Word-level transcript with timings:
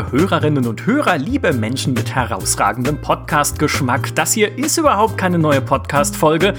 liebe 0.00 0.12
Hörerinnen 0.12 0.66
und 0.66 0.86
Hörer, 0.86 1.18
liebe 1.18 1.52
Menschen 1.52 1.92
mit 1.92 2.14
herausragendem 2.14 3.00
Podcast-Geschmack. 3.00 4.14
Das 4.14 4.32
hier 4.32 4.56
ist 4.56 4.78
überhaupt 4.78 5.18
keine 5.18 5.38
neue 5.38 5.60
Podcast-Folge, 5.60 6.54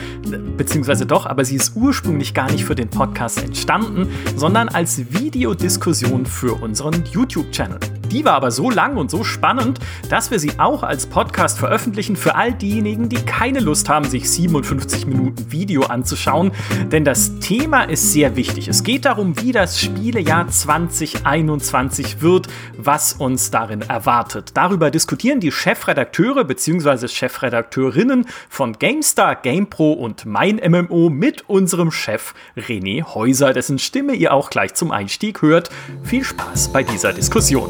beziehungsweise 0.57 1.05
doch, 1.05 1.25
aber 1.25 1.43
sie 1.43 1.55
ist 1.55 1.75
ursprünglich 1.75 2.33
gar 2.33 2.51
nicht 2.51 2.65
für 2.65 2.75
den 2.75 2.89
Podcast 2.89 3.41
entstanden, 3.41 4.09
sondern 4.35 4.69
als 4.69 5.11
Videodiskussion 5.11 6.25
für 6.25 6.53
unseren 6.61 7.03
YouTube-Channel. 7.11 7.79
Die 8.11 8.25
war 8.25 8.33
aber 8.33 8.51
so 8.51 8.69
lang 8.69 8.97
und 8.97 9.09
so 9.09 9.23
spannend, 9.23 9.79
dass 10.09 10.31
wir 10.31 10.39
sie 10.39 10.59
auch 10.59 10.83
als 10.83 11.05
Podcast 11.05 11.57
veröffentlichen 11.57 12.17
für 12.17 12.35
all 12.35 12.53
diejenigen, 12.53 13.07
die 13.07 13.15
keine 13.15 13.61
Lust 13.61 13.87
haben, 13.87 14.05
sich 14.05 14.29
57 14.29 15.05
Minuten 15.07 15.51
Video 15.51 15.83
anzuschauen. 15.83 16.51
Denn 16.91 17.05
das 17.05 17.39
Thema 17.39 17.83
ist 17.83 18.11
sehr 18.11 18.35
wichtig. 18.35 18.67
Es 18.67 18.83
geht 18.83 19.05
darum, 19.05 19.41
wie 19.41 19.53
das 19.53 19.79
Spielejahr 19.79 20.49
2021 20.49 22.21
wird, 22.21 22.47
was 22.77 23.13
uns 23.13 23.49
darin 23.49 23.81
erwartet. 23.81 24.51
Darüber 24.55 24.91
diskutieren 24.91 25.39
die 25.39 25.51
Chefredakteure 25.51 26.43
bzw. 26.43 27.07
Chefredakteurinnen 27.07 28.25
von 28.49 28.73
GameStar, 28.73 29.37
GamePro 29.37 29.93
und 29.93 30.25
Mein 30.25 30.57
MMO 30.57 31.09
mit 31.09 31.49
unserem 31.49 31.91
Chef 31.91 32.33
René 32.57 33.03
Häuser, 33.03 33.53
dessen 33.53 33.79
Stimme 33.79 34.13
ihr 34.13 34.33
auch 34.33 34.49
gleich 34.49 34.73
zum 34.73 34.91
Einstieg 34.91 35.41
hört. 35.41 35.69
Viel 36.03 36.25
Spaß 36.25 36.73
bei 36.73 36.83
dieser 36.83 37.13
Diskussion. 37.13 37.69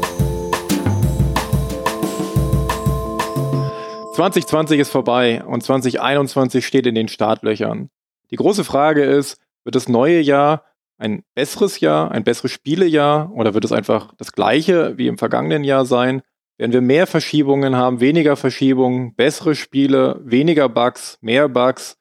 2020 4.12 4.78
ist 4.78 4.90
vorbei 4.90 5.42
und 5.42 5.62
2021 5.62 6.66
steht 6.66 6.86
in 6.86 6.94
den 6.94 7.08
Startlöchern. 7.08 7.88
Die 8.30 8.36
große 8.36 8.62
Frage 8.62 9.04
ist, 9.04 9.38
wird 9.64 9.74
das 9.74 9.88
neue 9.88 10.20
Jahr 10.20 10.66
ein 10.98 11.24
besseres 11.34 11.80
Jahr, 11.80 12.10
ein 12.12 12.22
besseres 12.22 12.52
Spielejahr 12.52 13.32
oder 13.32 13.54
wird 13.54 13.64
es 13.64 13.72
einfach 13.72 14.12
das 14.18 14.32
gleiche 14.32 14.98
wie 14.98 15.06
im 15.06 15.16
vergangenen 15.16 15.64
Jahr 15.64 15.86
sein? 15.86 16.20
Werden 16.58 16.72
wir 16.72 16.82
mehr 16.82 17.06
Verschiebungen 17.06 17.74
haben, 17.74 18.00
weniger 18.00 18.36
Verschiebungen, 18.36 19.14
bessere 19.14 19.54
Spiele, 19.54 20.20
weniger 20.22 20.68
Bugs, 20.68 21.16
mehr 21.22 21.48
Bugs? 21.48 21.96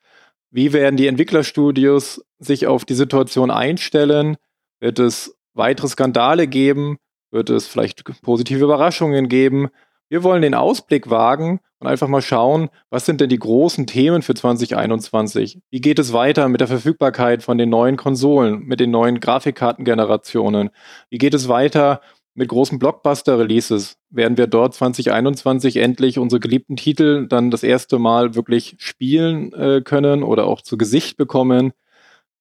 Wie 0.50 0.74
werden 0.74 0.98
die 0.98 1.08
Entwicklerstudios 1.08 2.26
sich 2.40 2.68
auf 2.68 2.84
die 2.84 2.94
Situation 2.94 3.50
einstellen? 3.52 4.36
Wird 4.82 5.00
es 5.00 5.38
weitere 5.54 5.88
Skandale 5.88 6.48
geben? 6.48 6.98
Wird 7.32 7.50
es 7.50 7.68
vielleicht 7.68 8.04
positive 8.22 8.66
Überraschungen 8.66 9.30
geben? 9.30 9.70
Wir 10.10 10.24
wollen 10.24 10.42
den 10.42 10.56
Ausblick 10.56 11.10
wagen 11.10 11.62
und 11.82 11.88
einfach 11.88 12.08
mal 12.08 12.22
schauen, 12.22 12.70
was 12.92 13.08
sind 13.08 13.22
denn 13.22 13.30
die 13.30 13.40
großen 13.40 13.88
Themen 13.88 14.22
für 14.22 14.36
2021? 14.36 15.60
Wie 15.72 15.82
geht 15.82 15.98
es 15.98 16.14
weiter 16.14 16.48
mit 16.48 16.62
der 16.62 16.68
Verfügbarkeit 16.68 17.42
von 17.42 17.58
den 17.58 17.70
neuen 17.70 17.98
Konsolen, 17.98 18.64
mit 18.66 18.80
den 18.80 18.92
neuen 18.92 19.20
Grafikkartengenerationen? 19.20 20.70
Wie 21.10 21.18
geht 21.18 21.34
es 21.34 21.48
weiter 21.48 22.02
mit 22.36 22.50
großen 22.50 22.78
Blockbuster-Releases? 22.78 23.98
Werden 24.12 24.38
wir 24.38 24.46
dort 24.46 24.76
2021 24.76 25.78
endlich 25.78 26.20
unsere 26.20 26.40
geliebten 26.40 26.76
Titel 26.76 27.28
dann 27.28 27.50
das 27.50 27.64
erste 27.64 27.98
Mal 27.98 28.36
wirklich 28.36 28.76
spielen 28.78 29.52
äh, 29.54 29.82
können 29.82 30.22
oder 30.22 30.46
auch 30.46 30.62
zu 30.62 30.78
Gesicht 30.78 31.18
bekommen? 31.18 31.74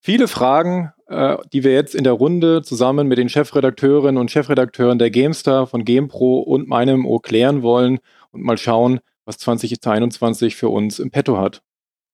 Viele 0.01 0.29
Fragen, 0.29 0.93
äh, 1.07 1.39
die 1.55 1.65
wir 1.65 1.73
jetzt 1.73 1.95
in 1.95 2.05
der 2.05 2.13
Runde 2.13 2.61
zusammen 2.61 3.09
mit 3.09 3.17
den 3.17 3.31
Chefredakteurinnen 3.31 4.21
und 4.21 4.31
Chefredakteuren 4.31 4.99
der 4.99 5.11
GameStar 5.11 5.67
von 5.67 5.87
GamePro 5.87 6.41
und 6.41 6.69
meinem 6.69 7.07
O 7.07 7.21
klären 7.21 7.63
wollen 7.63 8.01
und 8.33 8.43
mal 8.43 8.59
schauen, 8.59 9.01
was 9.31 9.39
2021 9.39 10.57
für 10.57 10.69
uns 10.69 10.99
im 10.99 11.13
Petto 11.13 11.39
hat. 11.39 11.63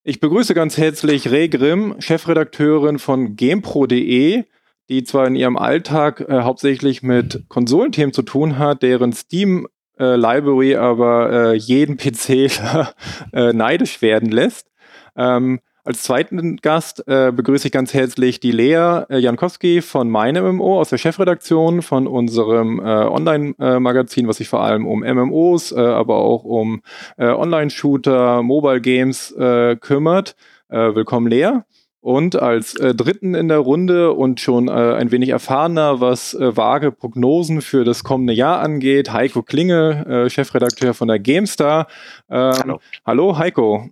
Ich 0.04 0.20
begrüße 0.20 0.52
ganz 0.52 0.76
herzlich 0.76 1.30
Ray 1.30 1.48
Grimm, 1.48 1.96
Chefredakteurin 1.98 2.98
von 2.98 3.36
GamePro.de, 3.36 4.44
die 4.90 5.04
zwar 5.04 5.26
in 5.26 5.34
ihrem 5.34 5.56
Alltag 5.56 6.20
äh, 6.20 6.42
hauptsächlich 6.42 7.02
mit 7.02 7.44
Konsolenthemen 7.48 8.12
zu 8.12 8.20
tun 8.20 8.58
hat, 8.58 8.82
deren 8.82 9.14
Steam 9.14 9.66
äh, 9.98 10.14
Library 10.14 10.76
aber 10.76 11.32
äh, 11.32 11.54
jeden 11.54 11.96
PC 11.96 12.28
äh, 13.32 13.52
neidisch 13.54 14.02
werden 14.02 14.30
lässt. 14.30 14.70
Ähm, 15.16 15.60
als 15.86 16.02
zweiten 16.02 16.56
Gast 16.56 17.06
äh, 17.06 17.30
begrüße 17.30 17.68
ich 17.68 17.72
ganz 17.72 17.94
herzlich 17.94 18.40
die 18.40 18.50
Lea 18.50 19.04
äh, 19.08 19.18
Jankowski 19.18 19.82
von 19.82 20.10
MeinMMO 20.10 20.80
aus 20.80 20.88
der 20.88 20.98
Chefredaktion 20.98 21.80
von 21.80 22.08
unserem 22.08 22.80
äh, 22.80 22.82
Online-Magazin, 22.82 24.26
was 24.26 24.38
sich 24.38 24.48
vor 24.48 24.62
allem 24.62 24.84
um 24.84 25.00
MMOs, 25.00 25.70
äh, 25.70 25.78
aber 25.78 26.16
auch 26.16 26.42
um 26.42 26.82
äh, 27.18 27.26
Online-Shooter, 27.26 28.42
Mobile 28.42 28.80
Games 28.80 29.30
äh, 29.32 29.76
kümmert. 29.76 30.34
Äh, 30.68 30.96
willkommen, 30.96 31.28
Lea. 31.28 31.60
Und 32.00 32.34
als 32.34 32.74
äh, 32.74 32.94
dritten 32.94 33.36
in 33.36 33.46
der 33.46 33.58
Runde 33.58 34.12
und 34.12 34.40
schon 34.40 34.66
äh, 34.66 34.72
ein 34.72 35.12
wenig 35.12 35.28
erfahrener, 35.28 36.00
was 36.00 36.34
äh, 36.34 36.56
vage 36.56 36.90
Prognosen 36.90 37.62
für 37.62 37.84
das 37.84 38.02
kommende 38.02 38.32
Jahr 38.32 38.60
angeht, 38.60 39.12
Heiko 39.12 39.44
Klinge, 39.44 40.04
äh, 40.26 40.30
Chefredakteur 40.30 40.94
von 40.94 41.06
der 41.06 41.20
GameStar. 41.20 41.86
Ähm, 42.28 42.52
hallo. 42.58 42.80
Hallo, 43.04 43.38
Heiko. 43.38 43.88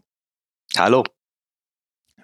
Hallo. 0.77 1.05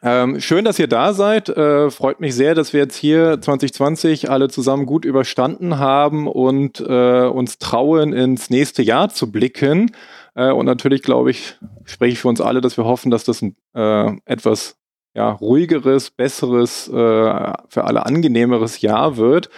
Ähm, 0.03 0.41
schön, 0.41 0.65
dass 0.65 0.79
ihr 0.79 0.89
da 0.89 1.13
seid. 1.13 1.51
Äh, 1.51 1.91
freut 1.91 2.21
mich 2.21 2.35
sehr, 2.35 2.55
dass 2.55 2.73
wir 2.73 2.81
jetzt 2.81 2.97
hier 2.97 3.41
2020 3.41 4.31
alle 4.31 4.49
zusammen 4.49 4.87
gut 4.87 5.05
überstanden 5.05 5.79
haben 5.79 6.27
und 6.27 6.81
äh, 6.81 7.27
uns 7.27 7.59
trauen, 7.59 8.15
ins 8.15 8.49
nächste 8.49 8.83
Jahr 8.83 9.11
zu 9.11 9.31
blicken. 9.31 9.91
Äh, 10.35 10.53
und 10.53 10.65
natürlich, 10.65 11.03
glaube 11.03 11.31
ich, 11.31 11.59
spreche 11.85 12.15
ich 12.15 12.19
für 12.21 12.29
uns 12.29 12.41
alle, 12.41 12.63
dass 12.63 12.79
wir 12.79 12.85
hoffen, 12.85 13.11
dass 13.11 13.25
das 13.25 13.43
ein 13.43 13.57
äh, 13.75 14.11
etwas 14.25 14.77
ja, 15.13 15.33
ruhigeres, 15.33 16.11
besseres, 16.11 16.89
äh, 16.89 16.93
für 16.93 17.85
alle 17.85 18.07
angenehmeres 18.07 18.81
Jahr 18.81 19.19
wird. 19.19 19.51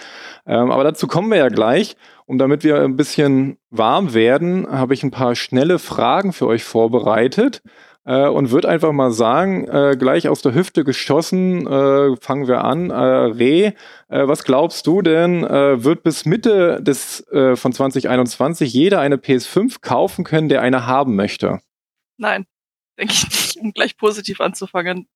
Ähm, 0.44 0.72
aber 0.72 0.82
dazu 0.82 1.06
kommen 1.06 1.30
wir 1.30 1.38
ja 1.38 1.48
gleich. 1.50 1.94
Und 2.26 2.38
damit 2.38 2.64
wir 2.64 2.80
ein 2.80 2.96
bisschen 2.96 3.58
warm 3.70 4.14
werden, 4.14 4.66
habe 4.68 4.94
ich 4.94 5.04
ein 5.04 5.10
paar 5.10 5.36
schnelle 5.36 5.78
Fragen 5.78 6.32
für 6.32 6.46
euch 6.46 6.64
vorbereitet 6.64 7.62
äh, 8.04 8.26
und 8.26 8.50
würde 8.50 8.68
einfach 8.68 8.92
mal 8.92 9.12
sagen, 9.12 9.66
äh, 9.68 9.96
gleich 9.98 10.28
aus 10.28 10.42
der 10.42 10.54
Hüfte 10.54 10.84
geschossen, 10.84 11.66
äh, 11.66 12.16
fangen 12.16 12.48
wir 12.48 12.64
an. 12.64 12.90
Äh, 12.90 12.94
Reh, 12.94 13.66
äh, 13.66 13.72
was 14.08 14.44
glaubst 14.44 14.86
du 14.86 15.02
denn, 15.02 15.44
äh, 15.44 15.84
wird 15.84 16.02
bis 16.02 16.24
Mitte 16.24 16.82
des, 16.82 17.26
äh, 17.28 17.56
von 17.56 17.72
2021 17.72 18.72
jeder 18.72 19.00
eine 19.00 19.16
PS5 19.16 19.80
kaufen 19.80 20.24
können, 20.24 20.48
der 20.48 20.62
eine 20.62 20.86
haben 20.86 21.14
möchte? 21.14 21.60
Nein, 22.16 22.46
denke 22.98 23.12
ich 23.12 23.24
nicht, 23.24 23.56
um 23.58 23.72
gleich 23.72 23.96
positiv 23.96 24.40
anzufangen. 24.40 25.08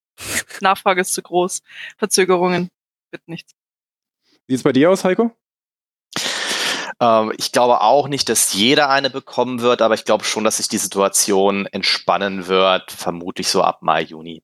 Nachfrage 0.61 1.01
ist 1.01 1.13
zu 1.13 1.23
groß. 1.23 1.63
Verzögerungen 1.99 2.71
wird 3.11 3.27
nichts. 3.29 3.53
Wie 4.47 4.55
sieht 4.55 4.59
es 4.59 4.63
bei 4.63 4.73
dir 4.73 4.91
aus, 4.91 5.05
Heiko? 5.05 5.33
Ähm, 7.01 7.33
ich 7.37 7.53
glaube 7.53 7.81
auch 7.81 8.09
nicht, 8.09 8.29
dass 8.29 8.55
jeder 8.55 8.89
eine 8.89 9.11
bekommen 9.11 9.61
wird, 9.61 9.83
aber 9.83 9.95
ich 9.95 10.05
glaube 10.05 10.25
schon, 10.25 10.45
dass 10.45 10.59
sich 10.59 10.69
die 10.69 10.79
Situation 10.79 11.67
entspannen 11.67 12.47
wird, 12.47 12.91
vermutlich 12.91 13.49
so 13.49 13.63
ab 13.63 13.83
Mai, 13.83 14.03
Juni. 14.03 14.43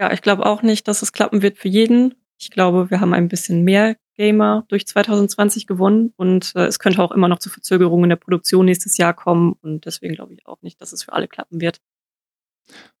Ja, 0.00 0.12
ich 0.12 0.22
glaube 0.22 0.46
auch 0.46 0.62
nicht, 0.62 0.86
dass 0.86 1.02
es 1.02 1.12
klappen 1.12 1.42
wird 1.42 1.58
für 1.58 1.68
jeden. 1.68 2.14
Ich 2.38 2.50
glaube, 2.50 2.90
wir 2.90 3.00
haben 3.00 3.14
ein 3.14 3.28
bisschen 3.28 3.64
mehr 3.64 3.96
Gamer 4.14 4.64
durch 4.68 4.86
2020 4.86 5.66
gewonnen 5.66 6.12
und 6.16 6.54
äh, 6.56 6.66
es 6.66 6.78
könnte 6.78 7.02
auch 7.02 7.12
immer 7.12 7.28
noch 7.28 7.38
zu 7.38 7.50
Verzögerungen 7.50 8.08
der 8.08 8.16
Produktion 8.16 8.66
nächstes 8.66 8.96
Jahr 8.96 9.14
kommen 9.14 9.54
und 9.62 9.86
deswegen 9.86 10.14
glaube 10.14 10.34
ich 10.34 10.46
auch 10.46 10.60
nicht, 10.62 10.80
dass 10.80 10.92
es 10.92 11.04
für 11.04 11.12
alle 11.12 11.28
klappen 11.28 11.60
wird. 11.60 11.80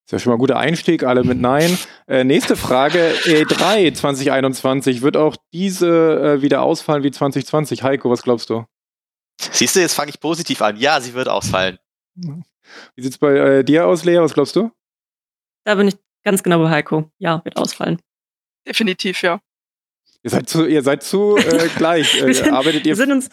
Ist 0.08 0.12
ja 0.12 0.18
schon 0.20 0.30
mal 0.30 0.36
ein 0.36 0.40
guter 0.40 0.56
Einstieg, 0.56 1.04
alle 1.04 1.22
mit 1.22 1.38
Nein. 1.38 1.78
Äh, 2.08 2.24
nächste 2.24 2.56
Frage, 2.56 3.12
E3 3.24 3.92
2021, 3.92 5.02
wird 5.02 5.18
auch 5.18 5.36
diese 5.52 6.38
äh, 6.38 6.42
wieder 6.42 6.62
ausfallen 6.62 7.02
wie 7.02 7.10
2020? 7.10 7.82
Heiko, 7.82 8.08
was 8.08 8.22
glaubst 8.22 8.48
du? 8.48 8.64
Siehst 9.38 9.76
du, 9.76 9.80
jetzt 9.80 9.92
fange 9.92 10.08
ich 10.08 10.18
positiv 10.18 10.62
an. 10.62 10.78
Ja, 10.78 11.02
sie 11.02 11.12
wird 11.12 11.28
ausfallen. 11.28 11.78
Wie 12.14 13.02
sieht 13.02 13.12
es 13.12 13.18
bei 13.18 13.36
äh, 13.36 13.62
dir 13.62 13.86
aus, 13.86 14.06
Lea? 14.06 14.20
Was 14.20 14.32
glaubst 14.32 14.56
du? 14.56 14.70
Da 15.64 15.74
bin 15.74 15.88
ich 15.88 15.96
ganz 16.24 16.42
genau 16.42 16.62
bei 16.62 16.70
Heiko. 16.70 17.10
Ja, 17.18 17.44
wird 17.44 17.58
ausfallen. 17.58 18.00
Definitiv, 18.66 19.20
ja. 19.20 19.42
Ihr 20.22 20.30
seid 20.30 20.48
zu, 20.48 20.64
ihr 20.64 20.82
seid 20.82 21.02
zu 21.02 21.36
äh, 21.36 21.68
gleich. 21.76 22.22
Äh, 22.22 22.32
sind, 22.32 22.54
arbeitet 22.54 22.86
ihr, 22.86 22.92
wir 22.92 22.96
sind 22.96 23.12
uns 23.12 23.28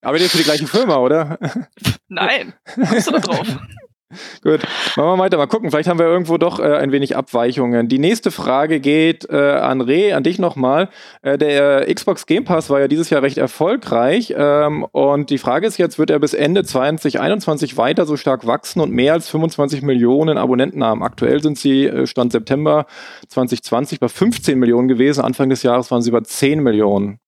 arbeitet 0.00 0.26
ihr 0.26 0.30
für 0.30 0.38
die 0.38 0.44
gleiche 0.44 0.68
Firma, 0.68 0.98
oder? 0.98 1.40
Nein, 2.06 2.54
kommst 2.72 3.08
du 3.08 3.10
da 3.10 3.18
drauf? 3.18 3.48
Gut, 4.42 4.60
machen 4.96 5.08
wir 5.08 5.18
weiter. 5.18 5.36
Mal 5.36 5.46
gucken, 5.46 5.70
vielleicht 5.70 5.88
haben 5.88 5.98
wir 5.98 6.06
irgendwo 6.06 6.38
doch 6.38 6.58
äh, 6.58 6.76
ein 6.76 6.92
wenig 6.92 7.16
Abweichungen. 7.16 7.88
Die 7.88 7.98
nächste 7.98 8.30
Frage 8.30 8.80
geht 8.80 9.28
äh, 9.30 9.36
an 9.36 9.80
Re, 9.80 10.14
an 10.14 10.22
dich 10.22 10.38
nochmal. 10.38 10.88
Äh, 11.22 11.38
der 11.38 11.92
Xbox 11.92 12.26
Game 12.26 12.44
Pass 12.44 12.70
war 12.70 12.80
ja 12.80 12.88
dieses 12.88 13.10
Jahr 13.10 13.22
recht 13.22 13.38
erfolgreich. 13.38 14.34
Ähm, 14.36 14.84
und 14.92 15.30
die 15.30 15.38
Frage 15.38 15.66
ist 15.66 15.78
jetzt, 15.78 15.98
wird 15.98 16.10
er 16.10 16.18
bis 16.18 16.34
Ende 16.34 16.64
2021 16.64 17.76
weiter 17.76 18.06
so 18.06 18.16
stark 18.16 18.46
wachsen 18.46 18.80
und 18.80 18.92
mehr 18.92 19.14
als 19.14 19.28
25 19.28 19.82
Millionen 19.82 20.38
Abonnenten 20.38 20.84
haben? 20.84 21.02
Aktuell 21.02 21.42
sind 21.42 21.58
sie, 21.58 21.86
äh, 21.86 22.06
Stand 22.06 22.32
September 22.32 22.86
2020, 23.28 24.00
bei 24.00 24.08
15 24.08 24.58
Millionen 24.58 24.88
gewesen. 24.88 25.22
Anfang 25.22 25.48
des 25.48 25.62
Jahres 25.62 25.90
waren 25.90 26.02
sie 26.02 26.10
über 26.10 26.22
10 26.22 26.62
Millionen. 26.62 27.18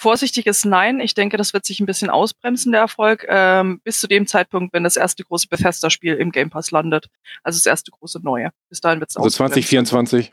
Vorsichtiges 0.00 0.64
Nein. 0.64 1.00
Ich 1.00 1.14
denke, 1.14 1.36
das 1.36 1.52
wird 1.52 1.66
sich 1.66 1.80
ein 1.80 1.86
bisschen 1.86 2.08
ausbremsen, 2.08 2.70
der 2.70 2.82
Erfolg, 2.82 3.26
ähm, 3.28 3.80
bis 3.82 3.98
zu 3.98 4.06
dem 4.06 4.28
Zeitpunkt, 4.28 4.72
wenn 4.72 4.84
das 4.84 4.96
erste 4.96 5.24
große 5.24 5.48
Bethesda-Spiel 5.48 6.14
im 6.14 6.30
Game 6.30 6.50
Pass 6.50 6.70
landet. 6.70 7.08
Also 7.42 7.56
das 7.58 7.66
erste 7.66 7.90
große 7.90 8.20
Neue. 8.22 8.50
Bis 8.68 8.80
dahin 8.80 9.00
wird 9.00 9.10
es 9.10 9.16
Also 9.16 9.28
2024. 9.28 10.32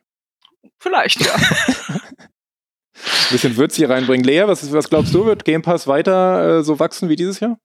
Vielleicht, 0.77 1.19
ja. 1.25 1.33
ein 1.33 1.99
bisschen 3.31 3.57
Würze 3.57 3.77
hier 3.77 3.89
reinbringen. 3.89 4.23
Lea, 4.23 4.43
was, 4.45 4.71
was 4.71 4.87
glaubst 4.87 5.15
du, 5.15 5.25
wird 5.25 5.45
Game 5.45 5.63
Pass 5.63 5.87
weiter 5.87 6.59
äh, 6.59 6.63
so 6.63 6.77
wachsen 6.77 7.09
wie 7.09 7.15
dieses 7.15 7.39
Jahr? 7.39 7.57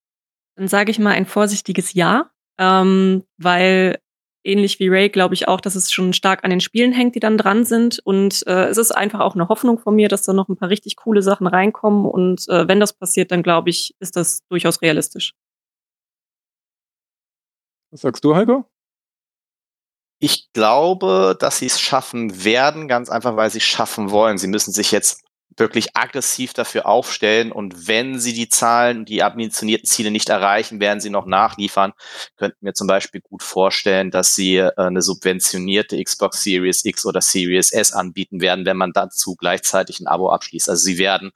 Dann 0.56 0.68
sage 0.68 0.90
ich 0.90 0.98
mal 0.98 1.12
ein 1.12 1.26
vorsichtiges 1.26 1.92
Ja, 1.92 2.30
ähm, 2.56 3.24
weil 3.36 3.98
ähnlich 4.44 4.78
wie 4.78 4.88
Ray 4.88 5.08
glaube 5.08 5.34
ich 5.34 5.48
auch, 5.48 5.60
dass 5.60 5.74
es 5.74 5.92
schon 5.92 6.12
stark 6.12 6.44
an 6.44 6.50
den 6.50 6.60
Spielen 6.60 6.92
hängt, 6.92 7.14
die 7.14 7.20
dann 7.20 7.38
dran 7.38 7.64
sind. 7.64 7.98
Und 8.00 8.46
äh, 8.46 8.66
es 8.66 8.78
ist 8.78 8.92
einfach 8.92 9.20
auch 9.20 9.34
eine 9.34 9.48
Hoffnung 9.48 9.78
von 9.78 9.94
mir, 9.94 10.08
dass 10.08 10.22
da 10.22 10.32
noch 10.32 10.48
ein 10.48 10.56
paar 10.56 10.68
richtig 10.68 10.96
coole 10.96 11.22
Sachen 11.22 11.46
reinkommen. 11.46 12.06
Und 12.06 12.48
äh, 12.48 12.66
wenn 12.68 12.80
das 12.80 12.92
passiert, 12.92 13.30
dann 13.30 13.42
glaube 13.42 13.70
ich, 13.70 13.94
ist 14.00 14.16
das 14.16 14.40
durchaus 14.48 14.82
realistisch. 14.82 15.34
Was 17.90 18.02
sagst 18.02 18.24
du, 18.24 18.34
Heiko? 18.34 18.64
Ich 20.22 20.52
glaube, 20.52 21.36
dass 21.38 21.58
sie 21.58 21.66
es 21.66 21.80
schaffen 21.80 22.44
werden, 22.44 22.88
ganz 22.88 23.08
einfach, 23.08 23.36
weil 23.36 23.50
sie 23.50 23.58
es 23.58 23.64
schaffen 23.64 24.10
wollen. 24.10 24.36
Sie 24.36 24.48
müssen 24.48 24.72
sich 24.72 24.92
jetzt 24.92 25.24
wirklich 25.60 25.96
aggressiv 25.96 26.52
dafür 26.52 26.86
aufstellen 26.86 27.52
und 27.52 27.86
wenn 27.86 28.18
sie 28.18 28.32
die 28.32 28.48
Zahlen, 28.48 29.04
die 29.04 29.22
ambitionierten 29.22 29.86
Ziele 29.86 30.10
nicht 30.10 30.28
erreichen, 30.28 30.80
werden 30.80 31.00
sie 31.00 31.10
noch 31.10 31.26
nachliefern. 31.26 31.92
Könnten 32.36 32.64
wir 32.64 32.74
zum 32.74 32.86
Beispiel 32.86 33.20
gut 33.20 33.42
vorstellen, 33.42 34.10
dass 34.10 34.34
sie 34.34 34.56
äh, 34.56 34.72
eine 34.76 35.02
subventionierte 35.02 36.02
Xbox 36.02 36.42
Series 36.42 36.84
X 36.84 37.06
oder 37.06 37.20
Series 37.20 37.72
S 37.72 37.92
anbieten 37.92 38.40
werden, 38.40 38.64
wenn 38.64 38.76
man 38.76 38.92
dazu 38.92 39.36
gleichzeitig 39.36 40.00
ein 40.00 40.08
Abo 40.08 40.30
abschließt. 40.30 40.68
Also 40.68 40.82
sie 40.82 40.98
werden 40.98 41.30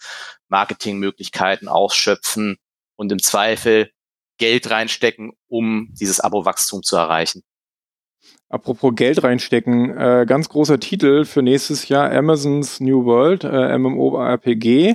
Marketingmöglichkeiten 0.49 1.69
ausschöpfen 1.69 2.57
und 2.97 3.13
im 3.13 3.23
Zweifel 3.23 3.91
Geld 4.39 4.71
reinstecken, 4.71 5.33
um 5.47 5.91
dieses 5.93 6.21
Abo-Wachstum 6.21 6.83
zu 6.83 6.97
erreichen. 6.97 7.43
Apropos 8.55 8.95
Geld 8.95 9.25
reinstecken, 9.25 9.99
äh, 9.99 10.27
ganz 10.29 10.49
großer 10.49 10.79
Titel 10.79 11.25
für 11.25 11.43
nächstes 11.43 11.89
Jahr 11.89 12.13
Amazons 12.13 12.79
New 12.79 13.05
World, 13.05 13.43
äh, 13.43 13.77
MMORPG, 13.77 14.95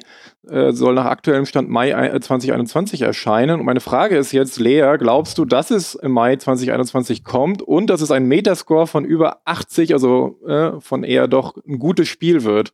äh, 0.49 0.71
soll 0.71 0.93
nach 0.93 1.03
aktuellem 1.03 1.45
Stand 1.45 1.67
Mai 1.67 1.89
2021 1.91 3.01
erscheinen. 3.01 3.59
Und 3.59 3.65
meine 3.65 3.81
Frage 3.81 4.15
ist 4.15 4.31
jetzt, 4.31 4.61
Lea, 4.61 4.95
glaubst 4.97 5.37
du, 5.37 5.43
dass 5.43 5.71
es 5.71 5.93
im 5.93 6.13
Mai 6.13 6.37
2021 6.37 7.25
kommt 7.25 7.61
und 7.61 7.89
dass 7.89 7.99
es 7.99 8.11
ein 8.11 8.29
Metascore 8.29 8.87
von 8.87 9.03
über 9.03 9.41
80, 9.43 9.91
also 9.91 10.39
äh, 10.47 10.79
von 10.79 11.03
eher 11.03 11.27
doch 11.27 11.57
ein 11.67 11.79
gutes 11.79 12.07
Spiel 12.07 12.45
wird? 12.45 12.71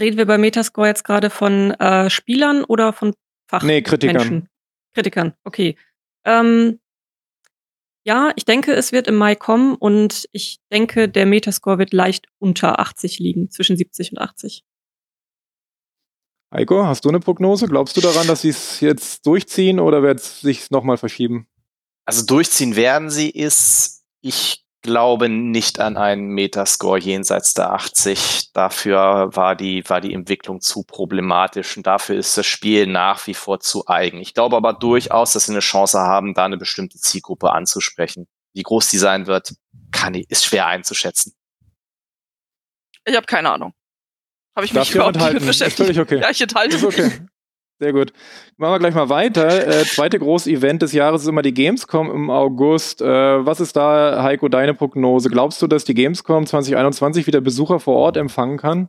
Reden 0.00 0.16
wir 0.16 0.24
bei 0.24 0.38
Metascore 0.38 0.88
jetzt 0.88 1.04
gerade 1.04 1.28
von 1.28 1.72
äh, 1.72 2.08
Spielern 2.08 2.64
oder 2.64 2.94
von 2.94 3.12
Fachmenschen? 3.46 3.76
Nee, 3.76 3.82
Kritikern. 3.82 4.48
Kritikern, 4.94 5.34
okay. 5.44 5.76
Ähm, 6.24 6.78
ja, 8.04 8.32
ich 8.36 8.44
denke, 8.44 8.72
es 8.72 8.92
wird 8.92 9.06
im 9.06 9.16
Mai 9.16 9.34
kommen 9.34 9.74
und 9.74 10.28
ich 10.32 10.60
denke, 10.72 11.08
der 11.08 11.26
Metascore 11.26 11.78
wird 11.78 11.92
leicht 11.92 12.26
unter 12.38 12.80
80 12.80 13.18
liegen, 13.18 13.50
zwischen 13.50 13.76
70 13.76 14.12
und 14.12 14.18
80. 14.18 14.64
Heiko, 16.52 16.84
hast 16.84 17.04
du 17.04 17.08
eine 17.08 17.20
Prognose? 17.20 17.66
Glaubst 17.66 17.96
du 17.96 18.00
daran, 18.00 18.26
dass 18.26 18.42
sie 18.42 18.50
es 18.50 18.80
jetzt 18.80 19.26
durchziehen 19.26 19.80
oder 19.80 20.02
wird 20.02 20.20
es 20.20 20.40
sich 20.40 20.70
nochmal 20.70 20.98
verschieben? 20.98 21.46
Also 22.04 22.26
durchziehen 22.26 22.76
werden 22.76 23.08
sie 23.08 23.34
es. 23.34 24.04
Ich 24.20 24.61
glaube 24.82 25.28
nicht 25.28 25.78
an 25.78 25.96
einen 25.96 26.28
Metascore 26.28 26.98
jenseits 26.98 27.54
der 27.54 27.72
80. 27.72 28.52
Dafür 28.52 29.30
war 29.32 29.56
die, 29.56 29.88
war 29.88 30.00
die 30.00 30.12
Entwicklung 30.12 30.60
zu 30.60 30.82
problematisch 30.82 31.76
und 31.76 31.86
dafür 31.86 32.16
ist 32.16 32.36
das 32.36 32.46
Spiel 32.46 32.86
nach 32.86 33.26
wie 33.26 33.34
vor 33.34 33.60
zu 33.60 33.86
eigen. 33.86 34.18
Ich 34.18 34.34
glaube 34.34 34.56
aber 34.56 34.72
durchaus, 34.72 35.32
dass 35.32 35.46
sie 35.46 35.52
eine 35.52 35.60
Chance 35.60 36.00
haben, 36.00 36.34
da 36.34 36.44
eine 36.44 36.58
bestimmte 36.58 36.98
Zielgruppe 36.98 37.52
anzusprechen. 37.52 38.26
Wie 38.52 38.62
groß 38.62 38.88
die 38.88 38.98
sein 38.98 39.26
wird, 39.26 39.54
kann, 39.92 40.14
ist 40.14 40.44
schwer 40.44 40.66
einzuschätzen. 40.66 41.34
Ich 43.04 43.16
habe 43.16 43.26
keine 43.26 43.50
Ahnung. 43.50 43.72
Habe 44.54 44.66
ich 44.66 44.72
Darf 44.72 44.88
mich 44.88 44.94
überhaupt 44.94 45.16
nicht 45.16 45.32
mit 45.32 45.46
beschäftigt. 45.46 45.80
Ist 45.80 45.96
völlig 45.96 46.00
okay. 46.00 46.20
Ja, 46.20 46.30
ich 46.30 46.40
enthalte 46.40 46.76
Ist 46.76 46.84
okay. 46.84 47.26
Sehr 47.82 47.92
gut. 47.92 48.12
Machen 48.58 48.74
wir 48.74 48.78
gleich 48.78 48.94
mal 48.94 49.08
weiter. 49.08 49.66
Äh, 49.66 49.84
zweite 49.84 50.16
große 50.16 50.48
Event 50.48 50.82
des 50.82 50.92
Jahres 50.92 51.22
ist 51.22 51.26
immer 51.26 51.42
die 51.42 51.52
Gamescom 51.52 52.12
im 52.12 52.30
August. 52.30 53.02
Äh, 53.02 53.44
was 53.44 53.58
ist 53.58 53.74
da, 53.74 54.22
Heiko, 54.22 54.48
deine 54.48 54.72
Prognose? 54.72 55.30
Glaubst 55.30 55.60
du, 55.60 55.66
dass 55.66 55.82
die 55.82 55.94
Gamescom 55.94 56.46
2021 56.46 57.26
wieder 57.26 57.40
Besucher 57.40 57.80
vor 57.80 57.96
Ort 57.96 58.16
empfangen 58.16 58.56
kann? 58.56 58.88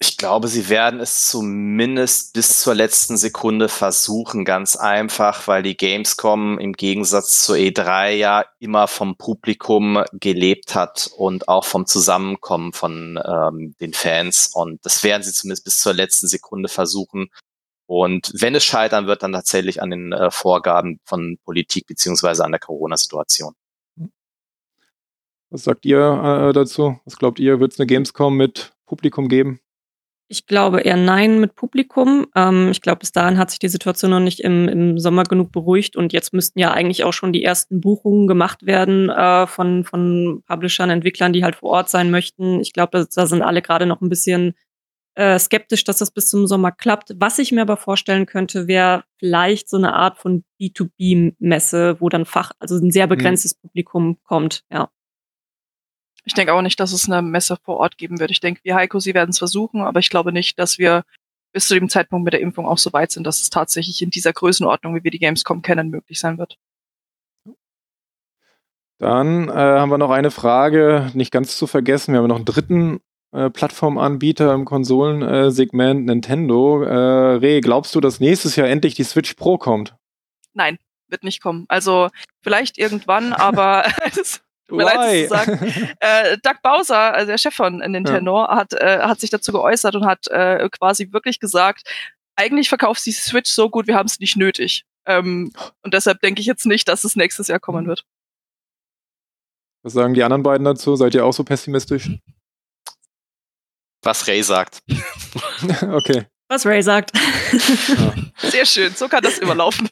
Ich 0.00 0.16
glaube, 0.16 0.48
sie 0.48 0.68
werden 0.68 0.98
es 0.98 1.28
zumindest 1.28 2.32
bis 2.32 2.60
zur 2.60 2.74
letzten 2.74 3.16
Sekunde 3.16 3.68
versuchen, 3.68 4.44
ganz 4.44 4.74
einfach, 4.74 5.46
weil 5.46 5.62
die 5.62 5.76
Gamescom 5.76 6.58
im 6.58 6.72
Gegensatz 6.72 7.44
zur 7.44 7.54
E3 7.54 8.10
ja 8.10 8.44
immer 8.58 8.88
vom 8.88 9.16
Publikum 9.16 10.02
gelebt 10.14 10.74
hat 10.74 11.10
und 11.16 11.46
auch 11.46 11.64
vom 11.64 11.86
Zusammenkommen 11.86 12.72
von 12.72 13.20
ähm, 13.24 13.76
den 13.80 13.94
Fans. 13.94 14.50
Und 14.52 14.84
das 14.84 15.04
werden 15.04 15.22
sie 15.22 15.32
zumindest 15.32 15.64
bis 15.64 15.78
zur 15.78 15.94
letzten 15.94 16.26
Sekunde 16.26 16.68
versuchen. 16.68 17.28
Und 17.86 18.32
wenn 18.38 18.54
es 18.54 18.64
scheitern 18.64 19.06
wird, 19.06 19.22
dann 19.22 19.32
tatsächlich 19.32 19.82
an 19.82 19.90
den 19.90 20.12
äh, 20.12 20.30
Vorgaben 20.30 21.00
von 21.04 21.38
Politik 21.44 21.86
beziehungsweise 21.86 22.44
an 22.44 22.52
der 22.52 22.60
Corona-Situation. 22.60 23.54
Was 25.50 25.64
sagt 25.64 25.84
ihr 25.84 25.98
äh, 25.98 26.52
dazu? 26.52 26.98
Was 27.04 27.16
glaubt 27.16 27.38
ihr? 27.38 27.60
Wird 27.60 27.72
es 27.72 27.78
eine 27.78 27.86
Gamescom 27.86 28.36
mit 28.36 28.72
Publikum 28.86 29.28
geben? 29.28 29.60
Ich 30.26 30.46
glaube 30.46 30.80
eher 30.80 30.96
nein 30.96 31.38
mit 31.38 31.54
Publikum. 31.54 32.26
Ähm, 32.34 32.70
ich 32.70 32.80
glaube, 32.80 33.00
bis 33.00 33.12
dahin 33.12 33.38
hat 33.38 33.50
sich 33.50 33.58
die 33.58 33.68
Situation 33.68 34.10
noch 34.10 34.20
nicht 34.20 34.40
im, 34.40 34.68
im, 34.68 34.98
Sommer 34.98 35.22
genug 35.24 35.52
beruhigt 35.52 35.96
und 35.96 36.12
jetzt 36.14 36.32
müssten 36.32 36.58
ja 36.58 36.72
eigentlich 36.72 37.04
auch 37.04 37.12
schon 37.12 37.32
die 37.32 37.44
ersten 37.44 37.80
Buchungen 37.80 38.26
gemacht 38.26 38.64
werden 38.64 39.10
äh, 39.10 39.46
von, 39.46 39.84
von 39.84 40.42
Publishern, 40.46 40.90
Entwicklern, 40.90 41.34
die 41.34 41.44
halt 41.44 41.56
vor 41.56 41.70
Ort 41.70 41.90
sein 41.90 42.10
möchten. 42.10 42.60
Ich 42.60 42.72
glaube, 42.72 42.98
da, 42.98 43.06
da 43.14 43.26
sind 43.26 43.42
alle 43.42 43.60
gerade 43.60 43.84
noch 43.84 44.00
ein 44.00 44.08
bisschen 44.08 44.54
äh, 45.14 45.38
skeptisch, 45.38 45.84
dass 45.84 45.98
das 45.98 46.10
bis 46.10 46.28
zum 46.28 46.46
Sommer 46.46 46.72
klappt. 46.72 47.14
Was 47.16 47.38
ich 47.38 47.52
mir 47.52 47.62
aber 47.62 47.76
vorstellen 47.76 48.26
könnte, 48.26 48.66
wäre 48.66 49.04
vielleicht 49.18 49.68
so 49.68 49.76
eine 49.76 49.94
Art 49.94 50.18
von 50.18 50.44
B2B-Messe, 50.60 52.00
wo 52.00 52.08
dann 52.08 52.24
Fach, 52.24 52.52
also 52.58 52.76
ein 52.76 52.90
sehr 52.90 53.06
mhm. 53.06 53.10
begrenztes 53.10 53.56
mhm. 53.56 53.68
Publikum 53.68 54.18
kommt, 54.24 54.64
ja. 54.70 54.90
Ich 56.26 56.32
denke 56.32 56.54
auch 56.54 56.62
nicht, 56.62 56.80
dass 56.80 56.92
es 56.92 57.08
eine 57.08 57.20
Messe 57.20 57.58
vor 57.62 57.76
Ort 57.76 57.98
geben 57.98 58.18
wird. 58.18 58.30
Ich 58.30 58.40
denke, 58.40 58.60
wie 58.64 58.72
Heiko, 58.72 58.98
sie 58.98 59.12
werden 59.12 59.28
es 59.30 59.38
versuchen, 59.38 59.82
aber 59.82 60.00
ich 60.00 60.08
glaube 60.08 60.32
nicht, 60.32 60.58
dass 60.58 60.78
wir 60.78 61.04
bis 61.52 61.68
zu 61.68 61.74
dem 61.74 61.90
Zeitpunkt 61.90 62.24
mit 62.24 62.32
der 62.32 62.40
Impfung 62.40 62.66
auch 62.66 62.78
so 62.78 62.92
weit 62.94 63.12
sind, 63.12 63.24
dass 63.24 63.42
es 63.42 63.50
tatsächlich 63.50 64.00
in 64.00 64.08
dieser 64.10 64.32
Größenordnung, 64.32 64.94
wie 64.94 65.04
wir 65.04 65.10
die 65.10 65.18
Gamescom 65.18 65.60
kennen, 65.60 65.90
möglich 65.90 66.18
sein 66.18 66.38
wird. 66.38 66.58
Dann 68.98 69.48
äh, 69.48 69.52
haben 69.52 69.90
wir 69.90 69.98
noch 69.98 70.10
eine 70.10 70.30
Frage, 70.30 71.10
nicht 71.14 71.30
ganz 71.30 71.58
zu 71.58 71.66
vergessen. 71.66 72.12
Wir 72.12 72.20
haben 72.20 72.28
noch 72.28 72.36
einen 72.36 72.44
dritten 72.44 73.00
Plattformanbieter 73.50 74.54
im 74.54 74.64
Konsolensegment, 74.64 76.06
Nintendo. 76.06 76.82
Äh, 76.82 77.36
Re, 77.36 77.60
glaubst 77.60 77.94
du, 77.94 78.00
dass 78.00 78.20
nächstes 78.20 78.56
Jahr 78.56 78.68
endlich 78.68 78.94
die 78.94 79.04
Switch 79.04 79.34
Pro 79.34 79.58
kommt? 79.58 79.94
Nein, 80.52 80.78
wird 81.08 81.24
nicht 81.24 81.42
kommen. 81.42 81.64
Also 81.68 82.10
vielleicht 82.42 82.78
irgendwann, 82.78 83.32
aber 83.34 83.84
Tut 84.68 84.78
mir 84.78 84.84
leid, 84.84 85.24
zu 85.24 85.28
sagen. 85.28 85.58
Äh, 86.00 86.38
Doug 86.42 86.62
Bowser, 86.62 87.14
also 87.14 87.26
der 87.26 87.38
Chef 87.38 87.54
von 87.54 87.78
Nintendo, 87.78 88.38
ja. 88.38 88.56
hat, 88.56 88.72
äh, 88.72 89.00
hat 89.00 89.20
sich 89.20 89.30
dazu 89.30 89.52
geäußert 89.52 89.94
und 89.94 90.06
hat 90.06 90.26
äh, 90.28 90.68
quasi 90.70 91.12
wirklich 91.12 91.38
gesagt, 91.38 91.88
eigentlich 92.36 92.68
verkauft 92.68 93.04
die 93.04 93.12
Switch 93.12 93.50
so 93.50 93.68
gut, 93.68 93.86
wir 93.86 93.94
haben 93.94 94.06
es 94.06 94.20
nicht 94.20 94.36
nötig. 94.36 94.84
Ähm, 95.06 95.52
und 95.82 95.92
deshalb 95.92 96.20
denke 96.20 96.40
ich 96.40 96.46
jetzt 96.46 96.66
nicht, 96.66 96.88
dass 96.88 97.04
es 97.04 97.14
nächstes 97.14 97.48
Jahr 97.48 97.60
kommen 97.60 97.86
wird. 97.86 98.04
Was 99.82 99.92
sagen 99.92 100.14
die 100.14 100.22
anderen 100.22 100.42
beiden 100.42 100.64
dazu? 100.64 100.96
Seid 100.96 101.14
ihr 101.14 101.26
auch 101.26 101.34
so 101.34 101.44
pessimistisch? 101.44 102.10
Was 104.04 104.26
Ray 104.28 104.42
sagt. 104.42 104.80
okay. 105.82 106.26
Was 106.48 106.66
Ray 106.66 106.82
sagt. 106.82 107.12
Ja. 107.16 108.14
Sehr 108.50 108.66
schön, 108.66 108.94
so 108.94 109.08
kann 109.08 109.22
das 109.22 109.38
überlaufen. 109.38 109.88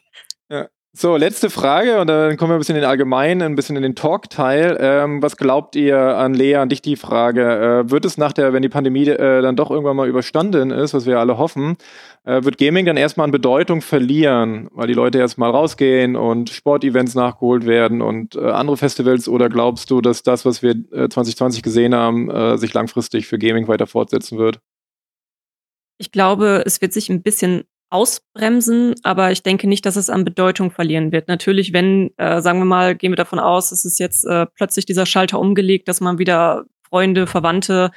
Ja. 0.49 0.69
So, 0.95 1.17
letzte 1.17 1.49
Frage 1.49 1.99
und 1.99 2.05
dann 2.05 2.37
kommen 2.37 2.51
wir 2.51 2.55
ein 2.55 2.59
bisschen 2.59 2.75
in 2.75 2.83
den 2.83 2.89
Allgemeinen, 2.89 3.41
ein 3.41 3.55
bisschen 3.55 3.75
in 3.75 3.81
den 3.81 3.95
Talk-Teil. 3.95 4.77
Ähm, 4.79 5.23
was 5.23 5.37
glaubt 5.37 5.75
ihr 5.75 5.97
an 5.97 6.35
Lea, 6.35 6.57
an 6.57 6.69
dich 6.69 6.83
die 6.83 6.97
Frage? 6.97 7.41
Äh, 7.87 7.89
wird 7.89 8.05
es 8.05 8.19
nach 8.19 8.31
der, 8.31 8.53
wenn 8.53 8.61
die 8.61 8.69
Pandemie 8.69 9.07
äh, 9.07 9.41
dann 9.41 9.55
doch 9.55 9.71
irgendwann 9.71 9.95
mal 9.95 10.07
überstanden 10.07 10.69
ist, 10.69 10.93
was 10.93 11.07
wir 11.07 11.17
alle 11.17 11.39
hoffen, 11.39 11.77
äh, 12.25 12.43
wird 12.43 12.59
Gaming 12.59 12.85
dann 12.85 12.97
erstmal 12.97 13.25
an 13.25 13.31
Bedeutung 13.31 13.81
verlieren, 13.81 14.69
weil 14.71 14.85
die 14.85 14.93
Leute 14.93 15.17
erstmal 15.17 15.49
rausgehen 15.49 16.15
und 16.15 16.51
Sportevents 16.51 17.15
nachgeholt 17.15 17.65
werden 17.65 18.03
und 18.03 18.35
äh, 18.35 18.51
andere 18.51 18.77
Festivals? 18.77 19.27
Oder 19.27 19.49
glaubst 19.49 19.89
du, 19.89 19.99
dass 19.99 20.21
das, 20.21 20.45
was 20.45 20.61
wir 20.61 20.75
2020 20.75 21.57
äh, 21.57 21.61
gesehen 21.63 21.95
haben, 21.95 22.29
äh, 22.29 22.59
sich 22.59 22.71
langfristig 22.71 23.25
für 23.25 23.39
Gaming 23.39 23.67
weiter 23.67 23.87
fortsetzen 23.87 24.37
wird? 24.37 24.59
Ich 25.97 26.11
glaube, 26.11 26.61
es 26.67 26.81
wird 26.81 26.93
sich 26.93 27.09
ein 27.09 27.23
bisschen 27.23 27.63
ausbremsen, 27.93 28.95
aber 29.03 29.31
ich 29.31 29.43
denke 29.43 29.67
nicht, 29.67 29.85
dass 29.85 29.95
es 29.95 30.09
an 30.09 30.25
Bedeutung 30.25 30.71
verlieren 30.71 31.11
wird. 31.11 31.27
Natürlich, 31.27 31.73
wenn, 31.73 32.09
äh, 32.17 32.41
sagen 32.41 32.57
wir 32.59 32.65
mal, 32.65 32.95
gehen 32.95 33.11
wir 33.11 33.17
davon 33.17 33.39
aus, 33.39 33.71
es 33.71 33.85
ist 33.85 33.99
jetzt 33.99 34.25
äh, 34.25 34.47
plötzlich 34.47 34.85
dieser 34.85 35.05
Schalter 35.05 35.39
umgelegt, 35.39 35.87
dass 35.87 36.01
man 36.01 36.17
wieder 36.17 36.65
Freunde, 36.89 37.27
Verwandte 37.27 37.91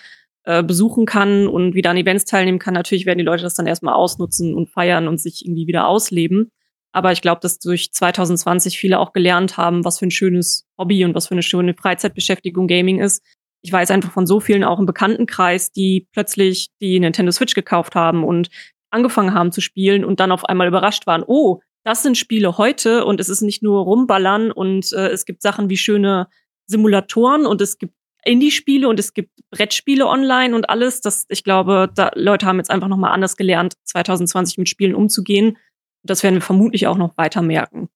äh, 0.44 0.62
besuchen 0.62 1.06
kann 1.06 1.48
und 1.48 1.74
wieder 1.74 1.90
an 1.90 1.96
Events 1.96 2.26
teilnehmen 2.26 2.58
kann. 2.58 2.74
Natürlich 2.74 3.06
werden 3.06 3.18
die 3.18 3.24
Leute 3.24 3.42
das 3.42 3.54
dann 3.54 3.66
erstmal 3.66 3.94
ausnutzen 3.94 4.54
und 4.54 4.68
feiern 4.68 5.08
und 5.08 5.18
sich 5.18 5.46
irgendwie 5.46 5.66
wieder 5.66 5.88
ausleben. 5.88 6.52
Aber 6.92 7.12
ich 7.12 7.22
glaube, 7.22 7.40
dass 7.40 7.58
durch 7.58 7.90
2020 7.92 8.78
viele 8.78 8.98
auch 8.98 9.14
gelernt 9.14 9.56
haben, 9.56 9.84
was 9.84 9.98
für 9.98 10.06
ein 10.06 10.10
schönes 10.10 10.66
Hobby 10.78 11.06
und 11.06 11.14
was 11.14 11.28
für 11.28 11.34
eine 11.34 11.42
schöne 11.42 11.74
Freizeitbeschäftigung 11.74 12.68
Gaming 12.68 13.00
ist. 13.00 13.22
ich 13.62 13.72
weiß 13.72 13.90
einfach 13.90 14.12
von 14.12 14.26
so 14.26 14.40
vielen 14.40 14.62
auch 14.62 14.78
im 14.78 14.86
Bekanntenkreis, 14.86 15.72
die 15.72 16.06
plötzlich 16.12 16.68
die 16.80 17.00
Nintendo 17.00 17.32
Switch 17.32 17.54
gekauft 17.54 17.94
haben 17.94 18.24
und 18.24 18.48
angefangen 18.90 19.34
haben 19.34 19.52
zu 19.52 19.60
spielen 19.60 20.04
und 20.04 20.20
dann 20.20 20.32
auf 20.32 20.44
einmal 20.44 20.68
überrascht 20.68 21.06
waren, 21.06 21.24
oh, 21.26 21.60
das 21.84 22.02
sind 22.02 22.18
Spiele 22.18 22.58
heute 22.58 23.04
und 23.04 23.20
es 23.20 23.28
ist 23.28 23.42
nicht 23.42 23.62
nur 23.62 23.84
rumballern 23.84 24.50
und 24.50 24.92
äh, 24.92 25.08
es 25.08 25.24
gibt 25.24 25.42
Sachen 25.42 25.68
wie 25.70 25.76
schöne 25.76 26.28
Simulatoren 26.66 27.46
und 27.46 27.60
es 27.60 27.78
gibt 27.78 27.94
Indie-Spiele 28.24 28.88
und 28.88 28.98
es 28.98 29.14
gibt 29.14 29.30
Brettspiele 29.50 30.06
online 30.06 30.54
und 30.54 30.68
alles. 30.68 31.00
Das, 31.00 31.26
ich 31.28 31.44
glaube, 31.44 31.88
da 31.94 32.10
Leute 32.14 32.46
haben 32.46 32.58
jetzt 32.58 32.70
einfach 32.70 32.88
nochmal 32.88 33.12
anders 33.12 33.36
gelernt, 33.36 33.74
2020 33.84 34.58
mit 34.58 34.68
Spielen 34.68 34.94
umzugehen. 34.94 35.58
Das 36.02 36.22
werden 36.22 36.34
wir 36.34 36.42
vermutlich 36.42 36.86
auch 36.88 36.96
noch 36.96 37.16
weiter 37.16 37.40
merken. 37.40 37.88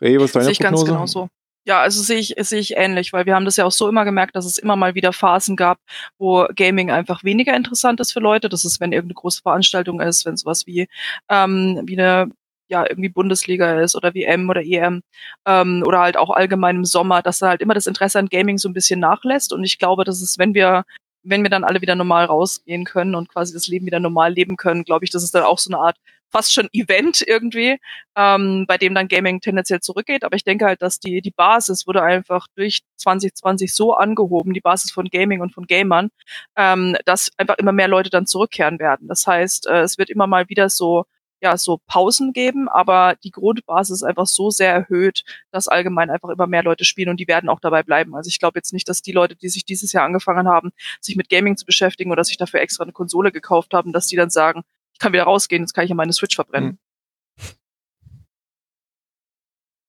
Ray, 0.00 0.18
was 0.18 0.26
ist 0.26 0.36
deine 0.36 0.44
Sehe 0.44 0.52
ich 0.52 0.58
ganz 0.58 0.80
Prognose? 0.80 0.92
genauso. 0.92 1.28
Ja, 1.66 1.80
also 1.80 2.02
sehe 2.02 2.18
ich, 2.18 2.34
sehe 2.38 2.60
ich 2.60 2.76
ähnlich, 2.76 3.12
weil 3.14 3.24
wir 3.24 3.34
haben 3.34 3.46
das 3.46 3.56
ja 3.56 3.64
auch 3.64 3.72
so 3.72 3.88
immer 3.88 4.04
gemerkt, 4.04 4.36
dass 4.36 4.44
es 4.44 4.58
immer 4.58 4.76
mal 4.76 4.94
wieder 4.94 5.14
Phasen 5.14 5.56
gab, 5.56 5.78
wo 6.18 6.46
Gaming 6.54 6.90
einfach 6.90 7.24
weniger 7.24 7.56
interessant 7.56 8.00
ist 8.00 8.12
für 8.12 8.20
Leute. 8.20 8.50
Das 8.50 8.66
ist, 8.66 8.80
wenn 8.80 8.92
irgendeine 8.92 9.14
große 9.14 9.40
Veranstaltung 9.40 10.00
ist, 10.00 10.26
wenn 10.26 10.36
sowas 10.36 10.66
wie, 10.66 10.88
ähm, 11.30 11.80
wie 11.86 11.98
eine 11.98 12.30
ja, 12.68 12.84
irgendwie 12.88 13.08
Bundesliga 13.08 13.80
ist 13.80 13.94
oder 13.96 14.14
WM 14.14 14.48
oder 14.50 14.62
EM 14.62 15.02
ähm, 15.46 15.82
oder 15.86 16.00
halt 16.00 16.16
auch 16.16 16.30
allgemein 16.30 16.76
im 16.76 16.84
Sommer, 16.84 17.22
dass 17.22 17.38
da 17.38 17.48
halt 17.48 17.60
immer 17.62 17.74
das 17.74 17.86
Interesse 17.86 18.18
an 18.18 18.28
Gaming 18.28 18.58
so 18.58 18.68
ein 18.68 18.74
bisschen 18.74 19.00
nachlässt. 19.00 19.52
Und 19.52 19.64
ich 19.64 19.78
glaube, 19.78 20.04
dass 20.04 20.20
es, 20.22 20.38
wenn 20.38 20.54
wir 20.54 20.84
wenn 21.24 21.42
wir 21.42 21.50
dann 21.50 21.64
alle 21.64 21.80
wieder 21.80 21.94
normal 21.94 22.26
rausgehen 22.26 22.84
können 22.84 23.14
und 23.14 23.30
quasi 23.30 23.54
das 23.54 23.66
Leben 23.66 23.86
wieder 23.86 24.00
normal 24.00 24.32
leben 24.32 24.56
können, 24.56 24.84
glaube 24.84 25.04
ich, 25.06 25.10
das 25.10 25.22
ist 25.22 25.34
dann 25.34 25.44
auch 25.44 25.58
so 25.58 25.70
eine 25.70 25.82
Art 25.82 25.96
fast 26.34 26.52
schon 26.52 26.68
Event 26.72 27.22
irgendwie, 27.24 27.78
ähm, 28.16 28.64
bei 28.66 28.76
dem 28.76 28.94
dann 28.94 29.06
Gaming 29.06 29.40
tendenziell 29.40 29.80
zurückgeht. 29.80 30.24
Aber 30.24 30.34
ich 30.34 30.42
denke 30.42 30.66
halt, 30.66 30.82
dass 30.82 30.98
die, 30.98 31.20
die 31.20 31.30
Basis 31.30 31.86
wurde 31.86 32.02
einfach 32.02 32.48
durch 32.56 32.80
2020 32.96 33.72
so 33.72 33.94
angehoben, 33.94 34.52
die 34.52 34.60
Basis 34.60 34.90
von 34.90 35.06
Gaming 35.06 35.40
und 35.40 35.54
von 35.54 35.66
Gamern, 35.66 36.10
ähm, 36.56 36.96
dass 37.04 37.30
einfach 37.38 37.56
immer 37.58 37.72
mehr 37.72 37.86
Leute 37.86 38.10
dann 38.10 38.26
zurückkehren 38.26 38.80
werden. 38.80 39.06
Das 39.06 39.26
heißt, 39.26 39.68
äh, 39.68 39.82
es 39.82 39.96
wird 39.96 40.10
immer 40.10 40.26
mal 40.26 40.48
wieder 40.48 40.68
so 40.68 41.04
ja, 41.40 41.58
so 41.58 41.78
Pausen 41.86 42.32
geben, 42.32 42.68
aber 42.70 43.16
die 43.22 43.30
Grundbasis 43.30 43.96
ist 43.96 44.02
einfach 44.02 44.26
so 44.26 44.48
sehr 44.50 44.72
erhöht, 44.72 45.24
dass 45.50 45.68
allgemein 45.68 46.08
einfach 46.08 46.30
immer 46.30 46.46
mehr 46.46 46.62
Leute 46.62 46.84
spielen 46.86 47.10
und 47.10 47.20
die 47.20 47.28
werden 47.28 47.50
auch 47.50 47.60
dabei 47.60 47.82
bleiben. 47.82 48.14
Also 48.16 48.28
ich 48.28 48.38
glaube 48.38 48.58
jetzt 48.58 48.72
nicht, 48.72 48.88
dass 48.88 49.02
die 49.02 49.12
Leute, 49.12 49.36
die 49.36 49.50
sich 49.50 49.66
dieses 49.66 49.92
Jahr 49.92 50.06
angefangen 50.06 50.48
haben, 50.48 50.72
sich 51.02 51.16
mit 51.16 51.28
Gaming 51.28 51.58
zu 51.58 51.66
beschäftigen 51.66 52.10
oder 52.12 52.24
sich 52.24 52.38
dafür 52.38 52.60
extra 52.60 52.84
eine 52.84 52.92
Konsole 52.92 53.30
gekauft 53.30 53.74
haben, 53.74 53.92
dass 53.92 54.06
die 54.06 54.16
dann 54.16 54.30
sagen, 54.30 54.62
ich 54.94 54.98
kann 55.00 55.12
wieder 55.12 55.24
rausgehen, 55.24 55.62
jetzt 55.62 55.74
kann 55.74 55.84
ich 55.84 55.90
ja 55.90 55.96
meine 55.96 56.12
Switch 56.12 56.36
verbrennen. 56.36 56.78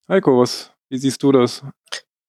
Heiko, 0.07 0.39
was, 0.41 0.71
wie 0.89 0.97
siehst 0.97 1.24
du 1.24 1.31
das? 1.31 1.63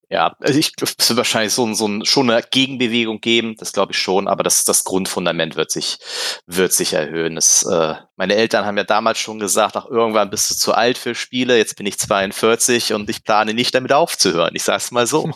Ja, 0.09 0.37
also 0.39 0.59
ich, 0.59 0.73
es 0.81 1.09
wird 1.09 1.17
wahrscheinlich 1.17 1.53
so, 1.53 1.73
so 1.75 1.89
ein, 1.89 2.05
schon 2.05 2.31
eine 2.31 2.41
Gegenbewegung 2.41 3.21
geben, 3.21 3.57
das 3.59 3.73
glaube 3.73 3.91
ich 3.91 3.99
schon, 3.99 4.29
aber 4.29 4.45
das, 4.45 4.65
das 4.65 4.85
Grundfundament 4.85 5.57
wird 5.57 5.73
sich, 5.73 5.99
wird 6.47 6.73
sich 6.73 6.93
erhöhen. 6.93 7.35
Das, 7.35 7.65
äh, 7.65 7.97
meine 8.15 8.37
Eltern 8.37 8.65
haben 8.65 8.77
ja 8.77 8.85
damals 8.85 9.19
schon 9.19 9.41
gesagt, 9.41 9.77
ach, 9.77 9.87
irgendwann 9.87 10.31
bist 10.31 10.49
du 10.51 10.55
zu 10.55 10.75
alt 10.75 10.97
für 10.97 11.17
Spiele, 11.17 11.57
jetzt 11.57 11.77
bin 11.77 11.87
ich 11.87 11.99
42 11.99 12.93
und 12.93 13.11
ich 13.11 13.25
plane 13.25 13.53
nicht 13.53 13.75
damit 13.75 13.93
aufzuhören. 13.93 14.55
Ich 14.55 14.63
sag's 14.63 14.93
mal 14.93 15.09
so. 15.09 15.33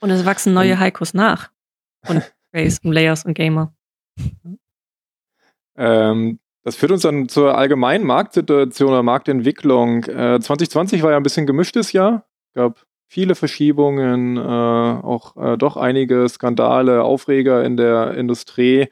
Und 0.00 0.10
es 0.10 0.24
wachsen 0.24 0.52
neue 0.52 0.78
Heikos 0.80 1.14
nach. 1.14 1.50
Und 2.08 2.22
Rays 2.52 2.80
und 2.80 2.92
Layers 2.92 3.24
und 3.24 3.34
Gamer. 3.34 3.72
Ähm, 5.76 6.38
das 6.62 6.76
führt 6.76 6.92
uns 6.92 7.02
dann 7.02 7.28
zur 7.28 7.56
allgemeinen 7.58 8.04
Marktsituation 8.06 8.90
oder 8.90 9.02
Marktentwicklung. 9.02 10.04
Äh, 10.04 10.40
2020 10.40 11.02
war 11.02 11.10
ja 11.10 11.18
ein 11.18 11.22
bisschen 11.22 11.46
gemischtes 11.46 11.92
Jahr. 11.92 12.26
gab 12.54 12.84
viele 13.06 13.34
Verschiebungen, 13.34 14.36
äh, 14.36 14.40
auch 14.40 15.36
äh, 15.36 15.56
doch 15.56 15.76
einige 15.76 16.28
Skandale, 16.28 17.04
Aufreger 17.04 17.62
in 17.64 17.76
der 17.76 18.14
Industrie. 18.14 18.88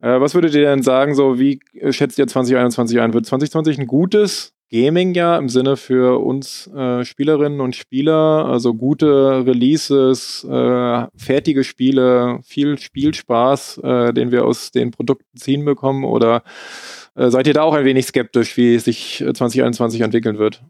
Äh, 0.00 0.20
was 0.20 0.34
würdet 0.34 0.54
ihr 0.54 0.62
denn 0.62 0.82
sagen, 0.82 1.14
so 1.14 1.38
wie 1.38 1.60
schätzt 1.90 2.18
ihr 2.18 2.26
2021 2.26 3.00
ein? 3.00 3.14
Wird 3.14 3.24
2020 3.26 3.78
ein 3.78 3.86
gutes 3.86 4.51
Gaming-Jahr 4.72 5.38
im 5.38 5.50
Sinne 5.50 5.76
für 5.76 6.18
uns 6.24 6.66
äh, 6.68 7.04
Spielerinnen 7.04 7.60
und 7.60 7.76
Spieler? 7.76 8.46
Also 8.46 8.72
gute 8.74 9.44
Releases, 9.46 10.44
äh, 10.44 11.06
fertige 11.14 11.62
Spiele, 11.62 12.40
viel 12.42 12.78
Spielspaß, 12.78 13.78
äh, 13.78 14.12
den 14.14 14.32
wir 14.32 14.46
aus 14.46 14.70
den 14.70 14.90
Produkten 14.90 15.36
ziehen 15.36 15.64
bekommen? 15.66 16.04
Oder 16.04 16.42
äh, 17.14 17.28
seid 17.28 17.46
ihr 17.46 17.52
da 17.52 17.62
auch 17.62 17.74
ein 17.74 17.84
wenig 17.84 18.06
skeptisch, 18.06 18.56
wie 18.56 18.78
sich 18.78 19.18
2021 19.18 20.00
entwickeln 20.00 20.38
wird? 20.38 20.62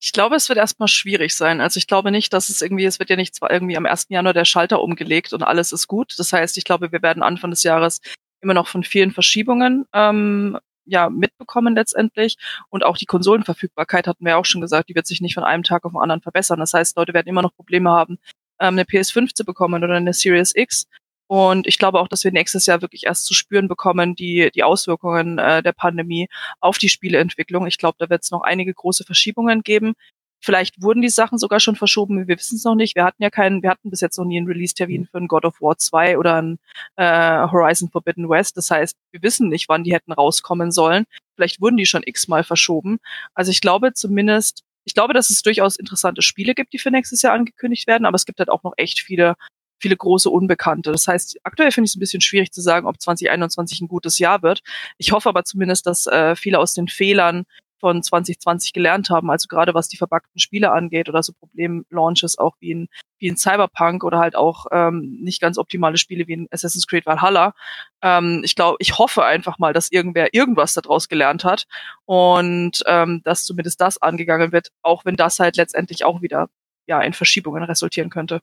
Ich 0.00 0.12
glaube, 0.12 0.36
es 0.36 0.48
wird 0.48 0.58
erstmal 0.58 0.88
schwierig 0.88 1.34
sein. 1.34 1.60
Also 1.60 1.78
ich 1.78 1.86
glaube 1.86 2.10
nicht, 2.10 2.32
dass 2.32 2.50
es 2.50 2.62
irgendwie, 2.62 2.84
es 2.84 2.98
wird 2.98 3.10
ja 3.10 3.16
nicht 3.16 3.34
zwar 3.34 3.50
irgendwie 3.50 3.76
am 3.76 3.86
1. 3.86 4.06
Januar 4.10 4.34
der 4.34 4.44
Schalter 4.44 4.80
umgelegt 4.80 5.32
und 5.32 5.42
alles 5.42 5.72
ist 5.72 5.88
gut. 5.88 6.14
Das 6.18 6.32
heißt, 6.32 6.56
ich 6.58 6.64
glaube, 6.64 6.92
wir 6.92 7.02
werden 7.02 7.22
Anfang 7.22 7.50
des 7.50 7.64
Jahres 7.64 8.00
immer 8.40 8.54
noch 8.54 8.68
von 8.68 8.84
vielen 8.84 9.10
Verschiebungen 9.10 9.86
ähm, 9.92 10.58
ja 10.88 11.10
mitbekommen 11.10 11.74
letztendlich. 11.74 12.36
Und 12.70 12.84
auch 12.84 12.96
die 12.96 13.06
Konsolenverfügbarkeit 13.06 14.06
hatten 14.06 14.24
wir 14.24 14.38
auch 14.38 14.44
schon 14.44 14.60
gesagt, 14.60 14.88
die 14.88 14.94
wird 14.94 15.06
sich 15.06 15.20
nicht 15.20 15.34
von 15.34 15.44
einem 15.44 15.62
Tag 15.62 15.84
auf 15.84 15.92
den 15.92 16.00
anderen 16.00 16.22
verbessern. 16.22 16.60
Das 16.60 16.74
heißt, 16.74 16.96
Leute 16.96 17.14
werden 17.14 17.28
immer 17.28 17.42
noch 17.42 17.54
Probleme 17.54 17.90
haben, 17.90 18.18
ähm, 18.60 18.74
eine 18.74 18.84
PS5 18.84 19.34
zu 19.34 19.44
bekommen 19.44 19.82
oder 19.82 19.94
eine 19.94 20.12
Series 20.12 20.52
X. 20.54 20.86
Und 21.30 21.66
ich 21.66 21.78
glaube 21.78 22.00
auch, 22.00 22.08
dass 22.08 22.24
wir 22.24 22.32
nächstes 22.32 22.64
Jahr 22.64 22.80
wirklich 22.80 23.04
erst 23.04 23.26
zu 23.26 23.34
spüren 23.34 23.68
bekommen, 23.68 24.14
die, 24.14 24.50
die 24.54 24.64
Auswirkungen 24.64 25.38
äh, 25.38 25.62
der 25.62 25.72
Pandemie 25.72 26.28
auf 26.60 26.78
die 26.78 26.88
Spieleentwicklung. 26.88 27.66
Ich 27.66 27.76
glaube, 27.76 27.96
da 27.98 28.08
wird 28.08 28.24
es 28.24 28.30
noch 28.30 28.40
einige 28.40 28.72
große 28.72 29.04
Verschiebungen 29.04 29.62
geben. 29.62 29.92
Vielleicht 30.40 30.80
wurden 30.80 31.02
die 31.02 31.08
Sachen 31.08 31.38
sogar 31.38 31.58
schon 31.60 31.76
verschoben, 31.76 32.28
wir 32.28 32.38
wissen 32.38 32.56
es 32.56 32.64
noch 32.64 32.74
nicht. 32.74 32.94
Wir 32.94 33.04
hatten 33.04 33.22
ja 33.22 33.30
keinen, 33.30 33.62
wir 33.62 33.70
hatten 33.70 33.90
bis 33.90 34.00
jetzt 34.00 34.18
noch 34.18 34.24
nie 34.24 34.38
einen 34.38 34.46
Release-Termin 34.46 35.06
für 35.06 35.18
ein 35.18 35.28
God 35.28 35.44
of 35.44 35.60
War 35.60 35.76
2 35.76 36.16
oder 36.16 36.40
ein 36.40 36.58
äh, 36.96 37.48
Horizon 37.50 37.90
Forbidden 37.90 38.28
West. 38.28 38.56
Das 38.56 38.70
heißt, 38.70 38.96
wir 39.10 39.22
wissen 39.22 39.48
nicht, 39.48 39.68
wann 39.68 39.84
die 39.84 39.92
hätten 39.92 40.12
rauskommen 40.12 40.70
sollen. 40.70 41.04
Vielleicht 41.34 41.60
wurden 41.60 41.76
die 41.76 41.86
schon 41.86 42.02
x-mal 42.04 42.44
verschoben. 42.44 42.98
Also 43.34 43.50
ich 43.50 43.60
glaube 43.60 43.92
zumindest, 43.94 44.62
ich 44.84 44.94
glaube, 44.94 45.12
dass 45.12 45.30
es 45.30 45.42
durchaus 45.42 45.76
interessante 45.76 46.22
Spiele 46.22 46.54
gibt, 46.54 46.72
die 46.72 46.78
für 46.78 46.90
nächstes 46.90 47.22
Jahr 47.22 47.34
angekündigt 47.34 47.86
werden, 47.86 48.06
aber 48.06 48.16
es 48.16 48.24
gibt 48.24 48.38
halt 48.38 48.48
auch 48.48 48.62
noch 48.62 48.74
echt 48.76 49.00
viele 49.00 49.34
viele 49.80 49.96
große 49.96 50.28
Unbekannte. 50.28 50.90
Das 50.90 51.06
heißt, 51.06 51.38
aktuell 51.44 51.70
finde 51.70 51.86
ich 51.86 51.92
es 51.92 51.96
ein 51.96 52.00
bisschen 52.00 52.20
schwierig 52.20 52.52
zu 52.52 52.60
sagen, 52.60 52.86
ob 52.86 53.00
2021 53.00 53.80
ein 53.80 53.88
gutes 53.88 54.18
Jahr 54.18 54.42
wird. 54.42 54.62
Ich 54.98 55.12
hoffe 55.12 55.28
aber 55.28 55.44
zumindest, 55.44 55.86
dass 55.86 56.06
äh, 56.06 56.36
viele 56.36 56.58
aus 56.58 56.74
den 56.74 56.88
Fehlern 56.88 57.44
von 57.80 58.02
2020 58.02 58.72
gelernt 58.72 59.10
haben, 59.10 59.30
also 59.30 59.48
gerade 59.48 59.74
was 59.74 59.88
die 59.88 59.96
verpackten 59.96 60.38
Spiele 60.38 60.72
angeht 60.72 61.08
oder 61.08 61.22
so 61.22 61.32
Problemlaunches 61.32 62.38
auch 62.38 62.56
wie 62.60 62.70
in, 62.70 62.88
wie 63.18 63.28
in 63.28 63.36
Cyberpunk 63.36 64.04
oder 64.04 64.18
halt 64.18 64.36
auch 64.36 64.66
ähm, 64.70 65.18
nicht 65.20 65.40
ganz 65.40 65.58
optimale 65.58 65.96
Spiele 65.96 66.26
wie 66.26 66.34
in 66.34 66.48
Assassin's 66.50 66.86
Creed 66.86 67.06
Valhalla. 67.06 67.54
Ähm, 68.02 68.42
ich 68.44 68.54
glaube, 68.54 68.76
ich 68.80 68.98
hoffe 68.98 69.24
einfach 69.24 69.58
mal, 69.58 69.72
dass 69.72 69.90
irgendwer 69.90 70.34
irgendwas 70.34 70.74
daraus 70.74 71.08
gelernt 71.08 71.44
hat 71.44 71.64
und 72.04 72.82
ähm, 72.86 73.22
dass 73.24 73.44
zumindest 73.44 73.80
das 73.80 74.00
angegangen 74.00 74.52
wird, 74.52 74.68
auch 74.82 75.04
wenn 75.04 75.16
das 75.16 75.40
halt 75.40 75.56
letztendlich 75.56 76.04
auch 76.04 76.22
wieder 76.22 76.48
ja 76.86 77.00
in 77.00 77.12
Verschiebungen 77.12 77.62
resultieren 77.62 78.10
könnte. 78.10 78.40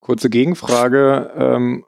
Kurze 0.00 0.30
Gegenfrage. 0.30 1.32
Ähm, 1.36 1.84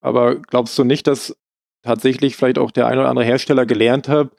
aber 0.00 0.36
glaubst 0.36 0.78
du 0.78 0.84
nicht, 0.84 1.06
dass 1.06 1.36
tatsächlich 1.82 2.36
vielleicht 2.36 2.58
auch 2.58 2.70
der 2.70 2.86
ein 2.86 2.98
oder 2.98 3.08
andere 3.08 3.24
Hersteller 3.24 3.66
gelernt 3.66 4.08
hat, 4.08 4.30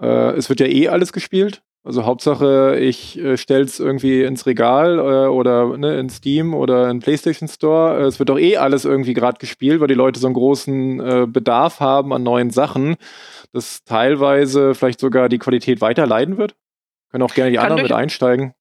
äh, 0.00 0.32
es 0.32 0.48
wird 0.48 0.60
ja 0.60 0.66
eh 0.66 0.88
alles 0.88 1.12
gespielt? 1.12 1.62
Also 1.86 2.06
Hauptsache, 2.06 2.78
ich 2.80 3.18
äh, 3.18 3.36
stelle 3.36 3.64
es 3.64 3.78
irgendwie 3.78 4.22
ins 4.22 4.46
Regal 4.46 4.98
äh, 4.98 5.28
oder 5.28 5.76
ne, 5.76 5.98
in 5.98 6.08
Steam 6.08 6.54
oder 6.54 6.88
in 6.88 7.00
PlayStation 7.00 7.46
Store. 7.46 8.00
Äh, 8.00 8.06
es 8.06 8.18
wird 8.18 8.30
doch 8.30 8.38
eh 8.38 8.56
alles 8.56 8.86
irgendwie 8.86 9.12
gerade 9.12 9.38
gespielt, 9.38 9.80
weil 9.80 9.88
die 9.88 9.94
Leute 9.94 10.18
so 10.18 10.26
einen 10.26 10.34
großen 10.34 11.00
äh, 11.00 11.26
Bedarf 11.28 11.80
haben 11.80 12.14
an 12.14 12.22
neuen 12.22 12.48
Sachen, 12.48 12.96
dass 13.52 13.84
teilweise 13.84 14.74
vielleicht 14.74 14.98
sogar 14.98 15.28
die 15.28 15.38
Qualität 15.38 15.82
weiter 15.82 16.06
leiden 16.06 16.38
wird. 16.38 16.54
Können 17.10 17.22
auch 17.22 17.34
gerne 17.34 17.50
die 17.50 17.58
Kann 17.58 17.66
anderen 17.66 17.82
mit 17.82 17.92
einsteigen. 17.92 18.54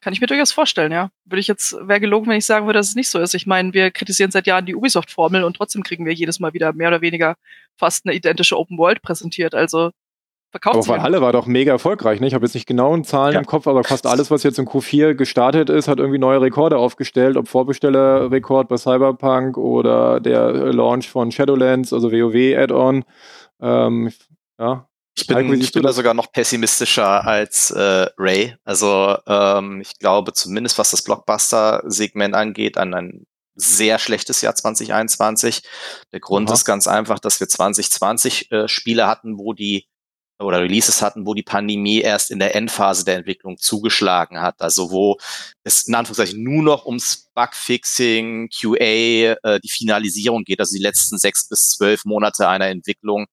Kann 0.00 0.12
ich 0.12 0.20
mir 0.20 0.26
durchaus 0.26 0.50
vorstellen, 0.50 0.90
ja. 0.90 1.10
Würde 1.24 1.40
ich 1.40 1.46
jetzt, 1.46 1.74
wäre 1.80 2.00
gelogen, 2.00 2.28
wenn 2.28 2.36
ich 2.36 2.44
sagen 2.44 2.66
würde, 2.66 2.80
dass 2.80 2.88
es 2.88 2.96
nicht 2.96 3.08
so 3.08 3.20
ist. 3.20 3.34
Ich 3.34 3.46
meine, 3.46 3.72
wir 3.72 3.92
kritisieren 3.92 4.32
seit 4.32 4.48
Jahren 4.48 4.66
die 4.66 4.74
Ubisoft-Formel 4.74 5.44
und 5.44 5.56
trotzdem 5.56 5.84
kriegen 5.84 6.04
wir 6.04 6.12
jedes 6.12 6.40
Mal 6.40 6.52
wieder 6.54 6.72
mehr 6.72 6.88
oder 6.88 7.00
weniger 7.00 7.36
fast 7.78 8.04
eine 8.04 8.14
identische 8.16 8.58
Open 8.58 8.78
World 8.78 9.00
präsentiert. 9.00 9.54
Also 9.54 9.92
verkauft 10.54 10.74
Aber 10.76 10.82
sich 10.82 10.90
ja. 10.90 10.96
Valhalla 10.98 11.20
war 11.20 11.32
doch 11.32 11.46
mega 11.46 11.72
erfolgreich. 11.72 12.20
Ne? 12.20 12.28
Ich 12.28 12.34
habe 12.34 12.46
jetzt 12.46 12.54
nicht 12.54 12.66
genauen 12.68 13.02
Zahlen 13.02 13.32
Ja. 13.34 13.40
im 13.40 13.46
Kopf, 13.46 13.66
aber 13.66 13.82
fast 13.82 14.06
alles, 14.06 14.30
was 14.30 14.44
jetzt 14.44 14.60
im 14.60 14.66
Q4 14.68 15.14
gestartet 15.14 15.68
ist, 15.68 15.88
hat 15.88 15.98
irgendwie 15.98 16.20
neue 16.20 16.40
Rekorde 16.40 16.78
aufgestellt. 16.78 17.36
Ob 17.36 17.48
Vorbestellerrekord 17.48 18.68
bei 18.68 18.76
Cyberpunk 18.76 19.56
oder 19.58 20.20
der 20.20 20.46
äh, 20.46 20.70
Launch 20.70 21.08
von 21.10 21.32
Shadowlands, 21.32 21.92
also 21.92 22.12
WoW-Add-on. 22.12 23.04
Ähm, 23.60 24.12
ja, 24.60 24.86
Ich 25.16 25.26
bin, 25.26 25.52
ich 25.54 25.72
bin 25.72 25.82
da 25.82 25.92
sogar 25.92 26.14
noch 26.14 26.30
pessimistischer 26.30 27.26
als 27.26 27.72
äh, 27.72 28.06
Ray. 28.16 28.54
Also 28.62 29.16
ähm, 29.26 29.80
ich 29.80 29.98
glaube 29.98 30.34
zumindest, 30.34 30.78
was 30.78 30.92
das 30.92 31.02
Blockbuster-Segment 31.02 32.34
angeht, 32.36 32.78
an 32.78 32.94
ein 32.94 33.26
sehr 33.56 33.98
schlechtes 33.98 34.40
Jahr 34.40 34.54
2021. 34.54 35.62
Der 36.12 36.20
Grund 36.20 36.48
Aha. 36.48 36.54
ist 36.54 36.64
ganz 36.64 36.86
einfach, 36.86 37.18
dass 37.18 37.40
wir 37.40 37.48
2020 37.48 38.52
äh, 38.52 38.68
Spiele 38.68 39.08
hatten, 39.08 39.36
wo 39.38 39.52
die 39.52 39.86
oder 40.44 40.62
Releases 40.62 41.02
hatten, 41.02 41.26
wo 41.26 41.34
die 41.34 41.42
Pandemie 41.42 42.00
erst 42.00 42.30
in 42.30 42.38
der 42.38 42.54
Endphase 42.54 43.04
der 43.04 43.16
Entwicklung 43.16 43.58
zugeschlagen 43.58 44.40
hat. 44.40 44.60
Also 44.62 44.90
wo 44.90 45.18
es 45.64 45.88
in 45.88 45.94
Anführungszeichen 45.94 46.42
nur 46.42 46.62
noch 46.62 46.86
ums 46.86 47.30
Bugfixing, 47.34 48.48
QA, 48.48 48.76
äh, 48.78 49.60
die 49.62 49.68
Finalisierung 49.68 50.44
geht, 50.44 50.60
also 50.60 50.76
die 50.76 50.82
letzten 50.82 51.18
sechs 51.18 51.48
bis 51.48 51.70
zwölf 51.70 52.04
Monate 52.04 52.48
einer 52.48 52.68
Entwicklung, 52.68 53.26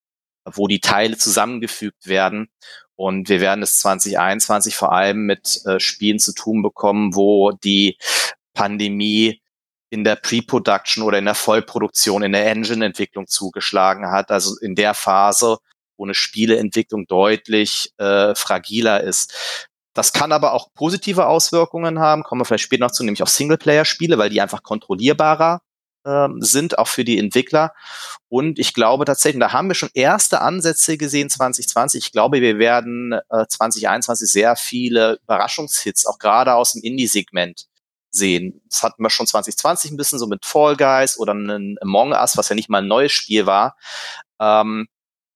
wo 0.46 0.68
die 0.68 0.80
Teile 0.80 1.18
zusammengefügt 1.18 2.08
werden. 2.08 2.50
Und 2.96 3.30
wir 3.30 3.41
werden 3.41 3.63
es 3.63 3.80
2021 3.80 4.75
vor 4.75 4.91
allem 4.91 5.25
mit 5.25 5.62
äh, 5.65 5.80
Spielen 5.80 6.20
zu 6.20 6.34
tun 6.34 6.62
bekommen, 6.62 7.15
wo 7.15 7.51
die 7.51 7.98
Pandemie 8.53 9.41
in 9.89 10.03
der 10.03 10.15
Pre-Production 10.15 11.03
oder 11.03 11.18
in 11.18 11.25
der 11.25 11.36
Vollproduktion, 11.36 12.24
in 12.24 12.32
der 12.32 12.46
Engine-Entwicklung 12.46 13.27
zugeschlagen 13.27 14.10
hat. 14.10 14.32
Also 14.32 14.58
in 14.60 14.75
der 14.75 14.94
Phase, 14.94 15.58
wo 16.01 16.05
eine 16.05 16.15
Spieleentwicklung 16.15 17.05
deutlich 17.05 17.93
äh, 17.98 18.34
fragiler 18.34 19.01
ist. 19.01 19.34
Das 19.93 20.13
kann 20.13 20.31
aber 20.31 20.53
auch 20.53 20.74
positive 20.74 21.27
Auswirkungen 21.27 22.00
haben, 22.00 22.24
kommen 22.24 22.41
wir 22.41 22.46
vielleicht 22.46 22.63
später 22.63 22.86
noch 22.86 22.91
zu, 22.91 23.03
nämlich 23.03 23.22
auf 23.22 23.29
Singleplayer-Spiele, 23.29 24.17
weil 24.17 24.29
die 24.29 24.41
einfach 24.41 24.63
kontrollierbarer 24.63 25.62
ähm, 26.05 26.41
sind, 26.41 26.79
auch 26.79 26.88
für 26.88 27.03
die 27.03 27.20
Entwickler. 27.20 27.74
Und 28.27 28.58
ich 28.58 28.74
glaube 28.74 29.05
tatsächlich, 29.05 29.39
da 29.39 29.53
haben 29.53 29.67
wir 29.67 29.75
schon 29.75 29.91
erste 29.93 30.41
Ansätze 30.41 30.98
gesehen 30.98 31.29
2020. 31.29 32.05
Ich 32.05 32.12
glaube, 32.12 32.41
wir 32.41 32.58
werden 32.58 33.13
äh, 33.29 33.46
2021 33.48 34.31
sehr 34.31 34.55
viele 34.55 35.20
Überraschungshits, 35.24 36.08
auch 36.08 36.17
gerade 36.17 36.55
aus 36.55 36.74
dem 36.74 36.81
Indie-Segment 36.81 37.67
sehen. 38.10 38.62
Das 38.70 38.81
hatten 38.81 39.03
wir 39.03 39.10
schon 39.10 39.27
2020 39.27 39.91
ein 39.91 39.98
bisschen 39.98 40.20
so 40.20 40.25
mit 40.25 40.46
Fall 40.46 40.75
Guys 40.75 41.17
oder 41.17 41.34
ein 41.34 41.77
Among 41.81 42.13
Us, 42.13 42.38
was 42.38 42.50
ja 42.50 42.55
nicht 42.55 42.70
mal 42.70 42.79
ein 42.79 42.88
neues 42.88 43.12
Spiel 43.12 43.46
war. 43.46 43.77
Ähm, 44.39 44.88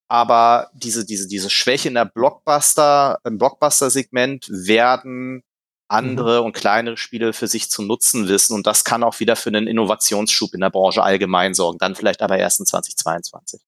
aber 0.07 0.69
diese, 0.73 1.05
diese, 1.05 1.27
diese 1.27 1.49
Schwäche 1.49 1.87
in 1.87 1.95
der 1.95 2.05
Blockbuster, 2.05 3.19
im 3.23 3.37
Blockbuster-Segment 3.37 4.47
werden 4.49 5.43
andere 5.87 6.39
mhm. 6.39 6.47
und 6.47 6.53
kleinere 6.53 6.97
Spiele 6.97 7.33
für 7.33 7.47
sich 7.47 7.69
zu 7.69 7.83
nutzen 7.83 8.27
wissen. 8.27 8.53
Und 8.53 8.67
das 8.67 8.83
kann 8.83 9.03
auch 9.03 9.19
wieder 9.19 9.35
für 9.35 9.49
einen 9.49 9.67
Innovationsschub 9.67 10.53
in 10.53 10.61
der 10.61 10.69
Branche 10.69 11.03
allgemein 11.03 11.53
sorgen. 11.53 11.77
Dann 11.77 11.95
vielleicht 11.95 12.21
aber 12.21 12.37
erst 12.37 12.59
in 12.59 12.65
2022. 12.65 13.61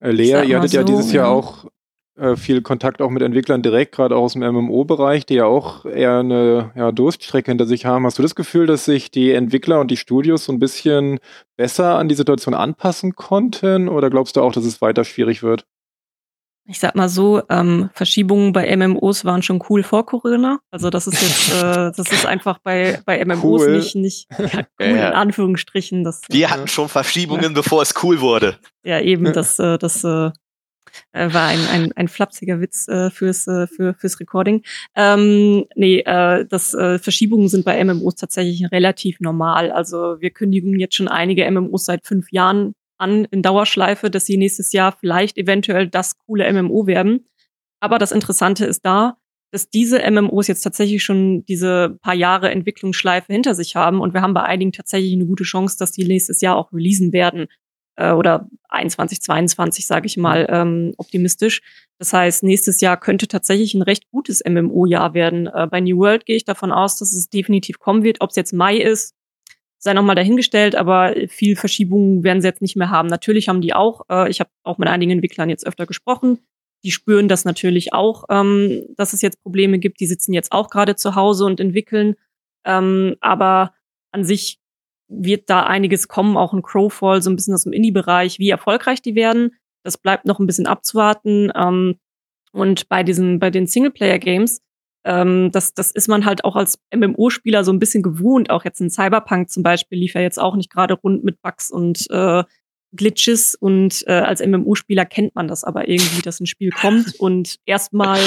Äh, 0.00 0.10
Lea, 0.10 0.44
ihr 0.46 0.58
hattet 0.58 0.70
so, 0.70 0.76
ja 0.78 0.84
dieses 0.84 1.12
Jahr 1.12 1.28
auch 1.28 1.64
äh, 1.64 1.68
viel 2.36 2.62
Kontakt 2.62 3.02
auch 3.02 3.10
mit 3.10 3.22
Entwicklern 3.22 3.62
direkt, 3.62 3.94
gerade 3.94 4.16
auch 4.16 4.22
aus 4.22 4.32
dem 4.32 4.42
MMO-Bereich, 4.42 5.26
die 5.26 5.34
ja 5.34 5.44
auch 5.44 5.84
eher 5.84 6.20
eine 6.20 6.72
ja, 6.74 6.90
Durststrecke 6.90 7.50
hinter 7.50 7.66
sich 7.66 7.84
haben. 7.84 8.06
Hast 8.06 8.18
du 8.18 8.22
das 8.22 8.34
Gefühl, 8.34 8.66
dass 8.66 8.86
sich 8.86 9.10
die 9.10 9.32
Entwickler 9.32 9.80
und 9.80 9.90
die 9.90 9.96
Studios 9.96 10.46
so 10.46 10.52
ein 10.52 10.58
bisschen 10.58 11.18
besser 11.56 11.98
an 11.98 12.08
die 12.08 12.14
Situation 12.14 12.54
anpassen 12.54 13.14
konnten? 13.14 13.88
Oder 13.88 14.08
glaubst 14.08 14.36
du 14.36 14.40
auch, 14.40 14.52
dass 14.52 14.64
es 14.64 14.80
weiter 14.80 15.04
schwierig 15.04 15.42
wird? 15.42 15.66
Ich 16.68 16.80
sag 16.80 16.96
mal 16.96 17.08
so, 17.08 17.42
ähm, 17.48 17.90
Verschiebungen 17.94 18.52
bei 18.52 18.74
MMOs 18.76 19.24
waren 19.24 19.42
schon 19.42 19.62
cool 19.68 19.84
vor 19.84 20.04
Corona. 20.04 20.58
Also 20.72 20.90
das 20.90 21.06
ist 21.06 21.22
jetzt, 21.22 21.52
äh, 21.62 21.92
das 21.96 22.10
ist 22.10 22.26
einfach 22.26 22.58
bei, 22.58 23.00
bei 23.06 23.24
MMOs 23.24 23.62
cool. 23.62 23.76
nicht, 23.76 23.94
nicht 23.94 24.28
ja, 24.36 24.46
cool 24.80 24.86
ja, 24.86 24.86
ja. 24.96 25.08
in 25.08 25.14
Anführungsstrichen. 25.14 26.02
Das, 26.02 26.22
Wir 26.28 26.50
hatten 26.50 26.66
schon 26.66 26.88
Verschiebungen, 26.88 27.54
bevor 27.54 27.82
es 27.82 27.94
cool 28.02 28.20
wurde. 28.20 28.58
Ja, 28.84 29.00
eben, 29.00 29.32
das, 29.32 29.60
äh, 29.60 29.78
das 29.78 30.02
äh, 30.02 30.30
äh, 31.12 31.32
war 31.32 31.46
ein, 31.48 31.60
ein, 31.72 31.92
ein 31.92 32.08
flapsiger 32.08 32.60
Witz 32.60 32.88
äh, 32.88 33.10
fürs, 33.10 33.46
äh, 33.46 33.66
für, 33.66 33.94
fürs 33.94 34.20
Recording. 34.20 34.62
Ähm, 34.94 35.66
nee, 35.74 36.00
äh, 36.00 36.44
das 36.46 36.74
äh, 36.74 36.98
Verschiebungen 36.98 37.48
sind 37.48 37.64
bei 37.64 37.82
MMOs 37.82 38.16
tatsächlich 38.16 38.70
relativ 38.70 39.20
normal. 39.20 39.70
Also 39.70 40.20
wir 40.20 40.30
kündigen 40.30 40.78
jetzt 40.78 40.94
schon 40.94 41.08
einige 41.08 41.50
MMOs 41.50 41.84
seit 41.84 42.06
fünf 42.06 42.32
Jahren 42.32 42.74
an 42.98 43.26
in 43.30 43.42
Dauerschleife, 43.42 44.10
dass 44.10 44.26
sie 44.26 44.36
nächstes 44.36 44.72
Jahr 44.72 44.96
vielleicht 44.98 45.36
eventuell 45.38 45.88
das 45.88 46.18
coole 46.18 46.50
MMO 46.52 46.86
werden. 46.86 47.26
Aber 47.80 47.98
das 47.98 48.12
Interessante 48.12 48.64
ist 48.64 48.86
da, 48.86 49.18
dass 49.52 49.70
diese 49.70 49.98
MMOs 50.10 50.48
jetzt 50.48 50.62
tatsächlich 50.62 51.02
schon 51.02 51.44
diese 51.46 51.98
paar 52.02 52.14
Jahre 52.14 52.50
Entwicklungsschleife 52.50 53.32
hinter 53.32 53.54
sich 53.54 53.76
haben 53.76 54.00
und 54.00 54.12
wir 54.12 54.22
haben 54.22 54.34
bei 54.34 54.42
einigen 54.42 54.72
tatsächlich 54.72 55.12
eine 55.12 55.26
gute 55.26 55.44
Chance, 55.44 55.76
dass 55.78 55.92
die 55.92 56.04
nächstes 56.04 56.40
Jahr 56.40 56.56
auch 56.56 56.72
releasen 56.72 57.12
werden 57.12 57.46
äh, 57.96 58.12
oder 58.12 58.48
21, 58.68 59.20
22, 59.20 59.86
sage 59.86 60.06
ich 60.06 60.16
mal, 60.16 60.46
ähm, 60.48 60.94
optimistisch. 60.96 61.62
Das 61.98 62.12
heißt, 62.12 62.42
nächstes 62.42 62.80
Jahr 62.80 62.98
könnte 62.98 63.26
tatsächlich 63.26 63.74
ein 63.74 63.82
recht 63.82 64.10
gutes 64.10 64.42
MMO-Jahr 64.46 65.14
werden. 65.14 65.46
Äh, 65.46 65.66
bei 65.70 65.80
New 65.80 65.98
World 65.98 66.26
gehe 66.26 66.36
ich 66.36 66.44
davon 66.44 66.72
aus, 66.72 66.98
dass 66.98 67.12
es 67.12 67.28
definitiv 67.28 67.78
kommen 67.78 68.02
wird. 68.02 68.20
Ob 68.20 68.30
es 68.30 68.36
jetzt 68.36 68.52
Mai 68.52 68.76
ist, 68.76 69.14
sei 69.78 69.94
nochmal 69.94 70.16
dahingestellt, 70.16 70.74
aber 70.74 71.14
viel 71.28 71.56
Verschiebungen 71.56 72.22
werden 72.22 72.42
sie 72.42 72.48
jetzt 72.48 72.62
nicht 72.62 72.76
mehr 72.76 72.90
haben. 72.90 73.08
Natürlich 73.08 73.48
haben 73.48 73.60
die 73.60 73.74
auch, 73.74 74.02
äh, 74.10 74.30
ich 74.30 74.40
habe 74.40 74.50
auch 74.62 74.78
mit 74.78 74.88
einigen 74.88 75.12
Entwicklern 75.12 75.50
jetzt 75.50 75.66
öfter 75.66 75.86
gesprochen, 75.86 76.40
die 76.84 76.90
spüren 76.90 77.28
das 77.28 77.44
natürlich 77.44 77.92
auch, 77.92 78.24
ähm, 78.30 78.84
dass 78.96 79.12
es 79.12 79.22
jetzt 79.22 79.42
Probleme 79.42 79.78
gibt. 79.78 80.00
Die 80.00 80.06
sitzen 80.06 80.32
jetzt 80.32 80.52
auch 80.52 80.70
gerade 80.70 80.96
zu 80.96 81.14
Hause 81.14 81.44
und 81.44 81.60
entwickeln. 81.60 82.14
Ähm, 82.64 83.16
aber 83.20 83.72
an 84.12 84.24
sich 84.24 84.58
wird 85.08 85.48
da 85.48 85.64
einiges 85.64 86.08
kommen, 86.08 86.36
auch 86.36 86.52
ein 86.52 86.62
Crowfall, 86.62 87.22
so 87.22 87.30
ein 87.30 87.36
bisschen 87.36 87.54
aus 87.54 87.64
dem 87.64 87.72
Indie-Bereich. 87.72 88.38
Wie 88.38 88.50
erfolgreich 88.50 89.02
die 89.02 89.14
werden, 89.14 89.52
das 89.82 89.98
bleibt 89.98 90.26
noch 90.26 90.38
ein 90.40 90.46
bisschen 90.46 90.66
abzuwarten. 90.66 91.52
Ähm, 91.54 91.96
und 92.52 92.88
bei 92.88 93.02
diesen, 93.02 93.38
bei 93.38 93.50
den 93.50 93.66
Singleplayer-Games, 93.66 94.62
ähm, 95.04 95.50
das, 95.52 95.74
das 95.74 95.92
ist 95.92 96.08
man 96.08 96.24
halt 96.24 96.44
auch 96.44 96.56
als 96.56 96.78
MMO-Spieler 96.94 97.64
so 97.64 97.72
ein 97.72 97.78
bisschen 97.78 98.02
gewohnt. 98.02 98.50
Auch 98.50 98.64
jetzt 98.64 98.80
in 98.80 98.90
Cyberpunk 98.90 99.50
zum 99.50 99.62
Beispiel 99.62 99.98
lief 99.98 100.14
er 100.14 100.22
jetzt 100.22 100.40
auch 100.40 100.56
nicht 100.56 100.70
gerade 100.70 100.94
rund 100.94 101.22
mit 101.22 101.40
Bugs 101.42 101.70
und 101.70 102.10
äh, 102.10 102.42
Glitches 102.92 103.54
und 103.54 104.04
äh, 104.06 104.12
als 104.12 104.44
MMO-Spieler 104.44 105.04
kennt 105.04 105.34
man 105.34 105.48
das 105.48 105.64
aber 105.64 105.88
irgendwie, 105.88 106.22
dass 106.22 106.40
ein 106.40 106.46
Spiel 106.46 106.70
kommt 106.70 107.14
und 107.20 107.56
erstmal 107.66 108.20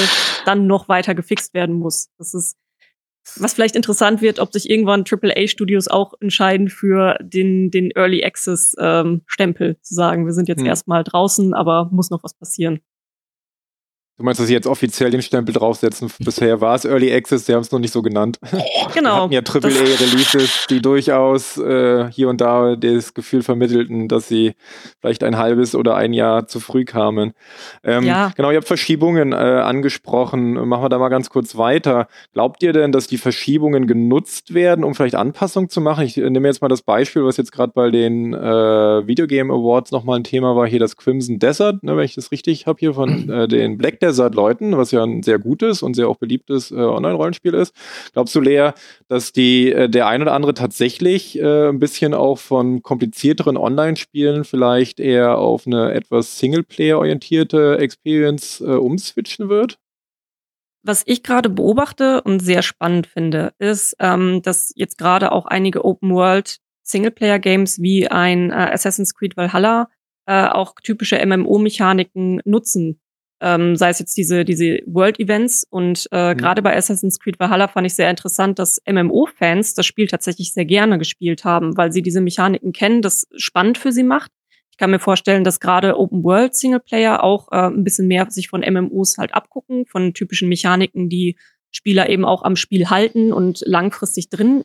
dann 0.46 0.66
noch 0.66 0.88
weiter 0.88 1.14
gefixt 1.14 1.54
werden 1.54 1.74
muss. 1.74 2.08
Das 2.18 2.34
ist 2.34 2.56
was 3.36 3.54
vielleicht 3.54 3.76
interessant 3.76 4.22
wird, 4.22 4.38
ob 4.38 4.52
sich 4.52 4.68
irgendwann 4.68 5.04
AAA-Studios 5.08 5.88
auch 5.88 6.14
entscheiden 6.20 6.68
für 6.68 7.16
den, 7.20 7.70
den 7.70 7.90
Early 7.92 8.24
Access 8.24 8.74
ähm, 8.78 9.22
Stempel 9.26 9.78
zu 9.82 9.94
sagen, 9.94 10.26
wir 10.26 10.32
sind 10.32 10.48
jetzt 10.48 10.60
hm. 10.60 10.66
erstmal 10.66 11.04
draußen, 11.04 11.54
aber 11.54 11.88
muss 11.92 12.10
noch 12.10 12.24
was 12.24 12.34
passieren. 12.34 12.80
Du 14.20 14.24
meinst, 14.26 14.38
dass 14.38 14.48
sie 14.48 14.52
jetzt 14.52 14.66
offiziell 14.66 15.10
den 15.10 15.22
Stempel 15.22 15.54
draufsetzen? 15.54 16.12
Bisher 16.18 16.60
war 16.60 16.74
es 16.74 16.84
Early 16.84 17.10
Access, 17.10 17.46
sie 17.46 17.54
haben 17.54 17.62
es 17.62 17.72
noch 17.72 17.78
nicht 17.78 17.92
so 17.92 18.02
genannt. 18.02 18.38
Genau. 18.92 19.30
Wir 19.30 19.38
hatten 19.38 19.54
ja 19.54 19.70
AAA-Releases, 19.70 20.66
die 20.68 20.82
durchaus 20.82 21.56
äh, 21.56 22.10
hier 22.10 22.28
und 22.28 22.40
da 22.40 22.76
das 22.76 23.14
Gefühl 23.14 23.42
vermittelten, 23.42 24.08
dass 24.08 24.28
sie 24.28 24.54
vielleicht 25.00 25.22
ein 25.22 25.38
halbes 25.38 25.74
oder 25.74 25.94
ein 25.94 26.12
Jahr 26.12 26.48
zu 26.48 26.60
früh 26.60 26.84
kamen. 26.84 27.32
Ähm, 27.82 28.04
ja. 28.04 28.32
Genau, 28.36 28.50
ihr 28.50 28.56
habt 28.56 28.66
Verschiebungen 28.66 29.32
äh, 29.32 29.36
angesprochen. 29.36 30.52
Machen 30.68 30.82
wir 30.82 30.88
da 30.90 30.98
mal 30.98 31.08
ganz 31.08 31.30
kurz 31.30 31.56
weiter. 31.56 32.08
Glaubt 32.34 32.62
ihr 32.62 32.74
denn, 32.74 32.92
dass 32.92 33.06
die 33.06 33.16
Verschiebungen 33.16 33.86
genutzt 33.86 34.52
werden, 34.52 34.84
um 34.84 34.94
vielleicht 34.94 35.14
Anpassungen 35.14 35.70
zu 35.70 35.80
machen? 35.80 36.04
Ich 36.04 36.18
äh, 36.18 36.28
nehme 36.28 36.48
jetzt 36.48 36.60
mal 36.60 36.68
das 36.68 36.82
Beispiel, 36.82 37.24
was 37.24 37.38
jetzt 37.38 37.52
gerade 37.52 37.72
bei 37.74 37.90
den 37.90 38.34
äh, 38.34 39.06
Videogame 39.06 39.50
Awards 39.50 39.92
nochmal 39.92 40.18
ein 40.18 40.24
Thema 40.24 40.56
war, 40.56 40.66
hier 40.66 40.80
das 40.80 40.96
Crimson 40.98 41.38
Desert, 41.38 41.82
ne, 41.82 41.96
wenn 41.96 42.04
ich 42.04 42.16
das 42.16 42.32
richtig 42.32 42.66
habe, 42.66 42.78
hier 42.80 42.92
von 42.92 43.30
äh, 43.30 43.48
den 43.48 43.78
Black 43.78 44.00
Desert 44.00 44.09
seit 44.12 44.34
Leuten, 44.34 44.76
was 44.76 44.90
ja 44.90 45.02
ein 45.02 45.22
sehr 45.22 45.38
gutes 45.38 45.82
und 45.82 45.94
sehr 45.94 46.08
auch 46.08 46.16
beliebtes 46.16 46.70
äh, 46.70 46.76
Online-Rollenspiel 46.76 47.54
ist. 47.54 47.74
Glaubst 48.12 48.34
du, 48.34 48.40
Lea, 48.40 48.70
dass 49.08 49.32
die, 49.32 49.72
äh, 49.72 49.88
der 49.88 50.06
ein 50.06 50.22
oder 50.22 50.32
andere 50.32 50.54
tatsächlich 50.54 51.38
äh, 51.38 51.68
ein 51.68 51.78
bisschen 51.78 52.14
auch 52.14 52.38
von 52.38 52.82
komplizierteren 52.82 53.56
Online-Spielen 53.56 54.44
vielleicht 54.44 55.00
eher 55.00 55.38
auf 55.38 55.66
eine 55.66 55.92
etwas 55.92 56.38
Singleplayer-orientierte 56.38 57.78
Experience 57.78 58.60
äh, 58.60 58.64
umswitchen 58.64 59.48
wird? 59.48 59.78
Was 60.82 61.02
ich 61.06 61.22
gerade 61.22 61.50
beobachte 61.50 62.22
und 62.22 62.40
sehr 62.40 62.62
spannend 62.62 63.06
finde, 63.06 63.52
ist, 63.58 63.96
ähm, 63.98 64.40
dass 64.42 64.72
jetzt 64.74 64.96
gerade 64.96 65.32
auch 65.32 65.46
einige 65.46 65.84
Open 65.84 66.10
World 66.10 66.58
Singleplayer 66.82 67.38
Games 67.38 67.80
wie 67.80 68.08
ein 68.08 68.50
äh, 68.50 68.70
Assassin's 68.72 69.14
Creed 69.14 69.36
Valhalla 69.36 69.88
äh, 70.26 70.46
auch 70.46 70.74
typische 70.82 71.24
MMO-Mechaniken 71.24 72.40
nutzen 72.44 73.00
ähm, 73.40 73.76
sei 73.76 73.90
es 73.90 73.98
jetzt 73.98 74.16
diese, 74.16 74.44
diese 74.44 74.80
World-Events. 74.86 75.66
Und 75.70 76.06
äh, 76.12 76.34
mhm. 76.34 76.38
gerade 76.38 76.62
bei 76.62 76.76
Assassin's 76.76 77.18
Creed 77.18 77.40
Valhalla 77.40 77.68
fand 77.68 77.86
ich 77.86 77.94
sehr 77.94 78.10
interessant, 78.10 78.58
dass 78.58 78.80
MMO-Fans 78.86 79.74
das 79.74 79.86
Spiel 79.86 80.06
tatsächlich 80.06 80.52
sehr 80.52 80.64
gerne 80.64 80.98
gespielt 80.98 81.44
haben, 81.44 81.76
weil 81.76 81.92
sie 81.92 82.02
diese 82.02 82.20
Mechaniken 82.20 82.72
kennen, 82.72 83.02
das 83.02 83.26
spannend 83.36 83.78
für 83.78 83.92
sie 83.92 84.02
macht. 84.02 84.30
Ich 84.70 84.76
kann 84.76 84.90
mir 84.90 84.98
vorstellen, 84.98 85.44
dass 85.44 85.60
gerade 85.60 85.98
Open 85.98 86.22
World 86.24 86.54
Singleplayer 86.54 87.22
auch 87.22 87.48
äh, 87.52 87.66
ein 87.66 87.84
bisschen 87.84 88.08
mehr 88.08 88.30
sich 88.30 88.48
von 88.48 88.60
MMOs 88.60 89.18
halt 89.18 89.34
abgucken, 89.34 89.86
von 89.86 90.14
typischen 90.14 90.48
Mechaniken, 90.48 91.08
die 91.08 91.36
Spieler 91.70 92.08
eben 92.08 92.24
auch 92.24 92.42
am 92.42 92.56
Spiel 92.56 92.90
halten 92.90 93.32
und 93.32 93.62
langfristig 93.64 94.28
drin 94.28 94.64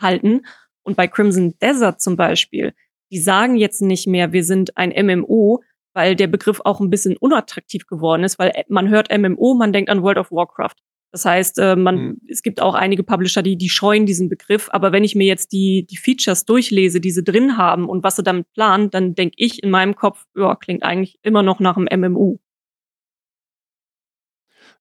halten. 0.00 0.42
Und 0.82 0.96
bei 0.96 1.08
Crimson 1.08 1.54
Desert 1.60 2.00
zum 2.00 2.16
Beispiel, 2.16 2.74
die 3.10 3.18
sagen 3.18 3.56
jetzt 3.56 3.82
nicht 3.82 4.06
mehr, 4.06 4.32
wir 4.32 4.44
sind 4.44 4.76
ein 4.76 4.90
MMO, 4.90 5.62
weil 5.96 6.14
der 6.14 6.26
Begriff 6.26 6.60
auch 6.62 6.78
ein 6.78 6.90
bisschen 6.90 7.16
unattraktiv 7.16 7.86
geworden 7.86 8.22
ist, 8.22 8.38
weil 8.38 8.52
man 8.68 8.90
hört 8.90 9.08
MMO, 9.10 9.54
man 9.54 9.72
denkt 9.72 9.88
an 9.88 10.02
World 10.02 10.18
of 10.18 10.30
Warcraft. 10.30 10.74
Das 11.10 11.24
heißt, 11.24 11.58
äh, 11.58 11.74
man, 11.74 11.96
mhm. 11.96 12.20
es 12.28 12.42
gibt 12.42 12.60
auch 12.60 12.74
einige 12.74 13.02
Publisher, 13.02 13.42
die, 13.42 13.56
die 13.56 13.70
scheuen 13.70 14.04
diesen 14.04 14.28
Begriff. 14.28 14.68
Aber 14.72 14.92
wenn 14.92 15.04
ich 15.04 15.14
mir 15.14 15.26
jetzt 15.26 15.52
die, 15.52 15.86
die 15.90 15.96
Features 15.96 16.44
durchlese, 16.44 17.00
die 17.00 17.10
sie 17.10 17.24
drin 17.24 17.56
haben 17.56 17.88
und 17.88 18.04
was 18.04 18.16
sie 18.16 18.22
damit 18.22 18.52
planen, 18.52 18.90
dann 18.90 19.14
denke 19.14 19.36
ich 19.38 19.62
in 19.62 19.70
meinem 19.70 19.96
Kopf, 19.96 20.24
ja, 20.36 20.54
klingt 20.54 20.82
eigentlich 20.82 21.18
immer 21.22 21.42
noch 21.42 21.60
nach 21.60 21.78
einem 21.78 22.12
MMO. 22.12 22.38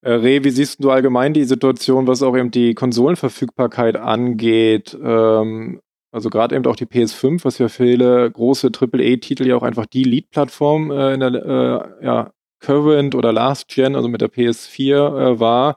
Äh, 0.02 0.12
Re, 0.12 0.44
wie 0.44 0.50
siehst 0.50 0.84
du 0.84 0.92
allgemein 0.92 1.34
die 1.34 1.46
Situation, 1.46 2.08
was 2.08 2.22
auch 2.24 2.36
eben 2.36 2.52
die 2.52 2.74
Konsolenverfügbarkeit 2.74 3.96
angeht? 3.96 4.98
Ähm, 5.02 5.80
also 6.16 6.30
gerade 6.30 6.56
eben 6.56 6.66
auch 6.66 6.78
die 6.78 6.86
PS5, 6.86 7.44
was 7.44 7.58
ja 7.58 7.68
viele 7.68 8.32
große 8.32 8.72
AAA-Titel 8.74 9.46
ja 9.46 9.58
auch 9.58 9.64
einfach 9.64 9.86
die 9.86 10.06
Lead-Plattform 10.06 10.90
äh, 10.90 11.14
in 11.14 11.20
der 11.20 11.34
äh, 11.34 12.06
ja, 12.06 12.32
Current 12.62 13.16
oder 13.16 13.34
Last 13.34 13.68
Gen, 13.68 13.98
also 13.98 14.08
mit 14.08 14.22
der 14.22 14.32
PS4 14.32 14.94
äh, 14.94 15.40
war. 15.42 15.76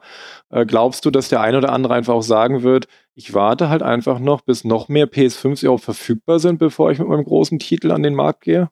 Äh, 0.49 0.65
glaubst 0.65 1.03
du, 1.03 1.11
dass 1.11 1.27
der 1.27 1.41
eine 1.41 1.57
oder 1.57 1.73
andere 1.73 1.93
einfach 1.93 2.13
auch 2.13 2.23
sagen 2.23 2.63
wird, 2.63 2.87
ich 3.15 3.33
warte 3.33 3.67
halt 3.67 3.83
einfach 3.83 4.19
noch, 4.19 4.39
bis 4.39 4.63
noch 4.63 4.87
mehr 4.87 5.11
PS5s 5.11 5.63
überhaupt 5.63 5.83
verfügbar 5.83 6.39
sind, 6.39 6.57
bevor 6.57 6.89
ich 6.89 6.99
mit 6.99 7.09
meinem 7.09 7.25
großen 7.25 7.59
Titel 7.59 7.91
an 7.91 8.01
den 8.01 8.15
Markt 8.15 8.41
gehe? 8.41 8.69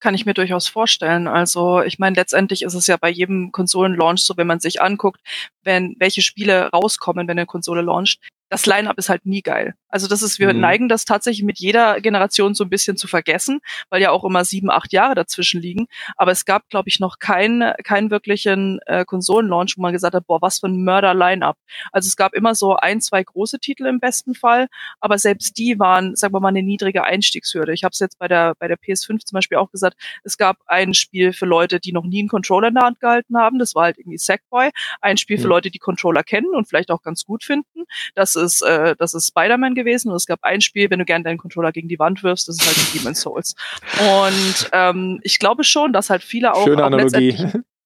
Kann 0.00 0.16
ich 0.16 0.26
mir 0.26 0.34
durchaus 0.34 0.66
vorstellen. 0.66 1.28
Also 1.28 1.80
ich 1.82 2.00
meine, 2.00 2.16
letztendlich 2.16 2.62
ist 2.62 2.74
es 2.74 2.88
ja 2.88 2.96
bei 2.96 3.10
jedem 3.10 3.52
Konsolenlaunch 3.52 4.22
so, 4.22 4.36
wenn 4.36 4.48
man 4.48 4.58
sich 4.58 4.82
anguckt, 4.82 5.20
wenn 5.62 5.94
welche 6.00 6.22
Spiele 6.22 6.70
rauskommen, 6.70 7.28
wenn 7.28 7.38
eine 7.38 7.46
Konsole 7.46 7.82
launcht, 7.82 8.18
das 8.48 8.66
Line-up 8.66 8.96
ist 8.98 9.08
halt 9.08 9.26
nie 9.26 9.42
geil. 9.42 9.74
Also 9.88 10.08
das 10.08 10.22
ist, 10.22 10.38
wir 10.38 10.52
mhm. 10.52 10.60
neigen 10.60 10.88
das 10.88 11.04
tatsächlich 11.04 11.44
mit 11.44 11.58
jeder 11.58 12.00
Generation 12.00 12.54
so 12.54 12.64
ein 12.64 12.70
bisschen 12.70 12.96
zu 12.96 13.08
vergessen, 13.08 13.60
weil 13.88 14.02
ja 14.02 14.10
auch 14.10 14.24
immer 14.24 14.44
sieben, 14.44 14.70
acht 14.70 14.92
Jahre 14.92 15.14
dazwischen 15.14 15.60
liegen. 15.60 15.86
Aber 16.16 16.30
es 16.30 16.44
gab, 16.44 16.68
glaube 16.68 16.88
ich, 16.88 17.00
noch 17.00 17.18
keinen, 17.18 17.72
keinen 17.82 18.10
wirklichen 18.10 18.78
äh, 18.86 19.04
Konsolenlaunch, 19.04 19.76
wo 19.76 19.82
man 19.82 19.92
gesagt 19.92 20.14
hat, 20.14 20.26
boah, 20.26 20.40
was 20.42 20.60
für 20.60 20.68
ein 20.68 20.84
Mörder-Line-up. 20.84 21.56
Also 21.92 22.06
es 22.08 22.16
gab 22.16 22.34
immer 22.34 22.54
so 22.54 22.76
ein, 22.76 23.00
zwei 23.00 23.22
große 23.22 23.58
Titel 23.58 23.86
im 23.86 23.98
besten 23.98 24.34
Fall, 24.34 24.68
aber 25.00 25.18
selbst 25.18 25.58
die 25.58 25.78
waren, 25.78 26.14
sagen 26.14 26.34
wir 26.34 26.40
mal, 26.40 26.48
eine 26.48 26.62
niedrige 26.62 27.04
Einstiegshürde. 27.04 27.72
Ich 27.72 27.82
habe 27.82 27.92
es 27.92 27.98
jetzt 27.98 28.18
bei 28.18 28.28
der, 28.28 28.54
bei 28.58 28.68
der 28.68 28.78
PS5 28.78 29.24
zum 29.24 29.36
Beispiel 29.36 29.58
auch 29.58 29.70
gesagt, 29.70 29.96
es 30.22 30.36
gab 30.36 30.58
ein 30.66 30.94
Spiel 30.94 31.32
für 31.32 31.46
Leute, 31.46 31.80
die 31.80 31.92
noch 31.92 32.04
nie 32.04 32.20
einen 32.20 32.28
Controller 32.28 32.68
in 32.68 32.74
der 32.74 32.84
Hand 32.84 33.00
gehalten 33.00 33.36
haben. 33.38 33.58
Das 33.58 33.74
war 33.74 33.84
halt 33.84 33.98
irgendwie 33.98 34.18
Sackboy. 34.18 34.70
Ein 35.00 35.16
Spiel 35.16 35.38
mhm. 35.38 35.42
für 35.42 35.48
Leute, 35.48 35.70
die 35.70 35.78
Controller 35.78 36.22
kennen 36.22 36.54
und 36.54 36.68
vielleicht 36.68 36.90
auch 36.90 37.02
ganz 37.02 37.24
gut 37.24 37.42
finden. 37.42 37.84
Das 38.14 38.35
ist, 38.36 38.62
äh, 38.62 38.94
das 38.98 39.14
ist 39.14 39.28
Spider-Man 39.28 39.74
gewesen 39.74 40.10
und 40.10 40.16
es 40.16 40.26
gab 40.26 40.40
ein 40.42 40.60
Spiel, 40.60 40.90
wenn 40.90 40.98
du 40.98 41.04
gerne 41.04 41.24
deinen 41.24 41.38
Controller 41.38 41.72
gegen 41.72 41.88
die 41.88 41.98
Wand 41.98 42.22
wirfst, 42.22 42.48
das 42.48 42.56
ist 42.56 42.66
halt 42.66 42.94
Demon's 42.94 43.20
Souls. 43.20 43.54
Und 44.00 44.70
ähm, 44.72 45.20
ich 45.22 45.38
glaube 45.38 45.64
schon, 45.64 45.92
dass 45.92 46.10
halt 46.10 46.22
viele 46.22 46.54
auch, 46.54 46.64
Schöne 46.64 46.82
auch 46.82 46.86
Analogie. 46.86 47.36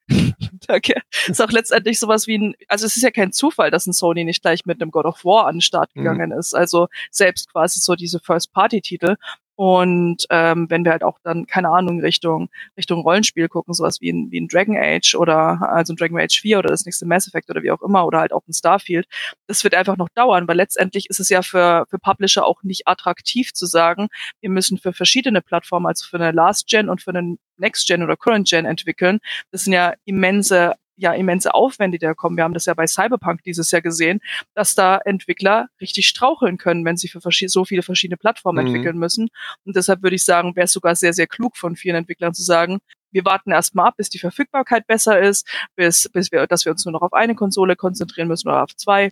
Danke. 0.67 1.03
Ist 1.27 1.41
auch 1.41 1.51
letztendlich 1.51 1.99
sowas 1.99 2.27
wie 2.27 2.39
ein, 2.39 2.55
also 2.69 2.87
es 2.87 2.97
ist 2.97 3.03
ja 3.03 3.11
kein 3.11 3.33
Zufall, 3.33 3.71
dass 3.71 3.87
ein 3.87 3.93
Sony 3.93 4.25
nicht 4.25 4.43
gleich 4.43 4.67
mit 4.67 4.81
einem 4.81 4.91
God 4.91 5.07
of 5.07 5.25
War 5.25 5.47
an 5.47 5.57
den 5.57 5.61
Start 5.61 5.91
mhm. 5.95 6.01
gegangen 6.01 6.31
mhm. 6.31 6.39
ist. 6.39 6.55
Also 6.55 6.89
selbst 7.11 7.51
quasi 7.53 7.81
so 7.81 7.95
diese 7.95 8.21
First-Party-Titel 8.21 9.17
und 9.61 10.27
ähm, 10.31 10.71
wenn 10.71 10.87
wir 10.87 10.93
halt 10.93 11.05
auch 11.05 11.19
dann, 11.23 11.45
keine 11.45 11.69
Ahnung, 11.69 12.01
Richtung, 12.01 12.49
Richtung 12.79 13.03
Rollenspiel 13.03 13.47
gucken, 13.47 13.75
sowas 13.75 14.01
wie 14.01 14.11
ein, 14.11 14.31
wie 14.31 14.41
ein 14.41 14.49
Dragon 14.49 14.75
Age 14.75 15.15
oder 15.17 15.61
also 15.71 15.93
ein 15.93 15.97
Dragon 15.97 16.19
Age 16.19 16.41
4 16.41 16.61
oder 16.61 16.71
das 16.71 16.87
nächste 16.87 17.05
Mass 17.05 17.29
Effect 17.29 17.51
oder 17.51 17.63
wie 17.63 17.71
auch 17.71 17.83
immer 17.83 18.07
oder 18.07 18.21
halt 18.21 18.33
auch 18.33 18.41
ein 18.49 18.55
Starfield, 18.55 19.07
das 19.49 19.63
wird 19.63 19.75
einfach 19.75 19.99
noch 19.99 20.09
dauern, 20.15 20.49
weil 20.49 20.57
letztendlich 20.57 21.11
ist 21.11 21.21
es 21.21 21.29
ja 21.29 21.43
für, 21.43 21.85
für 21.91 21.99
Publisher 21.99 22.47
auch 22.47 22.63
nicht 22.63 22.89
attraktiv 22.89 23.53
zu 23.53 23.67
sagen, 23.67 24.09
wir 24.41 24.49
müssen 24.49 24.79
für 24.79 24.95
verschiedene 24.95 25.43
Plattformen, 25.43 25.85
also 25.85 26.07
für 26.09 26.17
eine 26.17 26.33
Last 26.33 26.67
Gen 26.67 26.89
und 26.89 27.03
für 27.03 27.11
eine 27.11 27.37
Next 27.59 27.87
Gen 27.87 28.03
oder 28.03 28.17
Current 28.17 28.49
Gen 28.49 28.65
entwickeln. 28.65 29.19
Das 29.51 29.65
sind 29.65 29.75
ja 29.75 29.93
immense 30.07 30.73
ja 31.01 31.13
immense 31.13 31.55
Aufwände, 31.55 31.99
die 31.99 32.05
da 32.05 32.15
kommen. 32.15 32.37
Wir 32.37 32.45
haben 32.45 32.55
das 32.55 32.67
ja 32.67 32.75
bei 32.75 32.87
Cyberpunk 32.87 33.43
dieses 33.43 33.71
Jahr 33.71 33.83
gesehen, 33.83 34.21
dass 34.55 34.75
da 34.75 34.99
Entwickler 34.99 35.69
richtig 35.81 36.07
straucheln 36.07 36.59
können, 36.59 36.85
wenn 36.85 36.97
sie 36.97 37.09
für 37.09 37.21
so 37.21 37.65
viele 37.65 37.83
verschiedene 37.83 38.17
Plattformen 38.17 38.65
mhm. 38.65 38.75
entwickeln 38.75 38.99
müssen. 38.99 39.29
Und 39.65 39.77
deshalb 39.77 40.03
würde 40.03 40.17
ich 40.17 40.25
sagen, 40.25 40.55
wäre 40.57 40.65
es 40.65 40.73
sogar 40.73 40.95
sehr, 40.95 41.13
sehr 41.13 41.27
klug 41.27 41.57
von 41.57 41.77
vielen 41.77 41.97
Entwicklern 41.97 42.35
zu 42.35 42.43
sagen, 42.43 42.81
wir 43.13 43.25
warten 43.25 43.51
erstmal 43.51 43.89
ab, 43.89 43.95
bis 43.97 44.09
die 44.09 44.19
Verfügbarkeit 44.19 44.87
besser 44.87 45.19
ist, 45.21 45.49
bis, 45.75 46.09
bis 46.09 46.31
wir, 46.31 46.47
dass 46.47 46.65
wir 46.65 46.73
uns 46.73 46.85
nur 46.85 46.93
noch 46.93 47.03
auf 47.03 47.13
eine 47.13 47.35
Konsole 47.35 47.77
konzentrieren 47.77 48.29
müssen 48.29 48.49
oder 48.49 48.63
auf 48.63 48.77
zwei. 48.77 49.11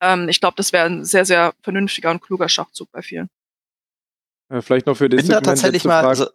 Ähm, 0.00 0.28
ich 0.28 0.40
glaube, 0.40 0.54
das 0.56 0.72
wäre 0.72 0.86
ein 0.86 1.04
sehr, 1.04 1.24
sehr 1.24 1.52
vernünftiger 1.62 2.10
und 2.10 2.22
kluger 2.22 2.48
Schachzug 2.48 2.90
bei 2.92 3.02
vielen. 3.02 3.28
Äh, 4.48 4.62
vielleicht 4.62 4.86
noch 4.86 4.96
für 4.96 5.08
den 5.08 5.26
tatsächlich 5.26 5.84
mal, 5.84 6.04
also, 6.04 6.28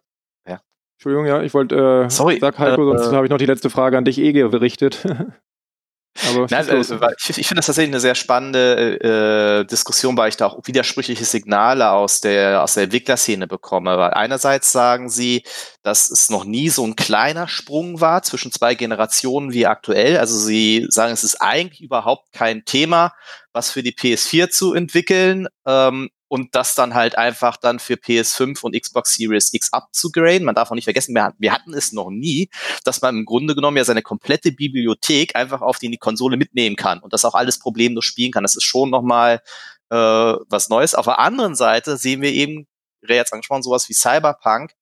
Entschuldigung, 0.96 1.26
ja, 1.26 1.42
ich 1.42 1.52
wollte, 1.52 2.06
äh, 2.06 2.10
Sorry, 2.10 2.38
sag 2.40 2.58
Heiko, 2.58 2.94
äh, 2.94 2.98
sonst 2.98 3.14
habe 3.14 3.26
ich 3.26 3.30
noch 3.30 3.38
die 3.38 3.46
letzte 3.46 3.70
Frage 3.70 3.98
an 3.98 4.04
dich 4.04 4.18
eh 4.18 4.32
gerichtet. 4.32 5.04
Aber 6.24 6.46
Nein, 6.50 6.70
also, 6.70 6.98
ich, 7.18 7.38
ich 7.38 7.46
finde 7.46 7.58
das 7.58 7.66
tatsächlich 7.66 7.92
eine 7.92 8.00
sehr 8.00 8.14
spannende 8.14 9.60
äh, 9.60 9.66
Diskussion, 9.66 10.16
weil 10.16 10.28
ich 10.28 10.36
da 10.36 10.46
auch 10.46 10.60
widersprüchliche 10.64 11.24
Signale 11.24 11.90
aus 11.90 12.20
der, 12.20 12.62
aus 12.62 12.74
der 12.74 12.84
Entwicklerszene 12.84 13.46
bekomme. 13.46 13.98
Weil 13.98 14.12
einerseits 14.12 14.72
sagen 14.72 15.10
sie, 15.10 15.42
dass 15.82 16.10
es 16.10 16.30
noch 16.30 16.44
nie 16.44 16.68
so 16.70 16.84
ein 16.86 16.96
kleiner 16.96 17.48
Sprung 17.48 18.00
war 18.00 18.22
zwischen 18.22 18.50
zwei 18.50 18.74
Generationen 18.74 19.52
wie 19.52 19.66
aktuell. 19.66 20.16
Also 20.16 20.38
sie 20.38 20.86
sagen, 20.88 21.12
es 21.12 21.24
ist 21.24 21.42
eigentlich 21.42 21.82
überhaupt 21.82 22.32
kein 22.32 22.64
Thema, 22.64 23.12
was 23.52 23.70
für 23.70 23.82
die 23.82 23.92
PS4 23.92 24.48
zu 24.48 24.74
entwickeln. 24.74 25.48
Ähm, 25.66 26.08
und 26.28 26.54
das 26.54 26.74
dann 26.74 26.94
halt 26.94 27.16
einfach 27.16 27.56
dann 27.56 27.78
für 27.78 27.94
PS5 27.94 28.62
und 28.62 28.80
Xbox 28.80 29.14
Series 29.14 29.52
X 29.52 29.72
abzugraden. 29.72 30.44
Man 30.44 30.54
darf 30.54 30.70
auch 30.70 30.74
nicht 30.74 30.84
vergessen, 30.84 31.14
wir, 31.14 31.52
hatten 31.52 31.74
es 31.74 31.92
noch 31.92 32.10
nie, 32.10 32.50
dass 32.84 33.00
man 33.02 33.16
im 33.18 33.24
Grunde 33.24 33.54
genommen 33.54 33.76
ja 33.76 33.84
seine 33.84 34.02
komplette 34.02 34.52
Bibliothek 34.52 35.36
einfach 35.36 35.62
auf 35.62 35.78
die 35.78 35.96
Konsole 35.98 36.36
mitnehmen 36.36 36.76
kann 36.76 37.00
und 37.00 37.12
das 37.12 37.24
auch 37.24 37.34
alles 37.34 37.58
problemlos 37.58 38.04
spielen 38.04 38.32
kann. 38.32 38.42
Das 38.42 38.56
ist 38.56 38.64
schon 38.64 38.90
nochmal 38.90 39.40
äh, 39.90 39.96
was 39.96 40.68
Neues. 40.68 40.94
Auf 40.94 41.06
der 41.06 41.18
anderen 41.18 41.54
Seite 41.54 41.96
sehen 41.96 42.22
wir 42.22 42.32
eben, 42.32 42.66
Ray 43.02 43.16
jetzt 43.16 43.32
angesprochen, 43.32 43.62
sowas 43.62 43.88
wie 43.88 43.94
Cyberpunk 43.94 44.72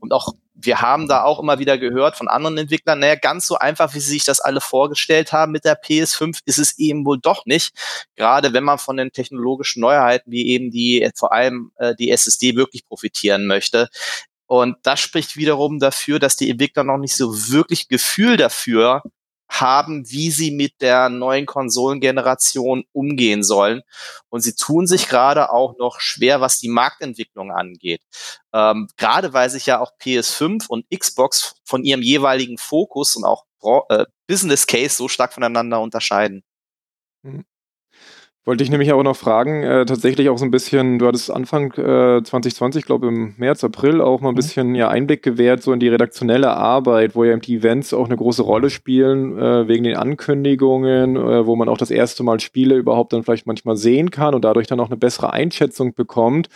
und 0.00 0.12
auch 0.12 0.34
wir 0.62 0.80
haben 0.80 1.08
da 1.08 1.22
auch 1.24 1.40
immer 1.40 1.58
wieder 1.58 1.78
gehört 1.78 2.16
von 2.16 2.28
anderen 2.28 2.58
Entwicklern, 2.58 3.00
naja, 3.00 3.14
ganz 3.14 3.46
so 3.46 3.56
einfach, 3.56 3.94
wie 3.94 4.00
sie 4.00 4.12
sich 4.12 4.24
das 4.24 4.40
alle 4.40 4.60
vorgestellt 4.60 5.32
haben 5.32 5.52
mit 5.52 5.64
der 5.64 5.80
PS5, 5.80 6.40
ist 6.44 6.58
es 6.58 6.78
eben 6.78 7.04
wohl 7.04 7.18
doch 7.18 7.46
nicht. 7.46 7.72
Gerade 8.16 8.52
wenn 8.52 8.64
man 8.64 8.78
von 8.78 8.96
den 8.96 9.12
technologischen 9.12 9.80
Neuheiten 9.80 10.30
wie 10.30 10.48
eben 10.48 10.70
die, 10.70 11.08
vor 11.16 11.32
allem 11.32 11.72
äh, 11.76 11.94
die 11.94 12.10
SSD 12.10 12.56
wirklich 12.56 12.86
profitieren 12.86 13.46
möchte. 13.46 13.88
Und 14.46 14.76
das 14.82 15.00
spricht 15.00 15.36
wiederum 15.36 15.78
dafür, 15.78 16.18
dass 16.18 16.36
die 16.36 16.50
Entwickler 16.50 16.84
noch 16.84 16.98
nicht 16.98 17.14
so 17.14 17.50
wirklich 17.50 17.88
Gefühl 17.88 18.36
dafür 18.36 19.02
haben, 19.50 20.08
wie 20.10 20.30
sie 20.30 20.50
mit 20.50 20.80
der 20.80 21.08
neuen 21.08 21.44
Konsolengeneration 21.44 22.84
umgehen 22.92 23.42
sollen. 23.42 23.82
Und 24.28 24.40
sie 24.40 24.54
tun 24.54 24.86
sich 24.86 25.08
gerade 25.08 25.52
auch 25.52 25.76
noch 25.78 26.00
schwer, 26.00 26.40
was 26.40 26.58
die 26.58 26.68
Marktentwicklung 26.68 27.50
angeht. 27.50 28.00
Ähm, 28.54 28.88
gerade 28.96 29.32
weil 29.32 29.50
sich 29.50 29.66
ja 29.66 29.80
auch 29.80 29.92
PS5 30.00 30.66
und 30.68 30.86
Xbox 30.96 31.56
von 31.64 31.84
ihrem 31.84 32.02
jeweiligen 32.02 32.58
Fokus 32.58 33.16
und 33.16 33.24
auch 33.24 33.44
äh, 33.88 34.06
Business 34.26 34.66
Case 34.66 34.96
so 34.96 35.08
stark 35.08 35.32
voneinander 35.32 35.80
unterscheiden. 35.80 36.42
Wollte 38.50 38.64
ich 38.64 38.70
nämlich 38.72 38.92
auch 38.92 39.04
noch 39.04 39.14
fragen, 39.14 39.62
äh, 39.62 39.86
tatsächlich 39.86 40.28
auch 40.28 40.36
so 40.36 40.44
ein 40.44 40.50
bisschen, 40.50 40.98
du 40.98 41.06
hattest 41.06 41.30
Anfang 41.30 41.70
äh, 41.74 42.20
2020, 42.20 42.84
glaube 42.84 43.06
im 43.06 43.34
März, 43.36 43.62
April 43.62 44.00
auch 44.00 44.20
mal 44.20 44.30
ein 44.30 44.32
mhm. 44.32 44.36
bisschen 44.38 44.74
ja, 44.74 44.88
Einblick 44.88 45.22
gewährt, 45.22 45.62
so 45.62 45.72
in 45.72 45.78
die 45.78 45.86
redaktionelle 45.86 46.50
Arbeit, 46.50 47.14
wo 47.14 47.22
ja 47.22 47.36
die 47.36 47.58
Events 47.58 47.94
auch 47.94 48.06
eine 48.06 48.16
große 48.16 48.42
Rolle 48.42 48.68
spielen, 48.68 49.38
äh, 49.38 49.68
wegen 49.68 49.84
den 49.84 49.96
Ankündigungen, 49.96 51.14
äh, 51.14 51.46
wo 51.46 51.54
man 51.54 51.68
auch 51.68 51.78
das 51.78 51.92
erste 51.92 52.24
Mal 52.24 52.40
Spiele 52.40 52.74
überhaupt 52.74 53.12
dann 53.12 53.22
vielleicht 53.22 53.46
manchmal 53.46 53.76
sehen 53.76 54.10
kann 54.10 54.34
und 54.34 54.44
dadurch 54.44 54.66
dann 54.66 54.80
auch 54.80 54.88
eine 54.88 54.96
bessere 54.96 55.32
Einschätzung 55.32 55.94
bekommt. 55.94 56.48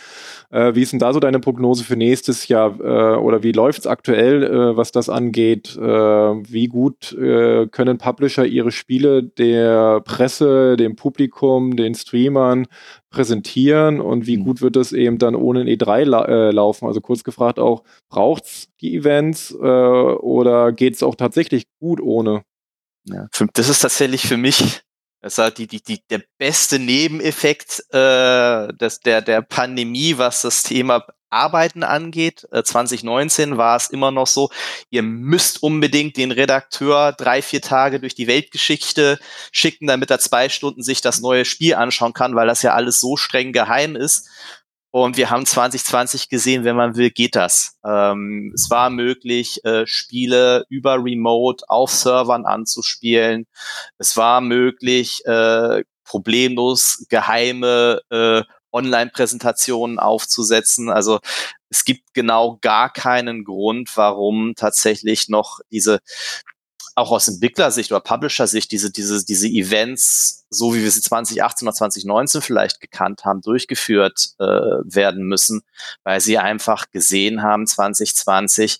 Äh, 0.51 0.75
wie 0.75 0.81
ist 0.81 0.91
denn 0.91 0.99
da 0.99 1.13
so 1.13 1.21
deine 1.21 1.39
Prognose 1.39 1.85
für 1.85 1.95
nächstes 1.95 2.49
Jahr 2.49 2.77
äh, 2.77 3.15
oder 3.15 3.41
wie 3.41 3.53
läuft 3.53 3.79
es 3.79 3.87
aktuell, 3.87 4.75
was 4.75 4.91
das 4.91 5.07
angeht? 5.07 5.77
Wie 5.77 6.67
gut 6.67 7.15
können 7.17 7.97
Publisher 7.97 8.45
ihre 8.45 8.71
Spiele 8.71 9.23
der 9.23 10.01
Presse, 10.01 10.75
dem 10.75 10.97
Publikum, 10.97 11.77
den 11.85 11.95
Streamern 11.95 12.67
präsentieren 13.09 14.01
und 14.01 14.27
wie 14.27 14.37
mhm. 14.37 14.43
gut 14.43 14.61
wird 14.61 14.75
das 14.75 14.91
eben 14.91 15.17
dann 15.17 15.35
ohne 15.35 15.61
ein 15.61 15.67
E3 15.67 16.03
la 16.03 16.25
äh, 16.25 16.51
laufen? 16.51 16.85
Also 16.85 17.01
kurz 17.01 17.23
gefragt 17.23 17.59
auch, 17.59 17.83
braucht 18.09 18.45
es 18.45 18.67
die 18.81 18.95
Events 18.95 19.53
oder 19.53 20.71
geht 20.71 20.95
es 20.95 21.03
auch 21.03 21.15
tatsächlich 21.15 21.65
gut 21.79 22.01
ohne? 22.01 22.43
Ja, 23.05 23.27
das 23.53 23.69
ist 23.69 23.79
tatsächlich 23.79 24.27
für 24.27 24.37
mich 24.37 24.81
das 25.25 25.39
war 25.39 25.49
die, 25.49 25.65
die, 25.65 25.81
die, 25.81 26.05
der 26.07 26.21
beste 26.37 26.77
Nebeneffekt 26.77 27.83
äh, 27.89 28.71
des, 28.73 28.99
der, 28.99 29.23
der 29.23 29.41
Pandemie, 29.41 30.19
was 30.19 30.43
das 30.43 30.61
Thema 30.61 31.03
Arbeiten 31.35 31.83
angeht. 31.83 32.47
Äh, 32.51 32.63
2019 32.63 33.57
war 33.57 33.75
es 33.75 33.89
immer 33.89 34.11
noch 34.11 34.27
so, 34.27 34.49
ihr 34.89 35.03
müsst 35.03 35.61
unbedingt 35.61 36.17
den 36.17 36.31
Redakteur 36.31 37.11
drei, 37.11 37.41
vier 37.41 37.61
Tage 37.61 37.99
durch 37.99 38.15
die 38.15 38.27
Weltgeschichte 38.27 39.19
schicken, 39.51 39.87
damit 39.87 40.09
er 40.09 40.19
zwei 40.19 40.49
Stunden 40.49 40.81
sich 40.81 41.01
das 41.01 41.21
neue 41.21 41.45
Spiel 41.45 41.75
anschauen 41.75 42.13
kann, 42.13 42.35
weil 42.35 42.47
das 42.47 42.61
ja 42.61 42.73
alles 42.73 42.99
so 42.99 43.17
streng 43.17 43.51
geheim 43.51 43.95
ist. 43.95 44.29
Und 44.91 45.17
wir 45.17 45.29
haben 45.29 45.45
2020 45.45 46.29
gesehen, 46.29 46.63
wenn 46.63 46.77
man 46.77 46.95
will, 46.95 47.11
geht 47.11 47.35
das. 47.35 47.77
Ähm, 47.85 48.53
es 48.55 48.69
war 48.69 48.89
möglich, 48.89 49.59
äh, 49.65 49.85
Spiele 49.85 50.63
über 50.69 51.03
Remote 51.03 51.65
auf 51.67 51.91
Servern 51.91 52.45
anzuspielen. 52.45 53.45
Es 53.97 54.15
war 54.15 54.39
möglich, 54.39 55.25
äh, 55.25 55.83
problemlos 56.05 57.05
geheime 57.09 57.99
äh, 58.09 58.43
Online-Präsentationen 58.75 59.97
aufzusetzen. 59.99 60.89
Also 60.89 61.19
es 61.69 61.85
gibt 61.85 62.13
genau 62.13 62.59
gar 62.61 62.91
keinen 62.91 63.43
Grund, 63.43 63.89
warum 63.95 64.53
tatsächlich 64.55 65.29
noch 65.29 65.59
diese 65.71 65.99
auch 66.95 67.11
aus 67.11 67.27
Entwicklersicht 67.27 67.91
oder 67.91 67.99
Publisher-Sicht 67.99 68.71
diese, 68.71 68.89
diese, 68.89 69.25
diese 69.25 69.47
Events, 69.47 70.45
so 70.49 70.73
wie 70.73 70.81
wir 70.81 70.89
sie 70.89 71.01
2018 71.01 71.67
oder 71.67 71.75
2019 71.75 72.41
vielleicht 72.41 72.79
gekannt 72.79 73.25
haben, 73.25 73.41
durchgeführt 73.41 74.29
äh, 74.39 74.45
werden 74.45 75.25
müssen, 75.25 75.63
weil 76.03 76.21
sie 76.21 76.37
einfach 76.37 76.89
gesehen 76.91 77.41
haben 77.41 77.67
2020, 77.67 78.79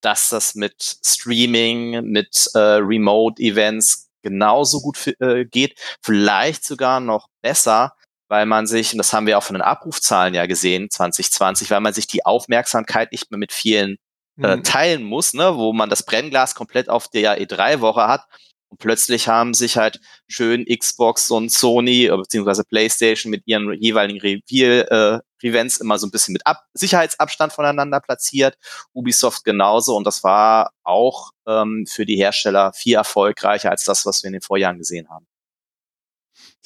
dass 0.00 0.30
das 0.30 0.56
mit 0.56 0.98
Streaming, 1.04 2.02
mit 2.02 2.50
äh, 2.54 2.58
Remote-Events 2.58 4.10
genauso 4.22 4.80
gut 4.80 5.14
äh, 5.20 5.44
geht, 5.44 5.78
vielleicht 6.02 6.64
sogar 6.64 6.98
noch 6.98 7.28
besser, 7.40 7.94
weil 8.28 8.46
man 8.46 8.66
sich, 8.66 8.92
und 8.92 8.98
das 8.98 9.12
haben 9.12 9.26
wir 9.26 9.38
auch 9.38 9.42
von 9.42 9.54
den 9.54 9.62
Abrufzahlen 9.62 10.34
ja 10.34 10.46
gesehen, 10.46 10.90
2020, 10.90 11.70
weil 11.70 11.80
man 11.80 11.92
sich 11.92 12.06
die 12.06 12.24
Aufmerksamkeit 12.24 13.12
nicht 13.12 13.30
mehr 13.30 13.38
mit 13.38 13.52
vielen 13.52 13.96
äh, 14.42 14.56
mhm. 14.56 14.64
teilen 14.64 15.04
muss, 15.04 15.34
ne, 15.34 15.56
wo 15.56 15.72
man 15.72 15.90
das 15.90 16.04
Brennglas 16.04 16.54
komplett 16.54 16.88
auf 16.88 17.08
der 17.08 17.40
E3-Woche 17.40 18.08
hat. 18.08 18.24
Und 18.68 18.78
plötzlich 18.78 19.28
haben 19.28 19.54
sich 19.54 19.76
halt 19.76 20.00
schön 20.26 20.64
Xbox 20.64 21.30
und 21.30 21.52
Sony 21.52 22.06
äh, 22.06 22.16
beziehungsweise 22.16 22.64
PlayStation 22.64 23.30
mit 23.30 23.42
ihren 23.46 23.72
jeweiligen 23.80 24.20
Reveal, 24.20 25.22
äh, 25.22 25.46
Events 25.46 25.76
immer 25.76 25.98
so 25.98 26.06
ein 26.06 26.10
bisschen 26.10 26.32
mit 26.32 26.46
Ab 26.46 26.64
Sicherheitsabstand 26.72 27.52
voneinander 27.52 28.00
platziert. 28.00 28.56
Ubisoft 28.94 29.44
genauso. 29.44 29.94
Und 29.94 30.06
das 30.06 30.24
war 30.24 30.72
auch 30.82 31.30
ähm, 31.46 31.86
für 31.86 32.06
die 32.06 32.16
Hersteller 32.16 32.72
viel 32.72 32.94
erfolgreicher 32.94 33.70
als 33.70 33.84
das, 33.84 34.06
was 34.06 34.22
wir 34.22 34.28
in 34.28 34.32
den 34.32 34.42
Vorjahren 34.42 34.78
gesehen 34.78 35.08
haben. 35.10 35.26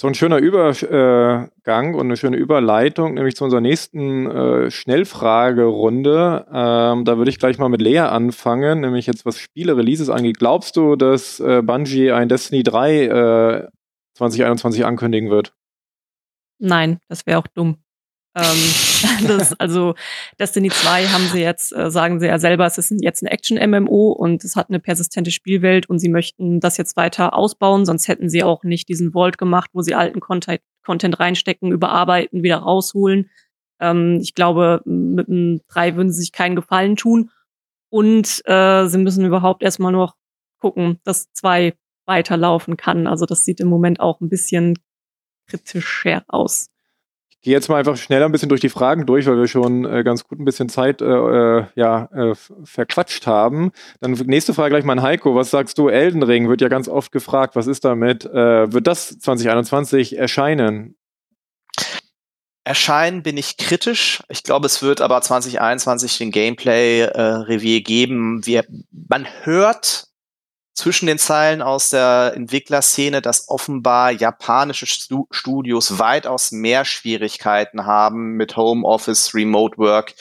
So 0.00 0.06
ein 0.06 0.14
schöner 0.14 0.38
Übergang 0.38 1.94
und 1.94 2.02
eine 2.02 2.16
schöne 2.16 2.36
Überleitung, 2.36 3.14
nämlich 3.14 3.34
zu 3.34 3.42
unserer 3.42 3.60
nächsten 3.60 4.30
äh, 4.30 4.70
Schnellfragerunde. 4.70 6.46
Ähm, 6.52 7.04
da 7.04 7.18
würde 7.18 7.30
ich 7.30 7.40
gleich 7.40 7.58
mal 7.58 7.68
mit 7.68 7.82
Lea 7.82 7.98
anfangen, 7.98 8.78
nämlich 8.80 9.08
jetzt 9.08 9.26
was 9.26 9.40
Spiele-Releases 9.40 10.08
angeht. 10.08 10.38
Glaubst 10.38 10.76
du, 10.76 10.94
dass 10.94 11.40
äh, 11.40 11.62
Bungie 11.62 12.12
ein 12.12 12.28
Destiny 12.28 12.62
3 12.62 13.02
äh, 13.06 13.68
2021 14.14 14.84
ankündigen 14.84 15.30
wird? 15.30 15.52
Nein, 16.60 17.00
das 17.08 17.26
wäre 17.26 17.40
auch 17.40 17.48
dumm. 17.48 17.78
Ähm, 18.38 19.26
das, 19.26 19.58
also 19.58 19.94
Destiny 20.38 20.70
2 20.70 21.06
haben 21.06 21.24
sie 21.32 21.40
jetzt, 21.40 21.74
äh, 21.74 21.90
sagen 21.90 22.20
sie 22.20 22.26
ja 22.26 22.38
selber, 22.38 22.66
es 22.66 22.78
ist 22.78 22.92
jetzt 23.00 23.22
ein 23.22 23.26
Action-MMO 23.26 24.12
und 24.12 24.44
es 24.44 24.54
hat 24.54 24.68
eine 24.68 24.78
persistente 24.78 25.30
Spielwelt 25.30 25.88
und 25.88 25.98
sie 25.98 26.08
möchten 26.08 26.60
das 26.60 26.76
jetzt 26.76 26.96
weiter 26.96 27.34
ausbauen, 27.34 27.84
sonst 27.84 28.06
hätten 28.06 28.28
sie 28.28 28.44
auch 28.44 28.62
nicht 28.62 28.88
diesen 28.88 29.12
Vault 29.12 29.38
gemacht, 29.38 29.70
wo 29.72 29.82
sie 29.82 29.94
alten 29.94 30.20
Content, 30.20 30.60
Content 30.84 31.18
reinstecken, 31.18 31.72
überarbeiten, 31.72 32.42
wieder 32.42 32.58
rausholen. 32.58 33.30
Ähm, 33.80 34.20
ich 34.22 34.34
glaube, 34.34 34.82
mit 34.84 35.28
dem 35.28 35.60
3 35.68 35.96
würden 35.96 36.12
sie 36.12 36.20
sich 36.20 36.32
keinen 36.32 36.56
Gefallen 36.56 36.96
tun. 36.96 37.30
Und 37.90 38.42
äh, 38.44 38.86
sie 38.86 38.98
müssen 38.98 39.24
überhaupt 39.24 39.62
erstmal 39.62 39.92
noch 39.92 40.14
gucken, 40.60 41.00
dass 41.04 41.32
2 41.32 41.74
weiterlaufen 42.06 42.76
kann. 42.76 43.06
Also 43.06 43.26
das 43.26 43.44
sieht 43.44 43.60
im 43.60 43.68
Moment 43.68 44.00
auch 44.00 44.20
ein 44.20 44.28
bisschen 44.28 44.78
kritischer 45.46 46.22
aus 46.28 46.68
gehe 47.42 47.52
jetzt 47.52 47.68
mal 47.68 47.76
einfach 47.76 47.96
schneller 47.96 48.26
ein 48.26 48.32
bisschen 48.32 48.48
durch 48.48 48.60
die 48.60 48.68
Fragen 48.68 49.06
durch, 49.06 49.26
weil 49.26 49.38
wir 49.38 49.48
schon 49.48 49.84
äh, 49.84 50.02
ganz 50.02 50.24
gut 50.24 50.38
ein 50.38 50.44
bisschen 50.44 50.68
Zeit 50.68 51.00
äh, 51.00 51.06
äh 51.06 51.64
ja, 51.74 52.08
äh, 52.12 52.34
verquatscht 52.64 53.26
haben. 53.26 53.70
Dann 54.00 54.12
nächste 54.12 54.54
Frage 54.54 54.70
gleich 54.70 54.84
mal 54.84 54.94
an 54.94 55.02
Heiko. 55.02 55.34
Was 55.34 55.50
sagst 55.50 55.78
du? 55.78 55.88
Elden 55.88 56.22
Ring 56.22 56.48
wird 56.48 56.60
ja 56.60 56.68
ganz 56.68 56.88
oft 56.88 57.12
gefragt. 57.12 57.56
Was 57.56 57.66
ist 57.66 57.84
damit? 57.84 58.24
Äh, 58.24 58.72
wird 58.72 58.86
das 58.86 59.18
2021 59.18 60.18
erscheinen? 60.18 60.96
Erscheinen 62.64 63.22
bin 63.22 63.38
ich 63.38 63.56
kritisch. 63.56 64.22
Ich 64.28 64.42
glaube, 64.42 64.66
es 64.66 64.82
wird 64.82 65.00
aber 65.00 65.22
2021 65.22 66.18
den 66.18 66.30
Gameplay-Revier 66.30 67.82
geben. 67.82 68.44
Wir, 68.44 68.64
man 68.90 69.26
hört 69.44 70.07
zwischen 70.78 71.06
den 71.06 71.18
Zeilen 71.18 71.60
aus 71.60 71.90
der 71.90 72.34
Entwicklerszene, 72.36 73.20
dass 73.20 73.48
offenbar 73.48 74.12
japanische 74.12 74.86
Stu 74.86 75.26
Studios 75.32 75.98
weitaus 75.98 76.52
mehr 76.52 76.84
Schwierigkeiten 76.84 77.84
haben 77.84 78.36
mit 78.36 78.56
Homeoffice, 78.56 79.34
Remote 79.34 79.76
Work, 79.78 80.14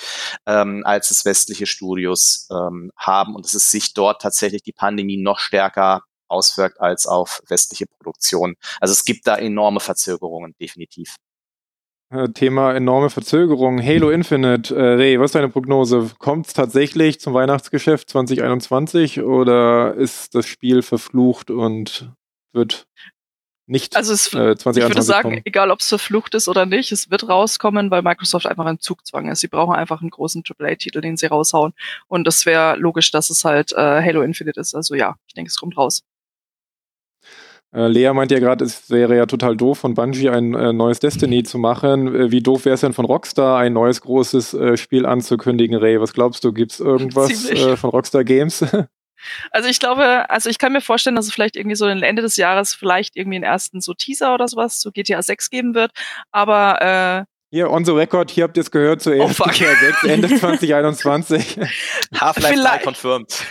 ähm, 0.48 0.82
als 0.84 1.12
es 1.12 1.26
westliche 1.26 1.68
Studios 1.68 2.48
ähm, 2.52 2.92
haben 2.98 3.36
und 3.36 3.46
dass 3.46 3.54
es 3.54 3.70
sich 3.70 3.94
dort 3.94 4.20
tatsächlich 4.20 4.64
die 4.64 4.74
Pandemie 4.74 5.18
noch 5.18 5.38
stärker 5.38 6.02
auswirkt 6.28 6.82
als 6.82 7.06
auf 7.06 7.40
westliche 7.48 7.86
Produktion. 7.86 8.56
Also 8.82 8.94
es 8.94 9.06
gibt 9.06 9.28
da 9.28 9.38
enorme 9.38 9.80
Verzögerungen, 9.80 10.56
definitiv. 10.60 11.18
Äh, 12.10 12.30
Thema 12.30 12.74
enorme 12.74 13.10
Verzögerung. 13.10 13.84
Halo 13.84 14.12
Infinite, 14.12 14.74
äh, 14.74 14.94
Ray, 14.94 15.20
was 15.20 15.26
ist 15.26 15.36
deine 15.36 15.50
Prognose? 15.50 16.10
Kommt 16.20 16.48
es 16.48 16.54
tatsächlich 16.54 17.20
zum 17.20 17.34
Weihnachtsgeschäft 17.34 18.10
2021 18.10 19.22
oder 19.24 19.94
ist 19.94 20.34
das 20.34 20.46
Spiel 20.48 20.84
verflucht 20.84 21.52
und 21.52 22.10
wird 22.54 22.88
nicht 23.66 23.98
also 23.98 24.14
es, 24.14 24.28
äh, 24.28 24.56
2021 24.56 24.82
Ich 24.82 24.90
würde 24.90 25.02
sagen, 25.02 25.30
kommen? 25.32 25.42
egal 25.44 25.70
ob 25.70 25.82
es 25.82 25.90
verflucht 25.90 26.34
ist 26.34 26.48
oder 26.48 26.66
nicht, 26.66 26.94
es 26.94 27.12
wird 27.12 27.28
rauskommen, 27.28 27.92
weil 27.92 28.02
Microsoft 28.02 28.48
einfach 28.48 28.66
ein 28.66 28.80
Zugzwang 28.80 29.30
ist. 29.30 29.42
Sie 29.42 29.50
brauchen 29.50 29.76
einfach 29.76 30.00
einen 30.00 30.10
großen 30.10 30.44
AAA-Titel, 30.48 31.02
den 31.02 31.18
sie 31.18 31.26
raushauen. 31.26 31.74
Und 32.08 32.26
das 32.26 32.46
wäre 32.46 32.78
logisch, 32.78 33.12
dass 33.12 33.30
es 33.30 33.44
halt 33.44 33.74
äh, 33.74 34.02
Halo 34.02 34.22
Infinite 34.22 34.58
ist. 34.62 34.74
Also 34.74 34.96
ja, 34.96 35.18
ich 35.28 35.34
denke, 35.34 35.50
es 35.50 35.58
kommt 35.58 35.76
raus. 35.76 36.04
Äh, 37.74 37.88
Lea 37.88 38.14
meint 38.14 38.32
ja 38.32 38.40
gerade, 38.40 38.64
es 38.64 38.90
wäre 38.90 39.16
ja 39.16 39.26
total 39.26 39.58
doof, 39.58 39.80
von 39.80 39.94
Bungie 39.94 40.30
ein 40.30 40.54
äh, 40.54 40.74
neues 40.74 41.00
Destiny 41.00 41.44
zu 41.44 41.58
machen. 41.58 42.16
Äh, 42.16 42.32
wie 42.32 42.42
doof 42.42 42.66
wäre 42.66 42.76
es 42.76 42.82
denn 42.82 42.94
von 42.94 43.06
Rockstar, 43.06 43.60
ein 43.60 43.74
neues 43.74 44.02
großes 44.02 44.54
äh, 44.54 44.78
Spiel 44.78 45.06
anzukündigen, 45.06 45.78
Ray? 45.78 46.00
Was 46.00 46.14
glaubst 46.14 46.44
du? 46.44 46.54
Gibt 46.54 46.72
es 46.72 46.80
irgendwas 46.80 47.50
äh, 47.50 47.76
von 47.76 47.90
Rockstar 47.90 48.24
Games? 48.24 48.66
Also 49.50 49.68
ich 49.68 49.80
glaube, 49.80 50.30
also 50.30 50.48
ich 50.48 50.60
kann 50.60 50.74
mir 50.74 50.80
vorstellen, 50.80 51.16
dass 51.16 51.26
es 51.26 51.34
vielleicht 51.34 51.56
irgendwie 51.56 51.76
so 51.76 51.88
Ende 51.88 52.22
des 52.22 52.38
Jahres 52.38 52.76
vielleicht 52.76 53.16
irgendwie 53.16 53.38
einen 53.38 53.44
ersten 53.44 53.82
so 53.82 53.96
Teaser 53.96 54.34
oder 54.34 54.48
sowas 54.48 54.80
zu 54.80 54.92
GTA 54.92 55.24
6 55.24 55.50
geben 55.50 55.74
wird. 55.74 55.92
Aber 56.32 57.26
äh, 57.26 57.26
hier, 57.50 57.72
on 57.72 57.86
the 57.86 57.92
record, 57.92 58.30
hier 58.30 58.44
habt 58.44 58.58
ihr 58.58 58.62
es 58.62 58.72
gehört 58.72 59.02
zuerst. 59.02 59.40
Oh, 59.40 59.46
fuck. 59.46 59.54
6, 59.54 60.04
Ende 60.04 60.28
2021. 60.40 61.58
Half-Life 62.20 62.62
3 62.62 62.78
confirmed. 62.80 63.46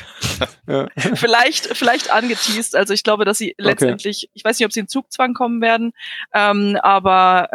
ja. 0.68 0.86
Vielleicht, 1.14 1.66
vielleicht 1.76 2.10
angeteased. 2.10 2.76
Also 2.76 2.92
ich 2.92 3.04
glaube, 3.04 3.24
dass 3.24 3.38
sie 3.38 3.54
letztendlich, 3.56 4.24
okay. 4.24 4.30
ich 4.34 4.44
weiß 4.44 4.58
nicht, 4.58 4.66
ob 4.66 4.72
sie 4.72 4.80
in 4.80 4.88
Zugzwang 4.88 5.32
kommen 5.32 5.62
werden, 5.62 5.92
ähm, 6.34 6.78
aber 6.82 7.48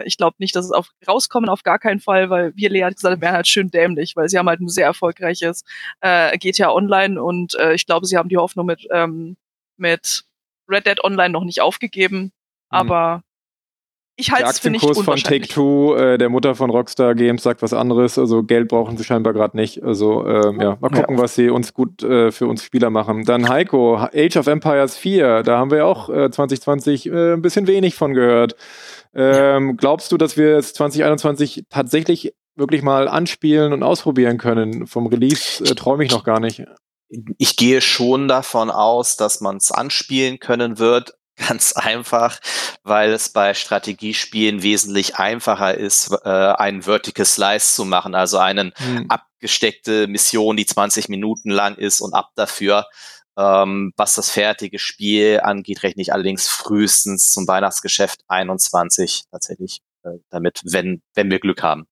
äh, 0.00 0.06
ich 0.06 0.16
glaube 0.16 0.36
nicht, 0.38 0.54
dass 0.54 0.66
es 0.66 0.72
auf 0.72 0.90
rauskommen, 1.06 1.50
auf 1.50 1.64
gar 1.64 1.80
keinen 1.80 2.00
Fall, 2.00 2.30
weil 2.30 2.52
wir 2.54 2.70
Lea 2.70 2.84
hat 2.84 2.94
gesagt, 2.94 3.20
wären 3.20 3.34
halt 3.34 3.48
schön 3.48 3.70
dämlich, 3.70 4.14
weil 4.14 4.28
sie 4.28 4.38
haben 4.38 4.48
halt 4.48 4.60
ein 4.60 4.68
sehr 4.68 4.86
erfolgreiches 4.86 5.64
äh, 6.00 6.38
GTA 6.38 6.70
Online 6.70 7.20
und 7.20 7.54
äh, 7.58 7.74
ich 7.74 7.86
glaube, 7.86 8.06
sie 8.06 8.16
haben 8.16 8.28
die 8.28 8.36
Hoffnung 8.36 8.66
mit, 8.66 8.86
ähm, 8.92 9.36
mit 9.76 10.24
Red 10.68 10.86
Dead 10.86 11.02
Online 11.02 11.30
noch 11.30 11.44
nicht 11.44 11.60
aufgegeben. 11.60 12.20
Mhm. 12.20 12.30
Aber 12.70 13.22
ich 14.20 14.32
halte 14.32 14.50
es 14.50 14.58
für 14.58 14.70
nicht 14.70 14.84
Kurs 14.84 15.00
von 15.00 15.16
Take-Two, 15.16 15.94
äh, 15.94 16.18
der 16.18 16.28
Mutter 16.28 16.56
von 16.56 16.70
Rockstar 16.70 17.14
Games, 17.14 17.44
sagt 17.44 17.62
was 17.62 17.72
anderes. 17.72 18.18
Also 18.18 18.42
Geld 18.42 18.66
brauchen 18.66 18.96
sie 18.96 19.04
scheinbar 19.04 19.32
gerade 19.32 19.56
nicht. 19.56 19.84
Also 19.84 20.26
ähm, 20.26 20.60
ja, 20.60 20.76
mal 20.80 20.90
gucken, 20.90 21.16
ja. 21.16 21.22
was 21.22 21.36
sie 21.36 21.50
uns 21.50 21.72
gut 21.72 22.02
äh, 22.02 22.32
für 22.32 22.48
uns 22.48 22.64
Spieler 22.64 22.90
machen. 22.90 23.24
Dann 23.24 23.48
Heiko, 23.48 23.96
Age 23.96 24.36
of 24.36 24.48
Empires 24.48 24.96
4, 24.96 25.44
da 25.44 25.58
haben 25.58 25.70
wir 25.70 25.86
auch 25.86 26.08
äh, 26.08 26.30
2020 26.32 27.06
äh, 27.06 27.34
ein 27.34 27.42
bisschen 27.42 27.68
wenig 27.68 27.94
von 27.94 28.12
gehört. 28.12 28.56
Ähm, 29.14 29.76
glaubst 29.76 30.10
du, 30.10 30.16
dass 30.16 30.36
wir 30.36 30.56
es 30.56 30.74
2021 30.74 31.66
tatsächlich 31.70 32.34
wirklich 32.56 32.82
mal 32.82 33.06
anspielen 33.06 33.72
und 33.72 33.84
ausprobieren 33.84 34.36
können? 34.36 34.88
Vom 34.88 35.06
Release 35.06 35.62
äh, 35.62 35.76
träume 35.76 36.04
ich 36.04 36.10
noch 36.10 36.24
gar 36.24 36.40
nicht. 36.40 36.64
Ich 37.38 37.56
gehe 37.56 37.80
schon 37.80 38.26
davon 38.26 38.68
aus, 38.70 39.16
dass 39.16 39.40
man 39.40 39.58
es 39.58 39.70
anspielen 39.70 40.40
können 40.40 40.80
wird. 40.80 41.14
Ganz 41.46 41.72
einfach, 41.72 42.40
weil 42.82 43.12
es 43.12 43.28
bei 43.28 43.54
Strategiespielen 43.54 44.62
wesentlich 44.62 45.16
einfacher 45.16 45.74
ist, 45.74 46.10
äh, 46.24 46.28
einen 46.28 46.82
Vertical 46.82 47.24
Slice 47.24 47.74
zu 47.74 47.84
machen, 47.84 48.14
also 48.14 48.38
eine 48.38 48.72
hm. 48.76 49.06
abgesteckte 49.08 50.08
Mission, 50.08 50.56
die 50.56 50.66
20 50.66 51.08
Minuten 51.08 51.50
lang 51.50 51.76
ist 51.76 52.00
und 52.00 52.12
ab 52.12 52.30
dafür. 52.34 52.86
Ähm, 53.36 53.92
was 53.96 54.14
das 54.14 54.30
fertige 54.30 54.80
Spiel 54.80 55.40
angeht, 55.40 55.84
rechne 55.84 56.02
ich 56.02 56.12
allerdings 56.12 56.48
frühestens 56.48 57.30
zum 57.30 57.46
Weihnachtsgeschäft 57.46 58.22
21 58.26 59.24
tatsächlich 59.30 59.80
äh, 60.02 60.18
damit, 60.30 60.60
wenn, 60.64 61.02
wenn 61.14 61.30
wir 61.30 61.38
Glück 61.38 61.62
haben. 61.62 61.86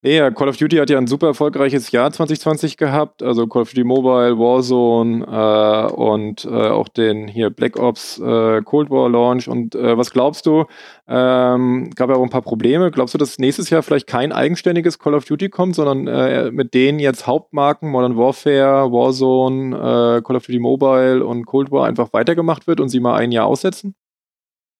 Ja, 0.00 0.30
Call 0.30 0.48
of 0.48 0.56
Duty 0.56 0.76
hat 0.76 0.90
ja 0.90 0.96
ein 0.96 1.08
super 1.08 1.26
erfolgreiches 1.26 1.90
Jahr 1.90 2.12
2020 2.12 2.76
gehabt. 2.76 3.20
Also 3.20 3.48
Call 3.48 3.62
of 3.62 3.70
Duty 3.70 3.82
Mobile, 3.82 4.38
Warzone 4.38 5.26
äh, 5.26 5.92
und 5.92 6.44
äh, 6.44 6.48
auch 6.48 6.86
den 6.86 7.26
hier 7.26 7.50
Black 7.50 7.76
Ops 7.76 8.20
äh, 8.20 8.62
Cold 8.62 8.90
War 8.90 9.10
Launch. 9.10 9.48
Und 9.48 9.74
äh, 9.74 9.98
was 9.98 10.12
glaubst 10.12 10.46
du? 10.46 10.66
Ähm, 11.08 11.90
gab 11.96 12.10
ja 12.10 12.16
auch 12.16 12.22
ein 12.22 12.30
paar 12.30 12.42
Probleme. 12.42 12.92
Glaubst 12.92 13.14
du, 13.14 13.18
dass 13.18 13.40
nächstes 13.40 13.70
Jahr 13.70 13.82
vielleicht 13.82 14.06
kein 14.06 14.30
eigenständiges 14.30 15.00
Call 15.00 15.14
of 15.14 15.24
Duty 15.24 15.48
kommt, 15.48 15.74
sondern 15.74 16.06
äh, 16.06 16.52
mit 16.52 16.74
denen 16.74 17.00
jetzt 17.00 17.26
Hauptmarken 17.26 17.90
Modern 17.90 18.16
Warfare, 18.16 18.92
Warzone, 18.92 19.74
äh, 19.74 20.22
Call 20.22 20.36
of 20.36 20.46
Duty 20.46 20.60
Mobile 20.60 21.26
und 21.26 21.44
Cold 21.44 21.72
War 21.72 21.88
einfach 21.88 22.12
weitergemacht 22.12 22.68
wird 22.68 22.78
und 22.78 22.88
sie 22.88 23.00
mal 23.00 23.16
ein 23.16 23.32
Jahr 23.32 23.46
aussetzen? 23.46 23.96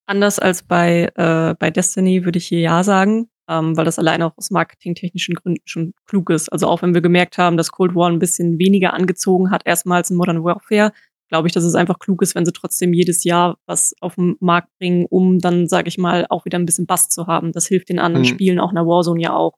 Anders 0.07 0.38
als 0.38 0.62
bei, 0.62 1.11
bei 1.14 1.70
Destiny 1.70 2.24
würde 2.24 2.38
ich 2.38 2.46
hier 2.46 2.61
ja 2.61 2.83
sagen 2.83 3.29
ähm, 3.48 3.76
weil 3.76 3.84
das 3.84 3.98
allein 3.98 4.22
auch 4.22 4.37
aus 4.37 4.50
marketingtechnischen 4.50 5.34
Gründen 5.34 5.62
schon 5.64 5.94
klug 6.06 6.30
ist. 6.30 6.52
Also 6.52 6.66
auch 6.66 6.82
wenn 6.82 6.94
wir 6.94 7.00
gemerkt 7.00 7.38
haben, 7.38 7.56
dass 7.56 7.72
Cold 7.72 7.94
War 7.94 8.08
ein 8.08 8.18
bisschen 8.18 8.58
weniger 8.58 8.92
angezogen 8.92 9.50
hat, 9.50 9.62
erstmals 9.64 10.11
in 10.11 10.16
Modern 10.16 10.44
Warfare, 10.44 10.92
glaube 11.28 11.48
ich, 11.48 11.54
dass 11.54 11.64
es 11.64 11.74
einfach 11.74 11.98
klug 11.98 12.22
ist, 12.22 12.34
wenn 12.34 12.44
sie 12.44 12.52
trotzdem 12.52 12.92
jedes 12.92 13.24
Jahr 13.24 13.58
was 13.66 13.94
auf 14.00 14.14
den 14.14 14.37
Markt 14.40 14.68
bringen, 14.78 15.06
um 15.08 15.38
dann, 15.38 15.68
sage 15.68 15.88
ich 15.88 15.98
mal, 15.98 16.26
auch 16.28 16.44
wieder 16.44 16.58
ein 16.58 16.66
bisschen 16.66 16.87
Bass 16.87 17.08
zu 17.08 17.26
haben. 17.26 17.52
Das 17.52 17.66
hilft 17.66 17.88
den 17.88 17.98
anderen 17.98 18.26
hm. 18.26 18.32
Spielen, 18.32 18.61
auch 18.61 18.70
in 18.70 18.76
der 18.76 18.87
Warzone 18.87 19.20
ja 19.20 19.34
auch. 19.34 19.54